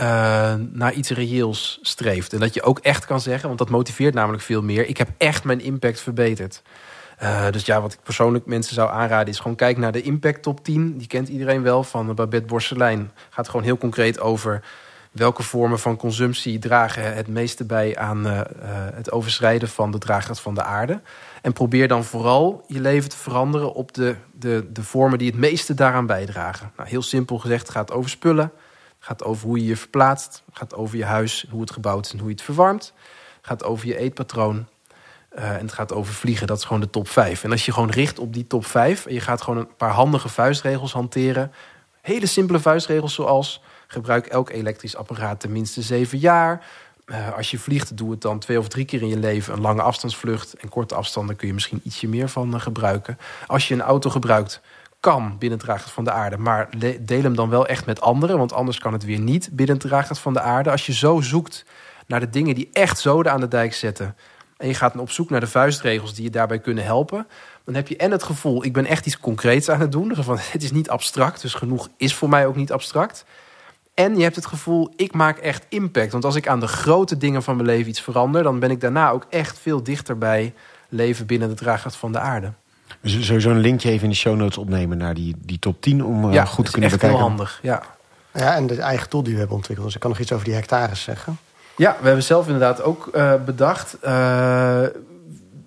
uh, 0.00 0.54
naar 0.72 0.92
iets 0.92 1.10
reëels 1.10 1.78
streeft. 1.82 2.32
En 2.32 2.38
dat 2.38 2.54
je 2.54 2.62
ook 2.62 2.78
echt 2.78 3.04
kan 3.04 3.20
zeggen, 3.20 3.46
want 3.46 3.58
dat 3.58 3.70
motiveert 3.70 4.14
namelijk 4.14 4.42
veel 4.42 4.62
meer. 4.62 4.88
Ik 4.88 4.96
heb 4.96 5.08
echt 5.16 5.44
mijn 5.44 5.60
impact 5.60 6.00
verbeterd. 6.00 6.62
Uh, 7.22 7.50
dus 7.50 7.66
ja, 7.66 7.80
wat 7.80 7.92
ik 7.92 8.02
persoonlijk 8.02 8.46
mensen 8.46 8.74
zou 8.74 8.90
aanraden 8.90 9.28
is 9.28 9.38
gewoon 9.38 9.56
kijk 9.56 9.76
naar 9.76 9.92
de 9.92 10.02
Impact 10.02 10.42
Top 10.42 10.64
10. 10.64 10.98
Die 10.98 11.06
kent 11.06 11.28
iedereen 11.28 11.62
wel 11.62 11.82
van 11.82 12.14
Babette 12.14 12.46
Borselijn. 12.46 13.10
Gaat 13.30 13.48
gewoon 13.48 13.64
heel 13.64 13.78
concreet 13.78 14.20
over 14.20 14.64
welke 15.18 15.42
vormen 15.42 15.78
van 15.78 15.96
consumptie 15.96 16.58
dragen 16.58 17.14
het 17.14 17.28
meeste 17.28 17.64
bij 17.64 17.96
aan 17.96 18.26
uh, 18.26 18.40
het 18.94 19.12
overschrijden 19.12 19.68
van 19.68 19.90
de 19.90 19.98
draagkracht 19.98 20.40
van 20.40 20.54
de 20.54 20.62
aarde. 20.62 21.00
En 21.42 21.52
probeer 21.52 21.88
dan 21.88 22.04
vooral 22.04 22.64
je 22.66 22.80
leven 22.80 23.08
te 23.08 23.16
veranderen 23.16 23.72
op 23.72 23.94
de, 23.94 24.16
de, 24.32 24.66
de 24.72 24.82
vormen 24.82 25.18
die 25.18 25.30
het 25.30 25.38
meeste 25.38 25.74
daaraan 25.74 26.06
bijdragen. 26.06 26.72
Nou, 26.76 26.88
heel 26.88 27.02
simpel 27.02 27.38
gezegd, 27.38 27.62
het 27.62 27.76
gaat 27.76 27.92
over 27.92 28.10
spullen. 28.10 28.52
Het 28.98 29.06
gaat 29.06 29.24
over 29.24 29.46
hoe 29.46 29.58
je 29.58 29.66
je 29.66 29.76
verplaatst. 29.76 30.42
Het 30.46 30.58
gaat 30.58 30.74
over 30.74 30.96
je 30.96 31.04
huis, 31.04 31.46
hoe 31.50 31.60
het 31.60 31.70
gebouwd 31.70 32.04
is 32.04 32.12
en 32.12 32.18
hoe 32.18 32.28
je 32.28 32.34
het 32.34 32.44
verwarmt. 32.44 32.92
Het 33.36 33.46
gaat 33.46 33.64
over 33.64 33.86
je 33.86 33.98
eetpatroon. 33.98 34.66
Uh, 35.38 35.50
en 35.50 35.60
het 35.60 35.72
gaat 35.72 35.92
over 35.92 36.14
vliegen, 36.14 36.46
dat 36.46 36.58
is 36.58 36.64
gewoon 36.64 36.80
de 36.80 36.90
top 36.90 37.08
5. 37.08 37.44
En 37.44 37.50
als 37.50 37.64
je 37.64 37.72
gewoon 37.72 37.90
richt 37.90 38.18
op 38.18 38.32
die 38.32 38.46
top 38.46 38.66
5 38.66 39.06
en 39.06 39.14
je 39.14 39.20
gaat 39.20 39.42
gewoon 39.42 39.58
een 39.58 39.76
paar 39.76 39.90
handige 39.90 40.28
vuistregels 40.28 40.92
hanteren. 40.92 41.52
Hele 42.00 42.26
simpele 42.26 42.60
vuistregels 42.60 43.14
zoals 43.14 43.62
gebruik 43.88 44.26
elk 44.26 44.50
elektrisch 44.50 44.96
apparaat 44.96 45.40
tenminste 45.40 45.82
7 45.82 46.18
jaar. 46.18 46.66
Uh, 47.06 47.36
als 47.36 47.50
je 47.50 47.58
vliegt, 47.58 47.96
doe 47.96 48.10
het 48.10 48.20
dan 48.20 48.38
twee 48.38 48.58
of 48.58 48.68
drie 48.68 48.84
keer 48.84 49.02
in 49.02 49.08
je 49.08 49.18
leven. 49.18 49.54
Een 49.54 49.60
lange 49.60 49.82
afstandsvlucht 49.82 50.54
en 50.54 50.68
korte 50.68 50.94
afstanden 50.94 51.36
kun 51.36 51.46
je 51.46 51.54
misschien 51.54 51.80
ietsje 51.84 52.08
meer 52.08 52.28
van 52.28 52.54
uh, 52.54 52.60
gebruiken. 52.60 53.18
Als 53.46 53.68
je 53.68 53.74
een 53.74 53.82
auto 53.82 54.10
gebruikt, 54.10 54.60
kan 55.00 55.38
binnen 55.38 55.60
het 55.66 55.82
van 55.82 56.04
de 56.04 56.10
aarde. 56.10 56.38
Maar 56.38 56.68
deel 57.00 57.22
hem 57.22 57.36
dan 57.36 57.48
wel 57.48 57.66
echt 57.66 57.86
met 57.86 58.00
anderen. 58.00 58.38
Want 58.38 58.52
anders 58.52 58.78
kan 58.78 58.92
het 58.92 59.04
weer 59.04 59.18
niet 59.18 59.48
binnen 59.52 59.76
het 59.76 59.84
draagkracht 59.86 60.20
van 60.20 60.32
de 60.32 60.40
aarde. 60.40 60.70
Als 60.70 60.86
je 60.86 60.92
zo 60.92 61.20
zoekt 61.20 61.64
naar 62.06 62.20
de 62.20 62.30
dingen 62.30 62.54
die 62.54 62.68
echt 62.72 62.98
zoden 62.98 63.32
aan 63.32 63.40
de 63.40 63.48
dijk 63.48 63.74
zetten. 63.74 64.16
En 64.56 64.68
je 64.68 64.74
gaat 64.74 64.96
op 64.96 65.10
zoek 65.10 65.30
naar 65.30 65.40
de 65.40 65.46
vuistregels 65.46 66.14
die 66.14 66.24
je 66.24 66.30
daarbij 66.30 66.58
kunnen 66.58 66.84
helpen. 66.84 67.26
Dan 67.64 67.74
heb 67.74 67.88
je 67.88 67.96
en 67.96 68.10
het 68.10 68.22
gevoel, 68.22 68.64
ik 68.64 68.72
ben 68.72 68.86
echt 68.86 69.06
iets 69.06 69.18
concreets 69.18 69.68
aan 69.68 69.80
het 69.80 69.92
doen. 69.92 70.08
Dus 70.08 70.18
van, 70.18 70.38
het 70.52 70.62
is 70.62 70.72
niet 70.72 70.90
abstract, 70.90 71.42
dus 71.42 71.54
genoeg 71.54 71.88
is 71.96 72.14
voor 72.14 72.28
mij 72.28 72.46
ook 72.46 72.56
niet 72.56 72.72
abstract. 72.72 73.24
En 73.98 74.16
je 74.16 74.22
hebt 74.22 74.36
het 74.36 74.46
gevoel, 74.46 74.92
ik 74.96 75.14
maak 75.14 75.38
echt 75.38 75.66
impact. 75.68 76.12
Want 76.12 76.24
als 76.24 76.34
ik 76.34 76.48
aan 76.48 76.60
de 76.60 76.66
grote 76.66 77.16
dingen 77.16 77.42
van 77.42 77.56
mijn 77.56 77.68
leven 77.68 77.88
iets 77.88 78.00
verander... 78.00 78.42
dan 78.42 78.58
ben 78.58 78.70
ik 78.70 78.80
daarna 78.80 79.10
ook 79.10 79.26
echt 79.30 79.58
veel 79.58 79.82
dichter 79.82 80.18
bij 80.18 80.54
leven 80.88 81.26
binnen 81.26 81.48
de 81.48 81.54
draagkracht 81.54 81.96
van 81.96 82.12
de 82.12 82.18
aarde. 82.18 82.52
We 83.00 83.08
zullen 83.08 83.24
sowieso 83.24 83.50
een 83.50 83.58
linkje 83.58 83.90
even 83.90 84.04
in 84.04 84.10
de 84.10 84.16
show 84.16 84.36
notes 84.36 84.58
opnemen 84.58 84.98
naar 84.98 85.14
die, 85.14 85.36
die 85.38 85.58
top 85.58 85.80
10 85.80 86.04
om 86.04 86.32
ja, 86.32 86.44
goed 86.44 86.64
te 86.64 86.70
kunnen 86.70 86.90
echt 86.90 87.00
bekijken. 87.00 87.18
Heel 87.18 87.28
handig, 87.28 87.58
ja. 87.62 87.82
Ja, 88.32 88.54
en 88.54 88.66
de 88.66 88.80
eigen 88.80 89.08
tool 89.08 89.22
die 89.22 89.32
we 89.32 89.38
hebben 89.38 89.56
ontwikkeld. 89.56 89.86
Dus 89.86 89.96
ik 89.96 90.00
kan 90.02 90.10
nog 90.10 90.20
iets 90.20 90.32
over 90.32 90.44
die 90.44 90.54
hectares 90.54 91.02
zeggen. 91.02 91.38
Ja, 91.76 91.96
we 92.00 92.06
hebben 92.06 92.24
zelf 92.24 92.46
inderdaad 92.46 92.82
ook 92.82 93.08
uh, 93.14 93.32
bedacht. 93.44 93.96
Uh, 94.04 94.82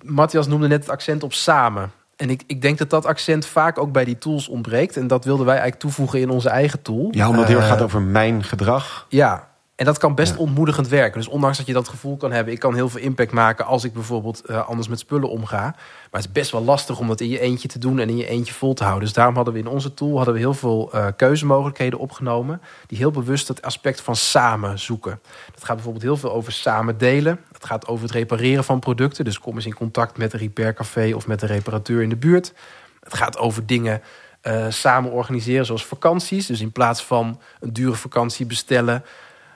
Matthias 0.02 0.46
noemde 0.46 0.68
net 0.68 0.80
het 0.80 0.90
accent 0.90 1.22
op 1.22 1.32
samen. 1.32 1.92
En 2.22 2.30
ik, 2.30 2.42
ik 2.46 2.62
denk 2.62 2.78
dat 2.78 2.90
dat 2.90 3.06
accent 3.06 3.46
vaak 3.46 3.78
ook 3.78 3.92
bij 3.92 4.04
die 4.04 4.18
tools 4.18 4.48
ontbreekt. 4.48 4.96
En 4.96 5.06
dat 5.06 5.24
wilden 5.24 5.44
wij 5.46 5.54
eigenlijk 5.54 5.82
toevoegen 5.82 6.20
in 6.20 6.30
onze 6.30 6.48
eigen 6.48 6.82
tool. 6.82 7.08
Ja, 7.10 7.28
omdat 7.28 7.40
het 7.40 7.48
heel 7.48 7.56
erg 7.56 7.66
Uh, 7.66 7.72
gaat 7.72 7.82
over 7.82 8.02
mijn 8.02 8.42
gedrag. 8.44 9.06
Ja, 9.08 9.48
en 9.82 9.88
dat 9.88 9.98
kan 9.98 10.14
best 10.14 10.36
ontmoedigend 10.36 10.88
werken. 10.88 11.20
Dus 11.20 11.28
ondanks 11.28 11.56
dat 11.58 11.66
je 11.66 11.72
dat 11.72 11.88
gevoel 11.88 12.16
kan 12.16 12.32
hebben... 12.32 12.52
ik 12.52 12.58
kan 12.58 12.74
heel 12.74 12.88
veel 12.88 13.00
impact 13.00 13.32
maken 13.32 13.66
als 13.66 13.84
ik 13.84 13.92
bijvoorbeeld 13.92 14.42
uh, 14.46 14.68
anders 14.68 14.88
met 14.88 14.98
spullen 14.98 15.28
omga. 15.28 15.62
Maar 15.62 16.20
het 16.20 16.24
is 16.24 16.32
best 16.32 16.50
wel 16.50 16.64
lastig 16.64 16.98
om 16.98 17.08
dat 17.08 17.20
in 17.20 17.28
je 17.28 17.40
eentje 17.40 17.68
te 17.68 17.78
doen... 17.78 17.98
en 17.98 18.08
in 18.08 18.16
je 18.16 18.26
eentje 18.26 18.54
vol 18.54 18.74
te 18.74 18.82
houden. 18.82 19.04
Dus 19.04 19.14
daarom 19.14 19.34
hadden 19.34 19.54
we 19.54 19.60
in 19.60 19.66
onze 19.66 19.94
tool 19.94 20.16
hadden 20.16 20.34
we 20.34 20.40
heel 20.40 20.54
veel 20.54 20.90
uh, 20.94 21.06
keuzemogelijkheden 21.16 21.98
opgenomen... 21.98 22.60
die 22.86 22.98
heel 22.98 23.10
bewust 23.10 23.48
het 23.48 23.62
aspect 23.62 24.00
van 24.00 24.16
samen 24.16 24.78
zoeken. 24.78 25.20
Dat 25.54 25.64
gaat 25.64 25.74
bijvoorbeeld 25.74 26.04
heel 26.04 26.16
veel 26.16 26.32
over 26.32 26.52
samen 26.52 26.98
delen. 26.98 27.40
Het 27.52 27.64
gaat 27.64 27.86
over 27.86 28.04
het 28.04 28.14
repareren 28.14 28.64
van 28.64 28.78
producten. 28.78 29.24
Dus 29.24 29.38
kom 29.38 29.54
eens 29.54 29.66
in 29.66 29.74
contact 29.74 30.18
met 30.18 30.32
een 30.32 30.38
repaircafé... 30.38 31.12
of 31.14 31.26
met 31.26 31.42
een 31.42 31.48
reparateur 31.48 32.02
in 32.02 32.08
de 32.08 32.16
buurt. 32.16 32.52
Het 33.02 33.14
gaat 33.14 33.38
over 33.38 33.66
dingen... 33.66 34.02
Uh, 34.46 34.66
samen 34.68 35.10
organiseren, 35.10 35.66
zoals 35.66 35.86
vakanties. 35.86 36.46
Dus 36.46 36.60
in 36.60 36.72
plaats 36.72 37.04
van 37.04 37.40
een 37.60 37.72
dure 37.72 37.94
vakantie 37.94 38.46
bestellen... 38.46 39.04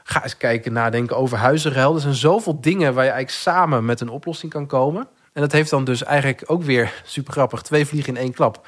Ga 0.08 0.22
eens 0.22 0.36
kijken, 0.36 0.72
nadenken 0.72 1.16
over 1.16 1.38
huizenruil. 1.38 1.94
Er 1.94 2.00
zijn 2.00 2.14
zoveel 2.14 2.60
dingen 2.60 2.94
waar 2.94 3.04
je 3.04 3.10
eigenlijk 3.10 3.40
samen 3.40 3.84
met 3.84 4.00
een 4.00 4.08
oplossing 4.08 4.52
kan 4.52 4.66
komen. 4.66 5.08
En 5.32 5.40
dat 5.42 5.52
heeft 5.52 5.70
dan 5.70 5.84
dus 5.84 6.02
eigenlijk 6.04 6.42
ook 6.46 6.62
weer 6.62 7.02
super 7.04 7.32
grappig. 7.32 7.62
Twee 7.62 7.86
vliegen 7.86 8.14
in 8.14 8.20
één 8.20 8.32
klap. 8.32 8.66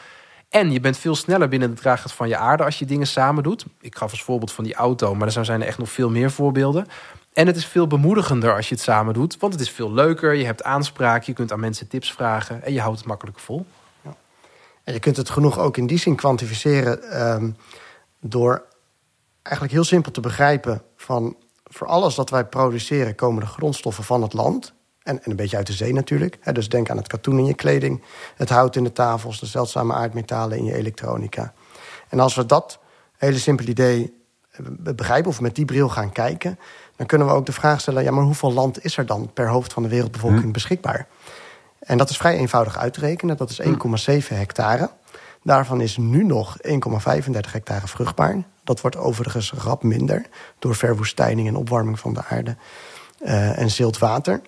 En 0.49 0.73
je 0.73 0.81
bent 0.81 0.99
veel 0.99 1.15
sneller 1.15 1.49
binnen 1.49 1.71
het 1.71 1.79
draagkracht 1.79 2.15
van 2.15 2.29
je 2.29 2.37
aarde 2.37 2.65
als 2.65 2.79
je 2.79 2.85
dingen 2.85 3.07
samen 3.07 3.43
doet. 3.43 3.67
Ik 3.81 3.97
gaf 3.97 4.11
als 4.11 4.23
voorbeeld 4.23 4.53
van 4.53 4.65
die 4.65 4.75
auto, 4.75 5.15
maar 5.15 5.27
er 5.35 5.45
zijn 5.45 5.61
er 5.61 5.67
echt 5.67 5.79
nog 5.79 5.91
veel 5.91 6.11
meer 6.11 6.31
voorbeelden. 6.31 6.87
En 7.33 7.47
het 7.47 7.57
is 7.57 7.67
veel 7.67 7.87
bemoedigender 7.87 8.55
als 8.55 8.69
je 8.69 8.75
het 8.75 8.85
samen 8.85 9.15
doet. 9.15 9.37
Want 9.39 9.53
het 9.53 9.63
is 9.63 9.71
veel 9.71 9.93
leuker, 9.93 10.35
je 10.35 10.45
hebt 10.45 10.63
aanspraak, 10.63 11.23
je 11.23 11.33
kunt 11.33 11.53
aan 11.53 11.61
mensen 11.61 11.89
tips 11.89 12.13
vragen 12.13 12.63
en 12.63 12.73
je 12.73 12.81
houdt 12.81 12.99
het 12.99 13.07
makkelijk 13.07 13.39
vol. 13.39 13.67
Ja. 14.03 14.15
En 14.85 14.93
je 14.93 15.01
kunt 15.01 15.17
het 15.17 15.31
genoeg 15.31 15.59
ook 15.59 15.77
in 15.77 15.87
die 15.87 15.99
zin 15.99 16.17
kwantificeren 16.17 17.23
um, 17.33 17.57
door 18.21 18.65
eigenlijk 19.43 19.75
heel 19.75 19.85
simpel 19.85 20.13
te 20.13 20.21
begrijpen 20.21 20.83
van 21.09 21.37
voor 21.65 21.87
alles 21.87 22.15
dat 22.15 22.31
wij 22.31 22.45
produceren 22.45 23.15
komen 23.15 23.41
de 23.41 23.49
grondstoffen 23.49 24.05
van 24.05 24.23
het 24.23 24.33
land. 24.33 24.73
En, 25.03 25.23
en 25.25 25.31
een 25.31 25.37
beetje 25.37 25.57
uit 25.57 25.67
de 25.67 25.73
zee 25.73 25.93
natuurlijk. 25.93 26.39
He, 26.41 26.53
dus 26.53 26.69
denk 26.69 26.91
aan 26.91 26.97
het 26.97 27.07
katoen 27.07 27.39
in 27.39 27.45
je 27.45 27.55
kleding, 27.55 28.03
het 28.37 28.49
hout 28.49 28.77
in 28.77 28.85
de 28.85 28.93
tafels, 28.93 29.41
de 29.41 29.47
zeldzame 29.47 29.95
aardmetalen 29.95 30.59
in 30.59 30.65
je 30.65 30.75
elektronica. 30.75 31.53
En 32.09 32.21
als 32.21 32.35
we 32.35 32.47
dat 32.47 32.79
hele 33.17 33.39
simpele 33.39 33.71
idee 33.71 34.17
begrijpen 34.81 35.31
of 35.31 35.41
met 35.41 35.55
die 35.55 35.65
bril 35.65 35.89
gaan 35.89 36.13
kijken, 36.13 36.59
dan 36.97 37.07
kunnen 37.07 37.27
we 37.27 37.33
ook 37.33 37.47
de 37.47 37.53
vraag 37.53 37.81
stellen: 37.81 38.03
ja, 38.03 38.11
maar 38.11 38.25
hoeveel 38.25 38.53
land 38.53 38.85
is 38.85 38.97
er 38.97 39.07
dan 39.07 39.31
per 39.33 39.49
hoofd 39.49 39.73
van 39.73 39.83
de 39.83 39.89
wereldbevolking 39.89 40.43
hm. 40.43 40.53
beschikbaar? 40.53 41.07
En 41.79 41.99
dat 41.99 42.11
is 42.11 42.17
vrij 42.17 42.37
eenvoudig 42.37 42.79
uit 42.79 42.93
te 42.93 43.01
rekenen. 43.01 43.37
Dat 43.37 43.51
is 43.51 43.61
1,7 43.63 43.67
hectare. 44.29 44.91
Daarvan 45.49 45.81
is 45.81 45.97
nu 45.97 46.25
nog 46.25 46.57
1,35 46.67 46.73
hectare 47.51 47.87
vruchtbaar. 47.87 48.43
Dat 48.65 48.81
wordt 48.81 48.97
overigens 48.97 49.53
rap 49.53 49.83
minder 49.83 50.27
door 50.59 50.75
verwoestijning 50.75 51.49
en 51.49 51.57
opwarming 51.57 52.01
van 52.01 52.15
de 52.15 52.25
aarde 52.25 52.57
uh, 53.21 53.59
en 53.59 53.71
zilt 53.71 53.99
water. 53.99 54.41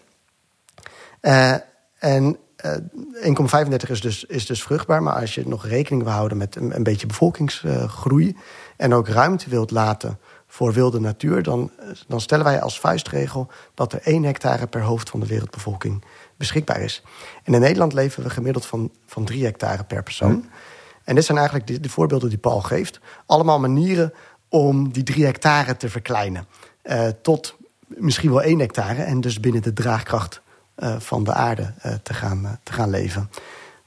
Uh, 1.22 1.54
en 1.98 2.36
uh, 2.64 3.76
1,35 3.82 3.90
is 3.90 4.00
dus, 4.00 4.24
is 4.24 4.46
dus 4.46 4.62
vruchtbaar, 4.62 5.02
maar 5.02 5.14
als 5.14 5.34
je 5.34 5.48
nog 5.48 5.66
rekening 5.66 6.02
wil 6.02 6.12
houden 6.12 6.38
met 6.38 6.56
een, 6.56 6.74
een 6.76 6.82
beetje 6.82 7.06
bevolkingsgroei 7.06 8.36
en 8.76 8.94
ook 8.94 9.08
ruimte 9.08 9.50
wilt 9.50 9.70
laten 9.70 10.18
voor 10.46 10.72
wilde 10.72 11.00
natuur, 11.00 11.42
dan, 11.42 11.70
dan 12.06 12.20
stellen 12.20 12.44
wij 12.44 12.60
als 12.60 12.80
vuistregel 12.80 13.48
dat 13.74 13.92
er 13.92 14.00
1 14.02 14.22
hectare 14.22 14.66
per 14.66 14.82
hoofd 14.82 15.10
van 15.10 15.20
de 15.20 15.26
wereldbevolking 15.26 16.04
beschikbaar 16.36 16.80
is. 16.80 17.02
En 17.44 17.54
in 17.54 17.60
Nederland 17.60 17.92
leven 17.92 18.22
we 18.22 18.30
gemiddeld 18.30 18.66
van, 18.66 18.90
van 19.06 19.24
3 19.24 19.44
hectare 19.44 19.84
per 19.84 20.02
persoon. 20.02 20.32
Hm. 20.32 20.69
En 21.10 21.16
dit 21.16 21.24
zijn 21.24 21.38
eigenlijk 21.38 21.66
de, 21.66 21.80
de, 21.80 21.88
voorbeelden 21.88 22.28
die 22.28 22.38
Paul 22.38 22.60
geeft. 22.60 23.00
Allemaal 23.26 23.60
manieren 23.60 24.12
om 24.48 24.92
die 24.92 25.02
drie 25.02 25.24
hectare 25.24 25.76
te 25.76 25.88
verkleinen. 25.88 26.46
Uh, 26.82 27.06
tot 27.22 27.56
misschien 27.86 28.30
wel 28.30 28.42
één 28.42 28.58
hectare. 28.58 29.02
En 29.02 29.20
dus 29.20 29.40
binnen 29.40 29.62
de 29.62 29.72
draagkracht 29.72 30.40
uh, 30.76 31.00
van 31.00 31.24
de 31.24 31.32
aarde 31.32 31.74
uh, 31.86 31.92
te, 32.02 32.14
gaan, 32.14 32.58
te 32.62 32.72
gaan 32.72 32.90
leven. 32.90 33.30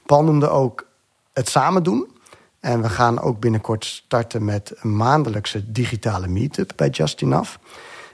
Paul 0.06 0.24
noemde 0.24 0.48
ook 0.48 0.86
het 1.32 1.48
samen 1.48 1.82
doen. 1.82 2.16
En 2.60 2.82
we 2.82 2.88
gaan 2.88 3.20
ook 3.20 3.40
binnenkort 3.40 3.84
starten 3.84 4.44
met 4.44 4.72
een 4.76 4.96
maandelijkse 4.96 5.72
digitale 5.72 6.28
meetup 6.28 6.72
bij 6.76 6.88
Just 6.88 7.22
Enough. 7.22 7.56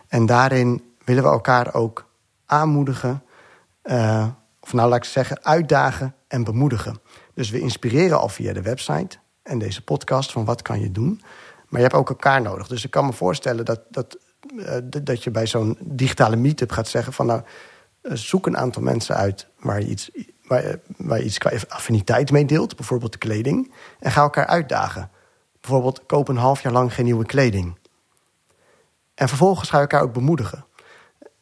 En 0.09 0.27
daarin 0.27 0.83
willen 1.05 1.23
we 1.23 1.29
elkaar 1.29 1.75
ook 1.75 2.07
aanmoedigen. 2.47 3.23
of 4.61 4.73
nou 4.73 4.89
laat 4.89 4.97
ik 4.97 5.05
zeggen, 5.05 5.45
uitdagen 5.45 6.15
en 6.29 6.45
bemoedigen. 6.45 7.01
Dus 7.41 7.51
we 7.51 7.61
inspireren 7.61 8.21
al 8.21 8.29
via 8.29 8.53
de 8.53 8.63
website 8.63 9.19
en 9.43 9.59
deze 9.59 9.85
podcast 9.85 10.33
van 10.33 10.45
wat 10.45 10.63
kan 10.63 10.81
je 10.81 10.91
doen. 10.91 11.21
Maar 11.69 11.81
je 11.81 11.87
hebt 11.87 11.95
ook 11.95 12.09
elkaar 12.09 12.43
nodig. 12.43 12.67
Dus 12.67 12.85
ik 12.85 12.91
kan 12.91 13.07
me 13.07 13.13
voorstellen 13.13 13.65
dat, 13.65 13.81
dat, 13.91 14.19
uh, 14.57 14.77
dat 15.03 15.25
je 15.25 15.31
bij 15.31 15.47
zo'n 15.47 15.79
digitale 15.81 16.37
meetup 16.37 16.73
gaat 16.73 16.89
zeggen 16.89 17.13
van 17.13 17.27
nou, 17.27 17.43
uh, 18.03 18.13
zoek 18.15 18.47
een 18.47 18.57
aantal 18.57 18.83
mensen 18.83 19.17
uit 19.17 19.47
waar 19.61 19.81
je 19.81 19.87
iets, 19.87 20.11
waar, 20.47 20.79
waar 20.97 21.19
je 21.19 21.25
iets 21.25 21.69
affiniteit 21.69 22.31
mee 22.31 22.45
deelt, 22.45 22.77
bijvoorbeeld 22.77 23.13
de 23.13 23.19
kleding, 23.19 23.73
en 23.99 24.11
ga 24.11 24.21
elkaar 24.21 24.47
uitdagen. 24.47 25.11
Bijvoorbeeld 25.61 26.07
koop 26.07 26.29
een 26.29 26.37
half 26.37 26.63
jaar 26.63 26.73
lang 26.73 26.95
geen 26.95 27.05
nieuwe 27.05 27.27
kleding. 27.27 27.79
En 29.15 29.29
vervolgens 29.29 29.69
ga 29.69 29.77
je 29.77 29.83
elkaar 29.83 30.03
ook 30.03 30.13
bemoedigen. 30.13 30.65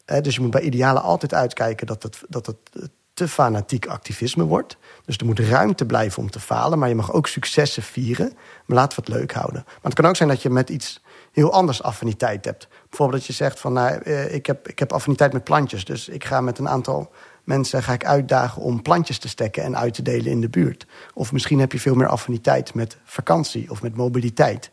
Dus 0.04 0.34
je 0.34 0.40
moet 0.40 0.50
bij 0.50 0.62
idealen 0.62 1.02
altijd 1.02 1.34
uitkijken 1.34 1.86
dat 1.86 2.02
het, 2.02 2.22
dat 2.28 2.46
het 2.46 2.90
te 3.18 3.28
fanatiek 3.28 3.86
activisme 3.86 4.44
wordt. 4.44 4.76
Dus 5.04 5.16
er 5.16 5.26
moet 5.26 5.38
ruimte 5.38 5.86
blijven 5.86 6.22
om 6.22 6.30
te 6.30 6.40
falen, 6.40 6.78
maar 6.78 6.88
je 6.88 6.94
mag 6.94 7.12
ook 7.12 7.26
successen 7.26 7.82
vieren. 7.82 8.32
Maar 8.66 8.76
laten 8.76 8.98
we 8.98 9.04
het 9.04 9.20
leuk 9.20 9.32
houden. 9.32 9.62
Maar 9.64 9.78
het 9.82 9.94
kan 9.94 10.06
ook 10.06 10.16
zijn 10.16 10.28
dat 10.28 10.42
je 10.42 10.50
met 10.50 10.70
iets 10.70 11.02
heel 11.32 11.52
anders 11.52 11.82
affiniteit 11.82 12.44
hebt. 12.44 12.68
Bijvoorbeeld 12.88 13.18
dat 13.18 13.26
je 13.26 13.32
zegt 13.32 13.60
van, 13.60 13.72
nou, 13.72 14.02
ik 14.10 14.46
heb, 14.46 14.68
ik 14.68 14.78
heb 14.78 14.92
affiniteit 14.92 15.32
met 15.32 15.44
plantjes. 15.44 15.84
Dus 15.84 16.08
ik 16.08 16.24
ga 16.24 16.40
met 16.40 16.58
een 16.58 16.68
aantal 16.68 17.12
mensen 17.44 17.82
ga 17.82 17.92
ik 17.92 18.04
uitdagen 18.04 18.62
om 18.62 18.82
plantjes 18.82 19.18
te 19.18 19.28
stekken 19.28 19.62
en 19.62 19.76
uit 19.76 19.94
te 19.94 20.02
delen 20.02 20.30
in 20.30 20.40
de 20.40 20.48
buurt. 20.48 20.86
Of 21.14 21.32
misschien 21.32 21.58
heb 21.58 21.72
je 21.72 21.80
veel 21.80 21.94
meer 21.94 22.08
affiniteit 22.08 22.74
met 22.74 22.96
vakantie 23.04 23.70
of 23.70 23.82
met 23.82 23.96
mobiliteit. 23.96 24.70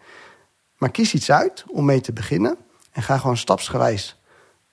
Maar 0.78 0.92
kies 0.92 1.14
iets 1.14 1.32
uit 1.32 1.64
om 1.72 1.86
mee 1.86 2.02
te 2.02 2.14
beginnen. 2.14 2.58
En 2.92 3.04
ga 3.04 3.18
gewoon 3.18 3.38
stapsgewijs 3.38 4.20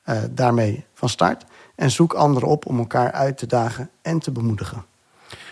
uh, 0.07 0.23
daarmee 0.31 0.87
van 0.95 1.09
start. 1.09 1.45
En 1.83 1.91
zoek 1.91 2.13
anderen 2.13 2.49
op 2.49 2.67
om 2.67 2.79
elkaar 2.79 3.13
uit 3.13 3.39
te 3.39 3.47
dagen 3.47 3.91
en 4.03 4.19
te 4.19 4.31
bemoedigen. 4.31 4.85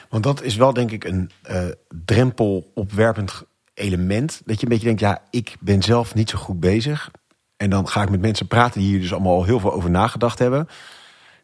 Want 0.09 0.23
dat 0.23 0.43
is 0.43 0.57
wel 0.57 0.73
denk 0.73 0.91
ik 0.91 1.05
een 1.05 1.31
uh, 1.51 1.65
drempel 2.05 2.71
opwerpend 2.75 3.43
element. 3.75 4.43
Dat 4.45 4.57
je 4.57 4.63
een 4.63 4.69
beetje 4.69 4.87
denkt, 4.87 5.01
ja, 5.01 5.23
ik 5.31 5.57
ben 5.61 5.83
zelf 5.83 6.15
niet 6.15 6.31
zo 6.31 6.39
goed 6.39 6.61
bezig. 6.61 7.11
En 7.57 7.71
dan 7.71 7.89
ga 7.89 8.03
ik 8.03 8.11
met 8.11 8.21
mensen 8.21 8.47
praten 8.47 8.81
die 8.81 8.91
hier 8.91 9.01
dus 9.01 9.13
allemaal 9.13 9.35
al 9.35 9.45
heel 9.45 9.61
veel 9.61 9.73
over 9.73 9.91
nagedacht 9.91 10.39
hebben. 10.39 10.69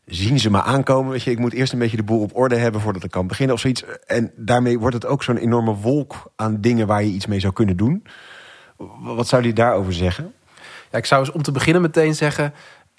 Zien 0.05 0.39
ze 0.39 0.51
me 0.51 0.63
aankomen, 0.63 1.13
weet 1.13 1.23
je, 1.23 1.31
ik 1.31 1.39
moet 1.39 1.53
eerst 1.53 1.73
een 1.73 1.79
beetje 1.79 1.97
de 1.97 2.03
boel 2.03 2.21
op 2.21 2.37
orde 2.37 2.57
hebben 2.57 2.81
voordat 2.81 3.05
ik 3.05 3.11
kan 3.11 3.27
beginnen 3.27 3.55
of 3.55 3.61
zoiets. 3.61 3.85
En 4.07 4.33
daarmee 4.37 4.79
wordt 4.79 4.95
het 4.95 5.07
ook 5.07 5.23
zo'n 5.23 5.37
enorme 5.37 5.75
wolk 5.75 6.33
aan 6.37 6.61
dingen 6.61 6.87
waar 6.87 7.03
je 7.03 7.11
iets 7.11 7.27
mee 7.27 7.41
zou 7.41 7.53
kunnen 7.53 7.77
doen. 7.77 8.07
Wat 9.01 9.29
zou 9.29 9.43
je 9.43 9.53
daarover 9.53 9.93
zeggen? 9.93 10.33
Ja, 10.91 10.99
ik 10.99 11.07
zou 11.07 11.21
eens 11.21 11.35
om 11.35 11.43
te 11.43 11.53
beginnen 11.53 11.83
meteen 11.83 12.15
zeggen. 12.15 12.55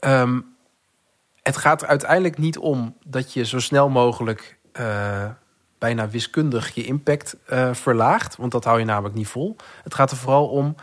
Um, 0.06 0.56
het 1.48 1.58
gaat 1.58 1.86
uiteindelijk 1.86 2.38
niet 2.38 2.58
om 2.58 2.96
dat 3.06 3.34
je 3.34 3.46
zo 3.46 3.60
snel 3.60 3.90
mogelijk 3.90 4.58
uh, 4.80 5.26
bijna 5.78 6.10
wiskundig 6.10 6.76
je 6.76 6.86
impact 6.86 7.36
uh, 7.50 7.74
verlaagt. 7.74 8.36
Want 8.36 8.52
dat 8.52 8.64
hou 8.64 8.80
je 8.80 8.86
namelijk 8.86 9.16
niet 9.16 9.28
vol. 9.28 9.56
Het 9.84 9.94
gaat 9.94 10.12
er 10.12 10.18
vooral 10.18 10.48
om 10.48 10.76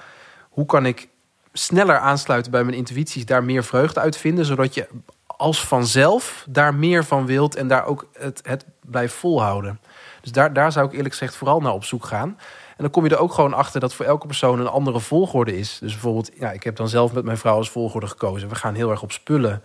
hoe 0.51 0.67
kan 0.67 0.87
ik 0.87 1.09
sneller 1.53 1.99
aansluiten 1.99 2.51
bij 2.51 2.65
mijn 2.65 2.77
intuïties, 2.77 3.27
daar 3.27 3.45
meer 3.45 3.65
vreugde 3.65 4.01
uit 4.01 4.17
vinden, 4.17 4.45
zodat 4.45 4.75
je 4.75 4.89
als 5.27 5.67
vanzelf 5.67 6.47
daar 6.49 6.75
meer 6.75 7.05
van 7.05 7.27
wilt 7.27 7.55
en 7.55 7.69
daar 7.69 7.85
ook 7.85 8.09
het, 8.13 8.41
het 8.45 8.65
blijft 8.81 9.15
volhouden. 9.15 9.81
Dus 10.21 10.33
daar, 10.33 10.53
daar 10.53 10.73
zou 10.73 10.87
ik 10.87 10.93
eerlijk 10.93 11.15
gezegd 11.15 11.37
vooral 11.37 11.61
naar 11.61 11.73
op 11.73 11.85
zoek 11.85 12.05
gaan. 12.05 12.29
En 12.69 12.83
dan 12.83 12.91
kom 12.91 13.05
je 13.05 13.11
er 13.11 13.19
ook 13.19 13.33
gewoon 13.33 13.55
achter 13.55 13.81
dat 13.81 13.95
voor 13.95 14.07
elke 14.07 14.27
persoon 14.27 14.61
een 14.61 14.67
andere 14.67 15.01
volgorde 15.01 15.59
is. 15.59 15.79
Dus 15.79 15.93
bijvoorbeeld, 15.93 16.31
ja, 16.39 16.51
ik 16.51 16.63
heb 16.63 16.77
dan 16.77 16.89
zelf 16.89 17.13
met 17.13 17.25
mijn 17.25 17.39
vrouw 17.39 17.57
als 17.57 17.71
volgorde 17.71 18.07
gekozen. 18.07 18.49
We 18.49 18.55
gaan 18.55 18.75
heel 18.75 18.91
erg 18.91 19.03
op 19.03 19.13
spullen 19.13 19.63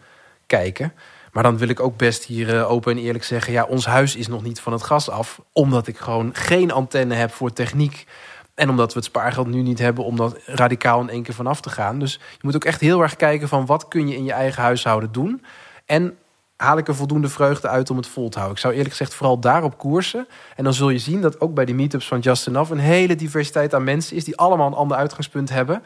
kijken. 0.49 0.93
Maar 1.31 1.43
dan 1.43 1.57
wil 1.57 1.69
ik 1.69 1.79
ook 1.79 1.97
best 1.97 2.23
hier 2.23 2.55
eh, 2.55 2.71
open 2.71 2.91
en 2.91 3.03
eerlijk 3.03 3.23
zeggen: 3.23 3.53
ja, 3.53 3.63
ons 3.63 3.85
huis 3.85 4.15
is 4.15 4.27
nog 4.27 4.43
niet 4.43 4.59
van 4.59 4.73
het 4.73 4.83
gas 4.83 5.09
af. 5.09 5.41
Omdat 5.53 5.87
ik 5.87 5.97
gewoon 5.97 6.29
geen 6.33 6.71
antenne 6.71 7.15
heb 7.15 7.31
voor 7.31 7.53
techniek. 7.53 8.05
En 8.55 8.69
omdat 8.69 8.93
we 8.93 8.99
het 8.99 9.07
spaargeld 9.07 9.47
nu 9.47 9.61
niet 9.61 9.79
hebben 9.79 10.03
om 10.03 10.15
dat 10.15 10.37
radicaal 10.45 11.01
in 11.01 11.09
één 11.09 11.23
keer 11.23 11.33
vanaf 11.33 11.61
te 11.61 11.69
gaan. 11.69 11.99
Dus 11.99 12.13
je 12.13 12.39
moet 12.41 12.55
ook 12.55 12.65
echt 12.65 12.81
heel 12.81 13.01
erg 13.01 13.15
kijken 13.15 13.47
van 13.47 13.65
wat 13.65 13.87
kun 13.87 14.07
je 14.07 14.15
in 14.15 14.23
je 14.23 14.31
eigen 14.31 14.61
huishouden 14.61 15.11
doen. 15.11 15.43
En 15.85 16.17
haal 16.55 16.77
ik 16.77 16.87
er 16.87 16.95
voldoende 16.95 17.29
vreugde 17.29 17.67
uit 17.67 17.89
om 17.89 17.97
het 17.97 18.07
vol 18.07 18.29
te 18.29 18.37
houden. 18.37 18.57
Ik 18.57 18.63
zou 18.63 18.73
eerlijk 18.73 18.95
gezegd 18.95 19.13
vooral 19.13 19.39
daarop 19.39 19.77
koersen. 19.77 20.27
En 20.55 20.63
dan 20.63 20.73
zul 20.73 20.89
je 20.89 20.99
zien 20.99 21.21
dat 21.21 21.41
ook 21.41 21.53
bij 21.53 21.65
die 21.65 21.75
meetups 21.75 22.07
van 22.07 22.19
Just 22.19 22.47
Enough... 22.47 22.71
een 22.71 22.77
hele 22.77 23.15
diversiteit 23.15 23.73
aan 23.73 23.83
mensen 23.83 24.15
is 24.15 24.23
die 24.23 24.37
allemaal 24.37 24.67
een 24.67 24.73
ander 24.73 24.97
uitgangspunt 24.97 25.49
hebben. 25.49 25.83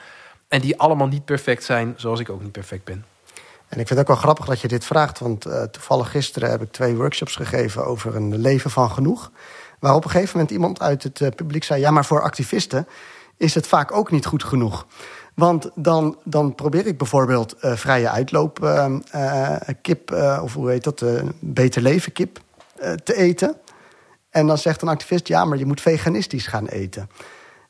En 0.48 0.62
die 0.62 0.80
allemaal 0.80 1.08
niet 1.08 1.26
perfect 1.26 1.64
zijn, 1.64 1.94
zoals 1.98 2.20
ik 2.20 2.30
ook 2.30 2.42
niet 2.42 2.52
perfect 2.52 2.84
ben. 2.84 3.13
En 3.74 3.80
ik 3.80 3.88
vind 3.88 4.00
het 4.00 4.00
ook 4.00 4.08
wel 4.08 4.24
grappig 4.24 4.46
dat 4.46 4.62
je 4.62 4.68
dit 4.68 4.86
vraagt. 4.86 5.20
Want 5.20 5.48
uh, 5.48 5.64
toevallig 5.64 6.12
gisteren 6.12 6.50
heb 6.50 6.62
ik 6.62 6.72
twee 6.72 6.96
workshops 6.96 7.36
gegeven 7.36 7.86
over 7.86 8.16
een 8.16 8.38
leven 8.38 8.72
van 8.72 8.92
genoeg. 8.92 9.32
Waar 9.80 9.96
op 9.96 10.04
een 10.04 10.10
gegeven 10.10 10.32
moment 10.34 10.52
iemand 10.52 10.82
uit 10.82 11.04
het 11.04 11.20
uh, 11.20 11.30
publiek 11.36 11.64
zei: 11.64 11.80
Ja, 11.80 11.92
maar 11.92 12.06
voor 12.06 12.22
activisten 12.22 12.88
is 13.38 13.56
het 13.56 13.68
vaak 13.68 13.92
ook 13.92 14.12
niet 14.12 14.26
goed 14.26 14.44
genoeg. 14.44 14.88
Want 15.36 15.70
dan, 15.76 16.18
dan 16.24 16.56
probeer 16.56 16.88
ik 16.88 16.98
bijvoorbeeld 16.98 17.56
uh, 17.62 17.76
vrije 17.76 18.10
uitloop 18.10 18.60
kip, 19.82 20.12
of 20.42 20.54
hoe 20.54 20.70
heet 20.70 20.84
dat, 20.84 21.04
beter 21.40 21.82
leven 21.82 22.12
kip 22.12 22.40
te 23.04 23.16
eten. 23.16 23.56
En 24.30 24.48
dan 24.48 24.58
zegt 24.58 24.82
een 24.82 24.88
activist: 24.88 25.28
Ja, 25.28 25.46
maar 25.46 25.58
je 25.58 25.66
moet 25.66 25.82
veganistisch 25.82 26.48
gaan 26.48 26.68
eten. 26.68 27.10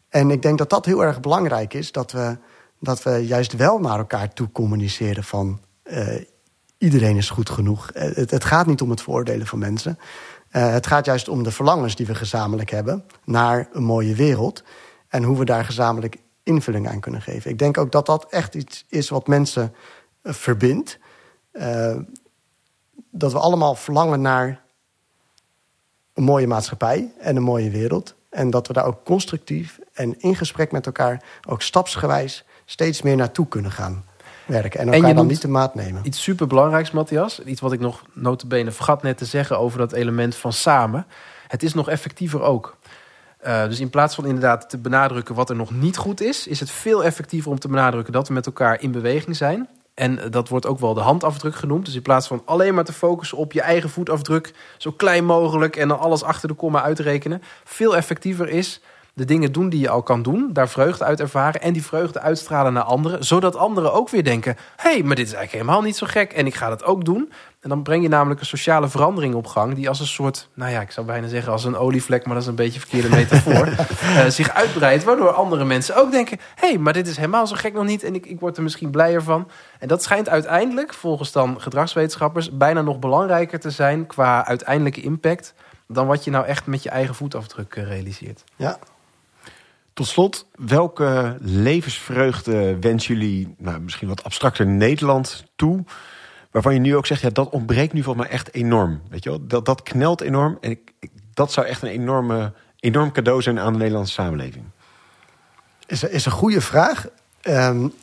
En 0.10 0.32
ik 0.32 0.42
denk 0.42 0.58
dat 0.58 0.70
dat 0.70 0.86
heel 0.86 1.04
erg 1.04 1.20
belangrijk 1.20 1.74
is, 1.74 1.92
dat 1.92 2.12
we, 2.12 2.38
dat 2.80 3.04
we 3.04 3.26
juist 3.26 3.56
wel 3.56 3.80
naar 3.80 3.98
elkaar 3.98 4.34
toe 4.34 4.52
communiceren 4.52 5.24
van 5.24 5.60
uh, 5.84 6.22
iedereen 6.78 7.18
is 7.18 7.30
goed 7.30 7.50
genoeg. 7.50 7.92
Uh, 7.94 8.02
het, 8.02 8.32
het, 8.32 8.44
gaat 8.44 8.66
niet 8.66 8.82
om 8.82 8.90
het 8.90 9.02
veroordelen 9.02 9.48
van 9.48 9.60
mensen. 9.60 10.00
Uh, 10.52 10.72
het 10.72 10.88
gaat 10.88 11.06
juist 11.06 11.28
om 11.28 11.44
de 11.44 11.52
verlangens 11.52 11.96
die 11.96 12.06
we 12.06 12.16
gezamenlijk 12.16 12.70
hebben 12.70 13.06
naar 13.24 13.68
een 13.72 13.84
mooie 13.84 14.16
wereld. 14.16 14.64
En 15.08 15.24
hoe 15.24 15.38
we 15.38 15.46
daar 15.46 15.66
gezamenlijk 15.66 16.18
invulling 16.44 16.90
aan 16.90 17.00
kunnen 17.00 17.22
geven. 17.22 17.52
Ik 17.52 17.60
denk 17.60 17.78
ook 17.78 17.92
dat 17.92 18.06
dat 18.06 18.28
echt 18.30 18.56
iets 18.56 18.86
is 18.90 19.10
wat 19.10 19.28
mensen 19.28 19.74
verbindt. 20.24 21.00
dat 23.12 23.32
we 23.32 23.40
allemaal 23.40 23.76
verlangen 23.76 24.22
naar 24.22 24.64
een 26.14 26.24
mooie 26.24 26.48
maatschappij 26.48 27.14
en 27.20 27.36
een 27.36 27.44
mooie 27.44 27.70
wereld. 27.70 28.16
En 28.30 28.50
dat 28.50 28.68
we 28.68 28.74
daar 28.74 28.86
ook 28.86 29.04
constructief 29.04 29.80
en 29.94 30.20
in 30.20 30.36
gesprek 30.36 30.72
met 30.72 30.86
elkaar, 30.86 31.24
ook 31.48 31.62
stapsgewijs, 31.62 32.46
steeds 32.66 33.02
meer 33.02 33.16
naartoe 33.16 33.48
kunnen 33.48 33.72
gaan 33.72 34.04
werken. 34.46 34.80
En 34.80 34.94
elkaar 34.94 35.10
en 35.10 35.16
dan 35.16 35.28
niet 35.28 35.42
de 35.42 35.48
maat 35.48 35.76
nemen. 35.76 36.02
Iets 36.06 36.24
superbelangrijks, 36.24 36.92
Matthias. 36.92 37.40
Iets 37.44 37.62
wat 37.62 37.72
ik 37.72 37.80
nog 37.80 38.04
notabene 38.14 38.72
vergat 38.72 39.04
net 39.04 39.18
te 39.18 39.26
zeggen 39.26 39.60
over 39.60 39.78
dat 39.78 39.92
element 39.92 40.36
van 40.36 40.54
samen. 40.54 41.06
Het 41.48 41.64
is 41.64 41.74
nog 41.74 41.90
effectiever 41.90 42.42
ook. 42.42 42.78
Uh, 43.46 43.64
dus 43.64 43.80
in 43.80 43.90
plaats 43.90 44.16
van 44.16 44.26
inderdaad 44.26 44.70
te 44.70 44.78
benadrukken 44.78 45.36
wat 45.36 45.50
er 45.50 45.56
nog 45.56 45.72
niet 45.72 45.98
goed 45.98 46.22
is, 46.22 46.48
is 46.48 46.60
het 46.60 46.70
veel 46.70 47.04
effectiever 47.04 47.52
om 47.52 47.60
te 47.60 47.68
benadrukken 47.68 48.14
dat 48.14 48.28
we 48.28 48.34
met 48.34 48.46
elkaar 48.46 48.82
in 48.82 48.92
beweging 48.92 49.36
zijn. 49.36 49.70
En 49.94 50.20
dat 50.30 50.50
wordt 50.50 50.66
ook 50.66 50.80
wel 50.80 50.94
de 50.94 51.02
handafdruk 51.02 51.56
genoemd. 51.56 51.86
Dus 51.86 51.96
in 51.96 52.02
plaats 52.02 52.28
van 52.28 52.42
alleen 52.46 52.74
maar 52.74 52.84
te 52.84 52.94
focussen 52.94 53.38
op 53.38 53.52
je 53.52 53.62
eigen 53.62 53.90
voetafdruk, 53.90 54.54
zo 54.78 54.92
klein 54.92 55.26
mogelijk 55.26 55.76
en 55.76 55.88
dan 55.88 56.00
alles 56.00 56.24
achter 56.24 56.48
de 56.48 56.54
komma 56.54 56.82
uitrekenen, 56.82 57.42
veel 57.64 57.96
effectiever 57.96 58.50
is 58.50 58.82
de 59.16 59.26
dingen 59.26 59.52
doen 59.52 59.70
die 59.70 59.80
je 59.80 59.90
al 59.90 60.04
kan 60.04 60.22
doen, 60.22 60.50
daar 60.54 60.70
vreugde 60.70 61.04
uit 61.04 61.20
ervaren 61.20 61.62
en 61.62 61.74
die 61.74 61.84
vreugde 61.84 62.20
uitstralen 62.20 62.74
naar 62.74 62.84
anderen, 62.84 63.24
zodat 63.24 63.56
anderen 63.56 63.94
ook 63.94 64.10
weer 64.10 64.24
denken: 64.24 64.56
hé, 64.76 64.92
hey, 64.92 65.04
maar 65.04 65.16
dit 65.16 65.28
is 65.28 65.34
eigenlijk 65.34 65.64
helemaal 65.64 65.82
niet 65.82 65.98
zo 65.98 66.08
gek 66.10 66.34
en 66.34 66.46
ik 66.46 66.56
ga 66.56 66.70
dat 66.70 66.84
ook 66.84 67.06
doen. 67.06 67.32
En 67.60 67.70
dan 67.70 67.84
breng 67.84 68.04
je 68.04 68.10
namelijk 68.10 68.40
een 68.40 68.46
sociale 68.46 68.90
verandering 68.90 69.36
op 69.36 69.48
gang, 69.48 69.76
die 69.76 69.90
als 69.90 70.00
een 70.00 70.08
soort, 70.08 70.50
nou 70.54 70.72
ja, 70.72 70.82
ik 70.82 70.92
zou 70.92 71.06
bijna 71.06 71.28
zeggen 71.28 71.52
als 71.52 71.64
een 71.64 71.78
olievlek, 71.78 72.26
maar 72.26 72.34
dat 72.34 72.44
is 72.44 72.50
een 72.50 72.56
beetje 72.56 72.74
een 72.74 72.88
verkeerde 72.88 73.16
metafoor, 73.16 73.68
uh, 73.68 74.26
zich 74.26 74.50
uitbreidt, 74.50 75.04
waardoor 75.04 75.32
andere 75.32 75.66
mensen 75.66 75.96
ook 75.96 76.12
denken: 76.12 76.38
hé, 76.56 76.68
hey, 76.68 76.78
maar 76.78 76.94
dit 76.94 77.08
is 77.08 77.16
helemaal 77.16 77.48
zo 77.48 77.56
gek 77.56 77.74
nog 77.74 77.86
niet 77.86 78.04
en 78.04 78.16
ik, 78.16 78.26
ik 78.26 78.40
word 78.40 78.58
er 78.58 78.64
misschien 78.64 78.92
blijer 78.92 79.24
van. 79.24 79.48
En 79.80 79.88
dat 79.88 80.04
schijnt 80.04 80.30
uiteindelijk, 80.30 80.94
volgens 80.94 81.32
dan 81.32 81.62
gedragswetenschappers, 81.62 82.58
bijna 82.58 82.82
nog 82.82 83.00
belangrijker 83.00 83.60
te 83.60 83.70
zijn 83.70 84.08
qua 84.08 84.46
uiteindelijke 84.46 85.02
impact 85.02 85.54
dan 85.88 86.08
wat 86.08 86.24
je 86.24 86.32
nou 86.32 86.46
echt 86.46 86.66
met 86.66 86.84
je 86.84 86.90
eigen 86.90 87.16
voetafdruk 87.16 87.76
eh, 87.76 87.84
realiseert. 87.84 88.44
Ja, 88.56 88.78
tot 89.94 90.08
slot, 90.08 90.48
welke 90.56 91.38
levensvreugde 91.40 92.80
wensen 92.80 93.16
jullie, 93.16 93.56
nou, 93.58 93.80
misschien 93.80 94.08
wat 94.08 94.24
abstracter 94.24 94.66
Nederland 94.66 95.44
toe? 95.56 95.84
Waarvan 96.52 96.74
je 96.74 96.80
nu 96.80 96.96
ook 96.96 97.06
zegt, 97.06 97.22
ja, 97.22 97.30
dat 97.30 97.50
ontbreekt 97.50 97.94
nu 97.94 98.04
volgens 98.04 98.26
mij 98.26 98.36
echt 98.36 98.54
enorm. 98.54 99.02
Weet 99.10 99.24
je 99.24 99.30
wel? 99.30 99.48
Dat, 99.48 99.66
dat 99.66 99.84
knelt 99.84 100.22
enorm. 100.22 100.58
En 100.62 100.72
ik, 100.72 100.94
dat 101.34 101.52
zou 101.52 101.68
echt 101.68 101.82
een 101.82 101.90
enorme, 101.90 102.54
enorm 102.80 103.12
cadeau 103.12 103.42
zijn 103.42 103.60
aan 103.60 103.74
de 103.74 103.80
Nederlandse 103.80 104.14
samenleving. 104.14 104.66
Is, 105.86 106.04
is 106.04 106.26
een 106.26 106.32
goede 106.32 106.62
vraag. 106.62 107.08
Um, 107.42 107.94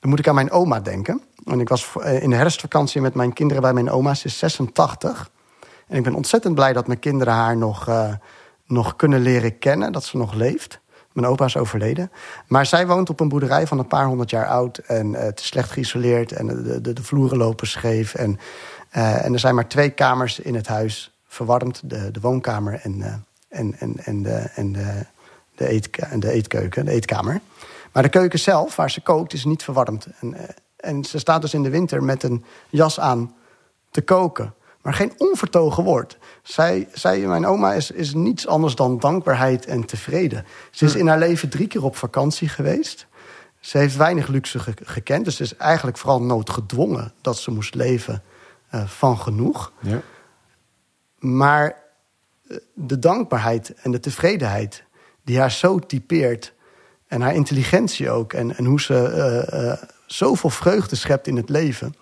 dan 0.00 0.10
moet 0.10 0.18
ik 0.18 0.28
aan 0.28 0.34
mijn 0.34 0.50
oma 0.50 0.80
denken. 0.80 1.22
En 1.44 1.60
ik 1.60 1.68
was 1.68 1.92
eh, 2.00 2.22
in 2.22 2.30
de 2.30 2.36
herfstvakantie 2.36 3.00
met 3.00 3.14
mijn 3.14 3.32
kinderen 3.32 3.62
bij 3.62 3.72
mijn 3.72 3.90
oma. 3.90 4.14
Ze 4.14 4.26
is 4.26 4.38
86. 4.38 5.30
En 5.86 5.96
ik 5.96 6.02
ben 6.02 6.14
ontzettend 6.14 6.54
blij 6.54 6.72
dat 6.72 6.86
mijn 6.86 6.98
kinderen 6.98 7.34
haar 7.34 7.56
nog, 7.56 7.88
uh, 7.88 8.12
nog 8.66 8.96
kunnen 8.96 9.20
leren 9.20 9.58
kennen. 9.58 9.92
Dat 9.92 10.04
ze 10.04 10.16
nog 10.16 10.34
leeft. 10.34 10.80
Mijn 11.14 11.26
opa 11.26 11.44
is 11.44 11.56
overleden. 11.56 12.10
Maar 12.46 12.66
zij 12.66 12.86
woont 12.86 13.10
op 13.10 13.20
een 13.20 13.28
boerderij 13.28 13.66
van 13.66 13.78
een 13.78 13.86
paar 13.86 14.06
honderd 14.06 14.30
jaar 14.30 14.46
oud. 14.46 14.78
En 14.78 15.12
uh, 15.12 15.18
het 15.18 15.40
is 15.40 15.46
slecht 15.46 15.70
geïsoleerd. 15.70 16.32
En 16.32 16.46
de, 16.46 16.80
de, 16.80 16.92
de 16.92 17.02
vloeren 17.02 17.36
lopen 17.36 17.66
scheef. 17.66 18.14
En, 18.14 18.38
uh, 18.96 19.24
en 19.24 19.32
er 19.32 19.38
zijn 19.38 19.54
maar 19.54 19.68
twee 19.68 19.90
kamers 19.90 20.40
in 20.40 20.54
het 20.54 20.66
huis 20.66 21.18
verwarmd. 21.26 21.80
De, 21.84 22.10
de 22.10 22.20
woonkamer 22.20 22.80
en, 22.82 22.98
uh, 22.98 23.14
en, 23.48 23.74
en, 23.78 23.94
en, 24.04 24.22
de, 24.22 24.34
en 24.54 24.72
de, 24.72 25.06
de, 25.54 25.72
eet, 25.72 25.88
de 26.20 26.30
eetkeuken, 26.30 26.84
de 26.84 26.90
eetkamer. 26.90 27.40
Maar 27.92 28.02
de 28.02 28.08
keuken 28.08 28.38
zelf, 28.38 28.76
waar 28.76 28.90
ze 28.90 29.00
kookt, 29.00 29.32
is 29.32 29.44
niet 29.44 29.62
verwarmd. 29.62 30.06
En, 30.20 30.36
en 30.76 31.04
ze 31.04 31.18
staat 31.18 31.40
dus 31.40 31.54
in 31.54 31.62
de 31.62 31.70
winter 31.70 32.02
met 32.02 32.22
een 32.22 32.44
jas 32.68 33.00
aan 33.00 33.34
te 33.90 34.02
koken. 34.02 34.54
Maar 34.84 34.94
geen 34.94 35.12
onvertogen 35.16 35.84
woord. 35.84 36.18
Zij, 36.42 36.88
zij 36.92 37.18
mijn 37.18 37.46
oma, 37.46 37.72
is, 37.72 37.90
is 37.90 38.14
niets 38.14 38.46
anders 38.46 38.74
dan 38.74 38.98
dankbaarheid 38.98 39.66
en 39.66 39.84
tevreden. 39.84 40.46
Ze 40.70 40.84
is 40.84 40.92
hm. 40.92 40.98
in 40.98 41.06
haar 41.06 41.18
leven 41.18 41.48
drie 41.48 41.66
keer 41.66 41.84
op 41.84 41.96
vakantie 41.96 42.48
geweest. 42.48 43.06
Ze 43.60 43.78
heeft 43.78 43.96
weinig 43.96 44.28
luxe 44.28 44.58
gekend. 44.84 45.24
Dus 45.24 45.38
het 45.38 45.52
is 45.52 45.56
eigenlijk 45.56 45.98
vooral 45.98 46.22
noodgedwongen 46.22 47.12
dat 47.20 47.38
ze 47.38 47.50
moest 47.50 47.74
leven 47.74 48.22
uh, 48.74 48.86
van 48.86 49.18
genoeg. 49.18 49.72
Ja. 49.80 50.00
Maar 51.18 51.76
eh, 52.46 52.56
de 52.74 52.98
dankbaarheid 52.98 53.74
en 53.74 53.90
de 53.90 54.00
tevredenheid 54.00 54.84
die 55.22 55.38
haar 55.38 55.50
zo 55.50 55.78
typeert... 55.78 56.52
en 57.06 57.20
haar 57.20 57.34
intelligentie 57.34 58.10
ook... 58.10 58.32
en, 58.32 58.56
en 58.56 58.64
hoe 58.64 58.80
ze 58.80 58.94
uh, 59.52 59.60
uh, 59.60 59.82
zoveel 60.06 60.50
vreugde 60.50 60.96
schept 60.96 61.26
in 61.26 61.36
het 61.36 61.48
leven... 61.48 61.94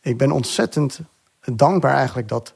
ik 0.00 0.18
ben 0.18 0.30
ontzettend 0.30 1.00
dankbaar 1.56 1.94
eigenlijk 1.94 2.28
dat, 2.28 2.54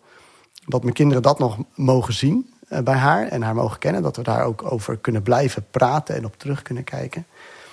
dat 0.66 0.82
mijn 0.82 0.95
kinderen 0.95 1.22
dat 1.22 1.38
nog 1.38 1.57
mogen 1.74 2.14
zien 2.14 2.55
uh, 2.68 2.78
bij 2.78 2.95
haar 2.95 3.28
en 3.28 3.43
haar 3.43 3.55
mogen 3.55 3.78
kennen. 3.78 4.03
Dat 4.03 4.16
we 4.16 4.22
daar 4.22 4.45
ook 4.45 4.72
over 4.72 4.97
kunnen 4.97 5.22
blijven 5.22 5.66
praten 5.70 6.16
en 6.16 6.24
op 6.24 6.36
terug 6.36 6.62
kunnen 6.62 6.84
kijken. 6.84 7.26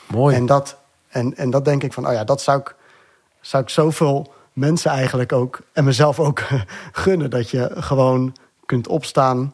Mooi. 0.08 0.36
En 0.36 0.46
dat, 0.46 0.78
en, 1.08 1.38
en 1.38 1.50
dat 1.50 1.66
denk 1.66 1.84
ik 1.84 1.94
van, 1.94 2.08
oh 2.08 2.14
ja, 2.14 2.24
dat 2.24 2.42
zou 2.42 2.60
ik, 2.60 2.76
zou 3.42 3.64
ik 3.64 3.70
zoveel 3.70 4.34
mensen 4.54 4.92
eigenlijk 4.92 5.32
ook 5.32 5.62
en 5.74 5.84
mezelf 5.84 6.20
ook 6.20 6.44
gunnen. 6.92 7.30
Dat 7.30 7.50
je 7.50 7.72
gewoon 7.76 8.36
kunt 8.66 8.88
opstaan 8.88 9.54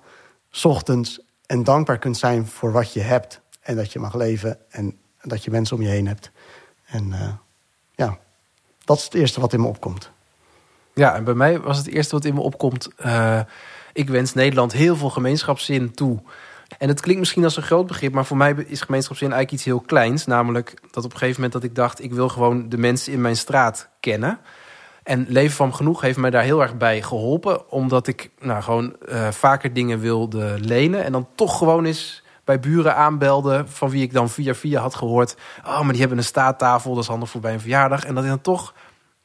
's 0.55 0.65
ochtends 0.65 1.19
en 1.45 1.63
dankbaar 1.63 1.97
kunt 1.97 2.17
zijn 2.17 2.47
voor 2.47 2.71
wat 2.71 2.93
je 2.93 2.99
hebt. 2.99 3.41
En 3.61 3.75
dat 3.75 3.93
je 3.93 3.99
mag 3.99 4.13
leven 4.13 4.57
en 4.69 4.97
dat 5.21 5.43
je 5.43 5.51
mensen 5.51 5.75
om 5.75 5.81
je 5.81 5.89
heen 5.89 6.07
hebt. 6.07 6.31
En 6.85 7.07
uh, 7.07 7.33
ja, 7.95 8.17
dat 8.83 8.97
is 8.97 9.03
het 9.03 9.13
eerste 9.13 9.39
wat 9.39 9.53
in 9.53 9.61
me 9.61 9.67
opkomt. 9.67 10.11
Ja, 10.95 11.15
en 11.15 11.23
bij 11.23 11.33
mij 11.33 11.59
was 11.59 11.77
het 11.77 11.87
eerste 11.87 12.15
wat 12.15 12.25
in 12.25 12.33
me 12.33 12.41
opkomt. 12.41 12.89
Uh, 13.05 13.39
ik 13.93 14.09
wens 14.09 14.33
Nederland 14.33 14.73
heel 14.73 14.95
veel 14.95 15.09
gemeenschapszin 15.09 15.93
toe. 15.93 16.19
En 16.77 16.87
het 16.87 17.01
klinkt 17.01 17.19
misschien 17.19 17.43
als 17.43 17.57
een 17.57 17.63
groot 17.63 17.87
begrip, 17.87 18.13
maar 18.13 18.25
voor 18.25 18.37
mij 18.37 18.55
is 18.67 18.81
gemeenschapszin 18.81 19.31
eigenlijk 19.31 19.57
iets 19.57 19.65
heel 19.65 19.83
kleins. 19.85 20.25
Namelijk 20.25 20.73
dat 20.91 21.05
op 21.05 21.11
een 21.11 21.17
gegeven 21.17 21.41
moment 21.41 21.61
dat 21.61 21.63
ik 21.63 21.75
dacht, 21.75 22.03
ik 22.03 22.13
wil 22.13 22.29
gewoon 22.29 22.69
de 22.69 22.77
mensen 22.77 23.13
in 23.13 23.21
mijn 23.21 23.35
straat 23.35 23.89
kennen. 23.99 24.39
En 25.03 25.25
Leven 25.29 25.55
van 25.55 25.75
Genoeg 25.75 26.01
heeft 26.01 26.17
mij 26.17 26.29
daar 26.29 26.43
heel 26.43 26.61
erg 26.61 26.77
bij 26.77 27.01
geholpen. 27.01 27.71
Omdat 27.71 28.07
ik 28.07 28.29
nou, 28.39 28.63
gewoon 28.63 28.95
uh, 29.09 29.31
vaker 29.31 29.73
dingen 29.73 29.99
wilde 29.99 30.55
lenen. 30.59 31.03
En 31.03 31.11
dan 31.11 31.27
toch 31.35 31.57
gewoon 31.57 31.85
eens 31.85 32.23
bij 32.43 32.59
buren 32.59 32.95
aanbelde. 32.95 33.63
Van 33.67 33.89
wie 33.89 34.03
ik 34.03 34.13
dan 34.13 34.29
via 34.29 34.53
via 34.53 34.81
had 34.81 34.95
gehoord. 34.95 35.35
Oh, 35.65 35.81
maar 35.81 35.91
die 35.91 35.99
hebben 35.99 36.17
een 36.17 36.23
staattafel. 36.23 36.93
Dat 36.93 37.03
is 37.03 37.09
handig 37.09 37.29
voor 37.29 37.41
bij 37.41 37.53
een 37.53 37.59
verjaardag. 37.59 38.05
En 38.05 38.15
dat 38.15 38.23
ik 38.23 38.29
dan 38.29 38.41
toch 38.41 38.73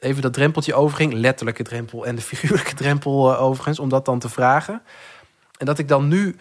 even 0.00 0.22
dat 0.22 0.32
drempeltje 0.32 0.74
overging. 0.74 1.12
Letterlijke 1.12 1.62
drempel 1.62 2.06
en 2.06 2.14
de 2.14 2.22
figuurlijke 2.22 2.74
drempel 2.82 3.32
uh, 3.32 3.42
overigens. 3.42 3.78
Om 3.78 3.88
dat 3.88 4.04
dan 4.04 4.18
te 4.18 4.28
vragen. 4.28 4.82
En 5.58 5.66
dat 5.66 5.78
ik 5.78 5.88
dan 5.88 6.08
nu 6.08 6.36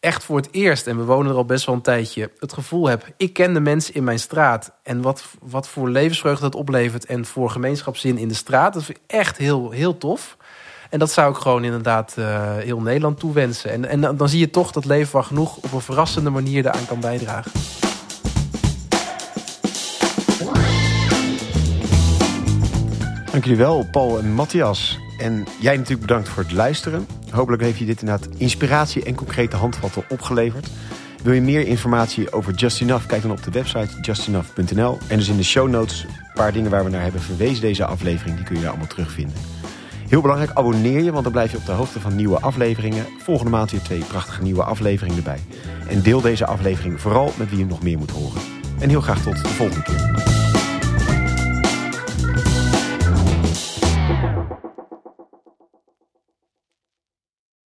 echt 0.00 0.24
voor 0.24 0.36
het 0.36 0.48
eerst, 0.50 0.86
en 0.86 0.96
we 0.96 1.04
wonen 1.04 1.30
er 1.30 1.36
al 1.36 1.44
best 1.44 1.66
wel 1.66 1.74
een 1.74 1.80
tijdje, 1.80 2.30
het 2.38 2.52
gevoel 2.52 2.86
heb: 2.86 3.06
ik 3.16 3.32
ken 3.32 3.54
de 3.54 3.60
mensen 3.60 3.94
in 3.94 4.04
mijn 4.04 4.18
straat. 4.18 4.72
En 4.82 5.02
wat, 5.02 5.24
wat 5.42 5.68
voor 5.68 5.88
levensvreugde 5.90 6.42
dat 6.42 6.54
oplevert 6.54 7.06
en 7.06 7.24
voor 7.24 7.50
gemeenschapszin 7.50 8.18
in 8.18 8.28
de 8.28 8.34
straat. 8.34 8.74
Dat 8.74 8.84
vind 8.84 8.98
ik 8.98 9.04
echt 9.06 9.36
heel, 9.36 9.70
heel 9.70 9.98
tof. 9.98 10.36
En 10.90 10.98
dat 10.98 11.12
zou 11.12 11.30
ik 11.30 11.36
gewoon 11.36 11.64
inderdaad 11.64 12.14
uh, 12.18 12.56
heel 12.56 12.80
Nederland 12.80 13.18
toewensen. 13.18 13.70
En, 13.70 13.84
en 13.84 14.16
dan, 14.16 14.28
zie 14.28 14.38
je 14.38 14.50
toch 14.50 14.72
dat 14.72 14.84
leven 14.84 15.08
van 15.08 15.24
genoeg 15.24 15.56
op 15.56 15.72
een 15.72 15.80
verrassende 15.80 16.30
manier 16.30 16.62
daaraan 16.62 16.86
kan 16.86 17.00
bijdragen. 17.00 17.52
Dank 23.34 23.46
jullie 23.46 23.62
wel, 23.62 23.86
Paul 23.90 24.18
en 24.18 24.32
Matthias. 24.32 24.98
En 25.18 25.46
jij 25.60 25.76
natuurlijk 25.76 26.06
bedankt 26.06 26.28
voor 26.28 26.42
het 26.42 26.52
luisteren. 26.52 27.06
Hopelijk 27.30 27.62
heeft 27.62 27.78
je 27.78 27.84
dit 27.84 28.00
inderdaad 28.00 28.28
inspiratie 28.36 29.04
en 29.04 29.14
concrete 29.14 29.56
handvatten 29.56 30.04
opgeleverd. 30.08 30.68
Wil 31.22 31.32
je 31.32 31.40
meer 31.40 31.66
informatie 31.66 32.32
over 32.32 32.54
Just 32.54 32.80
Enough? 32.80 33.06
Kijk 33.06 33.22
dan 33.22 33.30
op 33.30 33.42
de 33.42 33.50
website 33.50 34.00
justenough.nl. 34.00 34.98
En 35.08 35.18
dus 35.18 35.28
in 35.28 35.36
de 35.36 35.42
show 35.42 35.68
notes 35.68 36.04
een 36.04 36.32
paar 36.34 36.52
dingen 36.52 36.70
waar 36.70 36.84
we 36.84 36.90
naar 36.90 37.02
hebben 37.02 37.20
verwezen 37.20 37.60
deze 37.60 37.84
aflevering. 37.84 38.36
Die 38.36 38.44
kun 38.44 38.54
je 38.54 38.60
daar 38.60 38.70
allemaal 38.70 38.88
terugvinden. 38.88 39.36
Heel 40.08 40.20
belangrijk, 40.20 40.50
abonneer 40.54 41.02
je, 41.02 41.12
want 41.12 41.24
dan 41.24 41.32
blijf 41.32 41.50
je 41.50 41.56
op 41.56 41.66
de 41.66 41.72
hoogte 41.72 42.00
van 42.00 42.16
nieuwe 42.16 42.40
afleveringen. 42.40 43.06
Volgende 43.18 43.50
maand 43.50 43.70
weer 43.70 43.82
twee 43.82 44.04
prachtige 44.04 44.42
nieuwe 44.42 44.64
afleveringen 44.64 45.16
erbij. 45.16 45.40
En 45.88 46.02
deel 46.02 46.20
deze 46.20 46.46
aflevering 46.46 47.00
vooral 47.00 47.32
met 47.36 47.50
wie 47.50 47.58
je 47.58 47.66
nog 47.66 47.82
meer 47.82 47.98
moet 47.98 48.10
horen. 48.10 48.42
En 48.78 48.88
heel 48.88 49.00
graag 49.00 49.22
tot 49.22 49.42
de 49.42 49.48
volgende 49.48 49.82
keer. 49.82 50.43